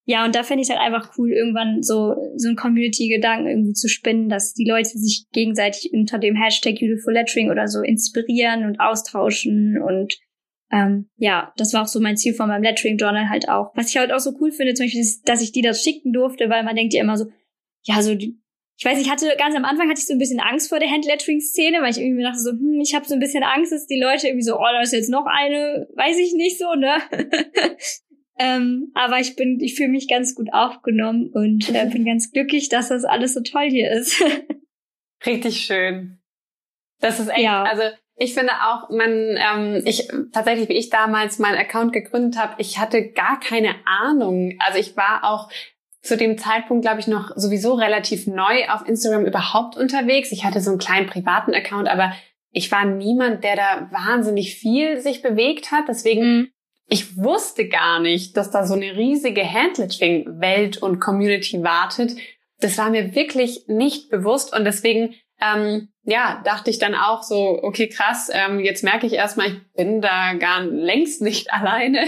Ja, 0.05 0.25
und 0.25 0.35
da 0.35 0.43
fände 0.43 0.63
ich 0.63 0.71
halt 0.71 0.81
einfach 0.81 1.17
cool, 1.17 1.31
irgendwann 1.31 1.83
so, 1.83 2.15
so 2.37 2.49
ein 2.49 2.57
Community-Gedanken 2.57 3.47
irgendwie 3.47 3.73
zu 3.73 3.89
spinnen, 3.89 4.29
dass 4.29 4.53
die 4.53 4.69
Leute 4.69 4.91
sich 4.91 5.27
gegenseitig 5.33 5.93
unter 5.93 6.19
dem 6.19 6.35
Hashtag 6.35 6.81
Beautiful 6.81 7.13
Lettering 7.13 7.51
oder 7.51 7.69
so 7.69 7.83
inspirieren 7.83 8.65
und 8.65 8.81
austauschen 8.81 9.81
und 9.81 10.19
ähm, 10.73 11.11
ja, 11.17 11.53
das 11.57 11.75
war 11.75 11.83
auch 11.83 11.87
so 11.87 12.01
mein 12.01 12.17
Ziel 12.17 12.35
von 12.35 12.49
meinem 12.49 12.63
Lettering 12.63 12.97
Journal 12.97 13.29
halt 13.29 13.49
auch. 13.49 13.73
Was 13.75 13.91
ich 13.91 13.99
halt 13.99 14.11
auch 14.11 14.21
so 14.21 14.33
cool 14.41 14.51
finde, 14.53 14.73
zum 14.73 14.87
Beispiel, 14.87 15.03
ist, 15.03 15.29
dass 15.29 15.43
ich 15.43 15.53
die 15.53 15.61
das 15.61 15.83
schicken 15.83 16.13
durfte, 16.13 16.49
weil 16.49 16.65
man 16.65 16.75
denkt 16.75 16.95
ja 16.95 17.03
immer 17.03 17.19
so, 17.19 17.27
ja, 17.83 18.01
so 18.01 18.15
die, 18.15 18.42
ich 18.79 18.85
weiß, 18.85 19.01
ich 19.01 19.11
hatte 19.11 19.35
ganz 19.39 19.55
am 19.55 19.65
Anfang 19.65 19.89
hatte 19.89 20.01
ich 20.01 20.07
so 20.07 20.13
ein 20.13 20.19
bisschen 20.19 20.41
Angst 20.41 20.69
vor 20.69 20.79
der 20.79 20.91
Handlettering-Szene, 20.91 21.83
weil 21.83 21.91
ich 21.91 22.01
irgendwie 22.01 22.23
dachte 22.23 22.39
so, 22.39 22.51
hm, 22.51 22.81
ich 22.83 22.95
habe 22.95 23.07
so 23.07 23.15
ein 23.15 23.21
bisschen 23.21 23.43
Angst, 23.43 23.73
dass 23.73 23.87
die 23.87 24.01
Leute 24.01 24.29
irgendwie 24.29 24.45
so, 24.45 24.57
oh, 24.57 24.73
da 24.73 24.81
ist 24.81 24.93
jetzt 24.93 25.11
noch 25.11 25.27
eine, 25.27 25.87
weiß 25.95 26.19
ich 26.19 26.33
nicht 26.35 26.59
so, 26.59 26.75
ne? 26.75 26.97
ähm, 28.39 28.91
aber 28.95 29.21
ich 29.21 29.37
bin, 29.37 29.61
ich 29.61 29.77
fühle 29.77 29.91
mich 29.91 30.09
ganz 30.09 30.35
gut 30.35 30.49
aufgenommen 30.53 31.31
und 31.33 31.69
äh, 31.75 31.87
bin 31.87 32.05
ganz 32.05 32.33
glücklich, 32.33 32.69
dass 32.69 32.89
das 32.89 33.05
alles 33.05 33.35
so 33.35 33.41
toll 33.43 33.69
hier 33.69 33.91
ist. 33.93 34.23
Richtig 35.27 35.61
schön. 35.65 36.19
Das 37.01 37.21
ist 37.21 37.29
echt, 37.29 37.41
ja. 37.41 37.63
also 37.65 37.83
ich 38.17 38.35
finde 38.35 38.53
auch, 38.53 38.91
man, 38.91 39.11
ähm, 39.11 39.83
ich 39.85 40.09
tatsächlich, 40.33 40.69
wie 40.69 40.77
ich 40.77 40.91
damals 40.91 41.39
meinen 41.39 41.59
Account 41.59 41.93
gegründet 41.93 42.41
habe, 42.41 42.55
ich 42.59 42.79
hatte 42.79 43.11
gar 43.11 43.41
keine 43.41 43.75
Ahnung. 43.85 44.57
Also 44.61 44.79
ich 44.79 44.97
war 44.97 45.25
auch 45.25 45.51
zu 46.03 46.17
dem 46.17 46.37
Zeitpunkt, 46.37 46.83
glaube 46.83 47.01
ich, 47.01 47.07
noch 47.07 47.31
sowieso 47.37 47.75
relativ 47.75 48.27
neu 48.27 48.69
auf 48.69 48.87
Instagram 48.87 49.25
überhaupt 49.25 49.77
unterwegs. 49.77 50.33
Ich 50.33 50.45
hatte 50.45 50.61
so 50.61 50.71
einen 50.71 50.81
kleinen 50.81 51.07
privaten 51.07 51.55
Account, 51.55 51.89
aber 51.89 52.13
ich 52.51 52.71
war 52.73 52.85
niemand, 52.85 53.45
der 53.45 53.57
da 53.57 53.89
wahnsinnig 53.91 54.57
viel 54.57 55.01
sich 55.01 55.23
bewegt 55.23 55.71
hat. 55.71 55.85
Deswegen, 55.89 56.25
mhm. 56.25 56.49
ich 56.89 57.17
wusste 57.17 57.69
gar 57.69 58.01
nicht, 58.01 58.37
dass 58.37 58.51
da 58.51 58.67
so 58.67 58.75
eine 58.75 58.97
riesige 58.97 59.49
Handlettering-Welt 59.49 60.79
und 60.79 60.99
Community 60.99 61.63
wartet. 61.63 62.17
Das 62.59 62.77
war 62.79 62.91
mir 62.91 63.15
wirklich 63.15 63.65
nicht 63.69 64.11
bewusst 64.11 64.55
und 64.55 64.65
deswegen 64.65 65.15
ähm, 65.41 65.89
ja, 66.05 66.41
dachte 66.45 66.71
ich 66.71 66.79
dann 66.79 66.95
auch 66.95 67.23
so, 67.23 67.61
okay, 67.63 67.89
krass, 67.89 68.31
ähm, 68.33 68.61
jetzt 68.61 68.85
merke 68.85 69.07
ich 69.07 69.15
erstmal, 69.15 69.49
ich 69.49 69.73
bin 69.75 70.01
da 70.01 70.35
gar 70.35 70.63
längst 70.63 71.23
nicht 71.23 71.53
alleine 71.53 72.07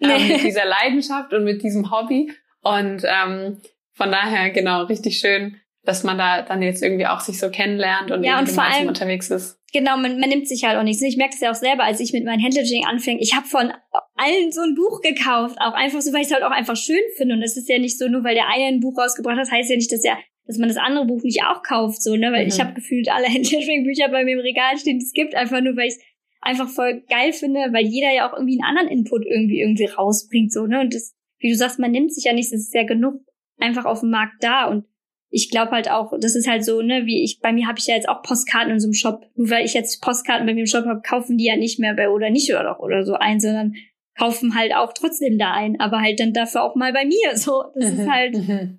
ähm, 0.00 0.28
mit 0.28 0.42
dieser 0.42 0.64
Leidenschaft 0.64 1.32
und 1.32 1.44
mit 1.44 1.62
diesem 1.62 1.90
Hobby. 1.90 2.32
Und 2.66 3.02
ähm, 3.04 3.60
von 3.92 4.10
daher, 4.10 4.50
genau, 4.50 4.84
richtig 4.84 5.18
schön, 5.18 5.56
dass 5.84 6.02
man 6.02 6.18
da 6.18 6.42
dann 6.42 6.62
jetzt 6.62 6.82
irgendwie 6.82 7.06
auch 7.06 7.20
sich 7.20 7.38
so 7.38 7.50
kennenlernt 7.50 8.10
und, 8.10 8.24
ja, 8.24 8.38
und 8.38 8.48
vor 8.48 8.64
allem, 8.64 8.88
unterwegs 8.88 9.30
ist. 9.30 9.60
Genau, 9.72 9.96
man, 9.96 10.18
man 10.18 10.28
nimmt 10.28 10.48
sich 10.48 10.64
halt 10.64 10.78
auch 10.78 10.82
nichts. 10.82 11.02
Ich 11.02 11.16
merke 11.16 11.34
es 11.34 11.40
ja 11.40 11.50
auch 11.50 11.56
selber, 11.56 11.84
als 11.84 12.00
ich 12.00 12.12
mit 12.12 12.24
meinem 12.24 12.42
Handling 12.42 12.84
anfing. 12.86 13.18
Ich 13.20 13.34
habe 13.34 13.46
von 13.46 13.72
allen 14.14 14.52
so 14.52 14.62
ein 14.62 14.74
Buch 14.74 15.00
gekauft, 15.00 15.56
auch 15.60 15.74
einfach 15.74 16.00
so, 16.00 16.12
weil 16.12 16.22
ich 16.22 16.28
es 16.28 16.32
halt 16.32 16.42
auch 16.42 16.50
einfach 16.50 16.76
schön 16.76 17.02
finde. 17.16 17.34
Und 17.34 17.42
es 17.42 17.56
ist 17.56 17.68
ja 17.68 17.78
nicht 17.78 17.98
so, 17.98 18.08
nur 18.08 18.24
weil 18.24 18.34
der 18.34 18.48
eine 18.48 18.64
ein 18.66 18.80
Buch 18.80 18.98
rausgebracht 18.98 19.38
hat, 19.38 19.50
heißt 19.50 19.70
ja 19.70 19.76
nicht, 19.76 19.92
dass 19.92 20.04
er 20.04 20.18
dass 20.46 20.58
man 20.58 20.68
das 20.68 20.78
andere 20.78 21.06
Buch 21.06 21.22
nicht 21.22 21.42
auch 21.42 21.62
kauft, 21.62 22.02
so, 22.02 22.14
ne? 22.16 22.32
Weil 22.32 22.44
mhm. 22.44 22.48
ich 22.48 22.60
habe 22.60 22.72
gefühlt 22.72 23.08
alle 23.10 23.26
Handlettering-Bücher 23.32 24.08
bei 24.08 24.24
mir 24.24 24.34
im 24.34 24.40
Regal 24.40 24.78
stehen, 24.78 24.98
die 24.98 25.04
es 25.04 25.12
gibt, 25.12 25.34
einfach 25.34 25.60
nur, 25.60 25.76
weil 25.76 25.88
ich 25.88 25.94
es 25.94 26.00
einfach 26.40 26.68
voll 26.68 27.02
geil 27.08 27.32
finde, 27.32 27.58
weil 27.72 27.84
jeder 27.84 28.12
ja 28.12 28.28
auch 28.28 28.32
irgendwie 28.32 28.60
einen 28.62 28.76
anderen 28.76 28.96
Input 28.96 29.26
irgendwie 29.26 29.60
irgendwie 29.60 29.86
rausbringt, 29.86 30.52
so, 30.52 30.66
ne? 30.66 30.80
Und 30.80 30.94
das, 30.94 31.15
wie 31.38 31.50
du 31.50 31.56
sagst, 31.56 31.78
man 31.78 31.90
nimmt 31.90 32.12
sich 32.12 32.24
ja 32.24 32.32
nichts, 32.32 32.52
es 32.52 32.68
ist 32.68 32.74
ja 32.74 32.84
genug 32.84 33.20
einfach 33.58 33.84
auf 33.84 34.00
dem 34.00 34.10
Markt 34.10 34.42
da 34.42 34.66
und 34.68 34.84
ich 35.28 35.50
glaube 35.50 35.72
halt 35.72 35.90
auch, 35.90 36.12
das 36.20 36.36
ist 36.36 36.48
halt 36.48 36.64
so, 36.64 36.82
ne, 36.82 37.04
wie 37.04 37.24
ich, 37.24 37.40
bei 37.40 37.52
mir 37.52 37.66
habe 37.66 37.78
ich 37.78 37.86
ja 37.86 37.94
jetzt 37.94 38.08
auch 38.08 38.22
Postkarten 38.22 38.72
in 38.72 38.80
so 38.80 38.86
einem 38.86 38.94
Shop. 38.94 39.26
Nur 39.34 39.50
weil 39.50 39.64
ich 39.64 39.74
jetzt 39.74 40.00
Postkarten 40.00 40.46
bei 40.46 40.54
mir 40.54 40.60
im 40.60 40.66
Shop 40.66 40.86
habe, 40.86 41.02
kaufen 41.02 41.36
die 41.36 41.44
ja 41.44 41.56
nicht 41.56 41.80
mehr 41.80 41.94
bei 41.94 42.08
oder 42.08 42.30
nicht 42.30 42.50
oder 42.50 42.62
doch 42.62 42.78
oder 42.78 43.04
so 43.04 43.14
ein, 43.14 43.40
sondern 43.40 43.74
kaufen 44.16 44.54
halt 44.54 44.74
auch 44.74 44.92
trotzdem 44.94 45.36
da 45.36 45.52
ein, 45.52 45.80
aber 45.80 46.00
halt 46.00 46.20
dann 46.20 46.32
dafür 46.32 46.62
auch 46.62 46.76
mal 46.76 46.92
bei 46.92 47.04
mir. 47.04 47.36
So, 47.36 47.64
das 47.74 47.92
mhm. 47.92 48.00
ist 48.00 48.08
halt, 48.08 48.34
mhm 48.34 48.78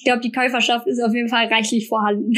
ich 0.00 0.04
glaube, 0.04 0.20
die 0.20 0.32
Käuferschaft 0.32 0.86
ist 0.86 0.98
auf 0.98 1.12
jeden 1.12 1.28
Fall 1.28 1.48
reichlich 1.48 1.86
vorhanden. 1.86 2.32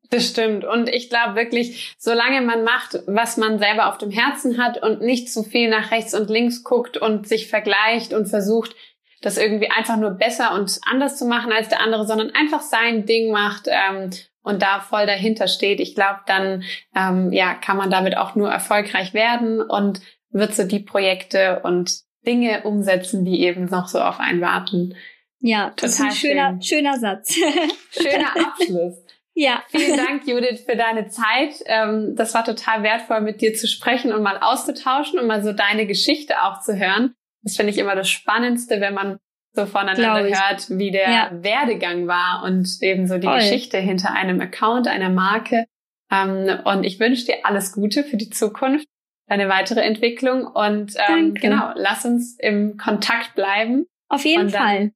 das 0.10 0.28
stimmt. 0.28 0.64
Und 0.64 0.88
ich 0.88 1.10
glaube 1.10 1.34
wirklich, 1.34 1.94
solange 1.98 2.40
man 2.40 2.64
macht, 2.64 3.00
was 3.06 3.36
man 3.36 3.58
selber 3.58 3.90
auf 3.90 3.98
dem 3.98 4.10
Herzen 4.10 4.56
hat 4.56 4.82
und 4.82 5.02
nicht 5.02 5.30
zu 5.30 5.42
viel 5.42 5.68
nach 5.68 5.90
rechts 5.90 6.14
und 6.14 6.30
links 6.30 6.64
guckt 6.64 6.96
und 6.96 7.28
sich 7.28 7.48
vergleicht 7.48 8.14
und 8.14 8.28
versucht, 8.28 8.74
das 9.20 9.36
irgendwie 9.36 9.68
einfach 9.70 9.98
nur 9.98 10.12
besser 10.12 10.54
und 10.54 10.80
anders 10.90 11.18
zu 11.18 11.26
machen 11.26 11.52
als 11.52 11.68
der 11.68 11.80
andere, 11.80 12.06
sondern 12.06 12.30
einfach 12.30 12.62
sein 12.62 13.04
Ding 13.04 13.30
macht 13.30 13.68
ähm, 13.68 14.08
und 14.42 14.62
da 14.62 14.80
voll 14.80 15.04
dahinter 15.04 15.48
steht, 15.48 15.80
ich 15.80 15.94
glaube, 15.94 16.20
dann 16.26 16.64
ähm, 16.96 17.30
ja 17.30 17.52
kann 17.52 17.76
man 17.76 17.90
damit 17.90 18.16
auch 18.16 18.34
nur 18.36 18.50
erfolgreich 18.50 19.12
werden 19.12 19.60
und 19.60 20.00
wird 20.30 20.54
so 20.54 20.64
die 20.64 20.80
Projekte 20.80 21.60
und 21.62 21.92
Dinge 22.26 22.62
umsetzen, 22.62 23.26
die 23.26 23.42
eben 23.42 23.66
noch 23.66 23.86
so 23.86 24.00
auf 24.00 24.18
einen 24.18 24.40
warten. 24.40 24.94
Ja, 25.42 25.72
das 25.76 25.92
ist 25.92 26.00
ein 26.00 26.12
schöner, 26.12 26.50
schön. 26.50 26.62
schöner 26.62 26.98
Satz. 26.98 27.34
Schöner 27.90 28.30
Abschluss. 28.36 28.94
ja. 29.34 29.62
Vielen 29.68 29.96
Dank, 29.96 30.26
Judith, 30.26 30.64
für 30.64 30.76
deine 30.76 31.08
Zeit. 31.08 31.54
Ähm, 31.66 32.14
das 32.14 32.32
war 32.32 32.44
total 32.44 32.84
wertvoll, 32.84 33.20
mit 33.20 33.40
dir 33.40 33.52
zu 33.52 33.66
sprechen 33.66 34.12
und 34.12 34.22
mal 34.22 34.38
auszutauschen 34.38 35.18
und 35.18 35.26
mal 35.26 35.42
so 35.42 35.52
deine 35.52 35.86
Geschichte 35.86 36.42
auch 36.42 36.60
zu 36.60 36.78
hören. 36.78 37.14
Das 37.42 37.56
finde 37.56 37.72
ich 37.72 37.78
immer 37.78 37.96
das 37.96 38.08
Spannendste, 38.08 38.80
wenn 38.80 38.94
man 38.94 39.18
so 39.52 39.66
voneinander 39.66 40.22
hört, 40.22 40.70
wie 40.70 40.92
der 40.92 41.10
ja. 41.10 41.30
Werdegang 41.32 42.06
war 42.06 42.44
und 42.44 42.68
eben 42.80 43.08
so 43.08 43.18
die 43.18 43.26
Voll. 43.26 43.40
Geschichte 43.40 43.78
hinter 43.78 44.12
einem 44.14 44.40
Account, 44.40 44.86
einer 44.86 45.10
Marke. 45.10 45.66
Ähm, 46.10 46.60
und 46.64 46.84
ich 46.84 47.00
wünsche 47.00 47.26
dir 47.26 47.44
alles 47.44 47.72
Gute 47.72 48.04
für 48.04 48.16
die 48.16 48.30
Zukunft, 48.30 48.86
deine 49.26 49.48
weitere 49.48 49.80
Entwicklung 49.80 50.46
und 50.46 50.94
ähm, 51.08 51.34
genau, 51.34 51.72
lass 51.74 52.04
uns 52.04 52.38
im 52.38 52.76
Kontakt 52.76 53.34
bleiben. 53.34 53.86
Auf 54.08 54.24
jeden 54.24 54.50
Fall. 54.50 54.92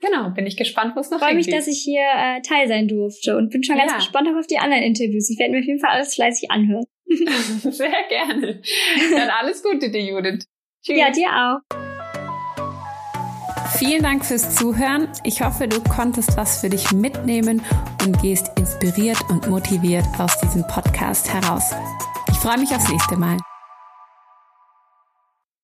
Genau, 0.00 0.30
bin 0.30 0.46
ich 0.46 0.56
gespannt, 0.56 0.96
wo 0.96 1.00
es 1.00 1.10
noch 1.10 1.18
Freue 1.18 1.34
mich, 1.34 1.48
dass 1.48 1.66
ich 1.66 1.82
hier 1.82 2.00
äh, 2.00 2.40
Teil 2.40 2.68
sein 2.68 2.88
durfte 2.88 3.36
und 3.36 3.50
bin 3.50 3.62
schon 3.62 3.76
ganz 3.76 3.92
ja. 3.92 3.98
gespannt 3.98 4.28
auf 4.28 4.46
die 4.46 4.58
anderen 4.58 4.82
Interviews. 4.82 5.28
Ich 5.28 5.38
werde 5.38 5.52
mir 5.52 5.60
auf 5.60 5.66
jeden 5.66 5.80
Fall 5.80 5.90
alles 5.90 6.14
fleißig 6.14 6.50
anhören. 6.50 6.84
Sehr 7.70 7.92
gerne. 8.08 8.62
Dann 9.14 9.30
alles 9.30 9.62
Gute 9.62 9.90
dir, 9.90 10.02
Judith. 10.02 10.46
Tschüss. 10.82 10.96
Ja, 10.98 11.10
dir 11.10 11.28
auch. 11.28 11.76
Vielen 13.78 14.02
Dank 14.02 14.24
fürs 14.24 14.54
Zuhören. 14.56 15.08
Ich 15.24 15.42
hoffe, 15.42 15.68
du 15.68 15.80
konntest 15.82 16.36
was 16.36 16.60
für 16.60 16.68
dich 16.68 16.92
mitnehmen 16.92 17.62
und 18.04 18.20
gehst 18.20 18.50
inspiriert 18.58 19.18
und 19.28 19.48
motiviert 19.48 20.04
aus 20.18 20.38
diesem 20.40 20.66
Podcast 20.66 21.32
heraus. 21.32 21.72
Ich 22.30 22.36
freue 22.38 22.58
mich 22.58 22.70
aufs 22.70 22.90
nächste 22.90 23.16
Mal. 23.16 23.38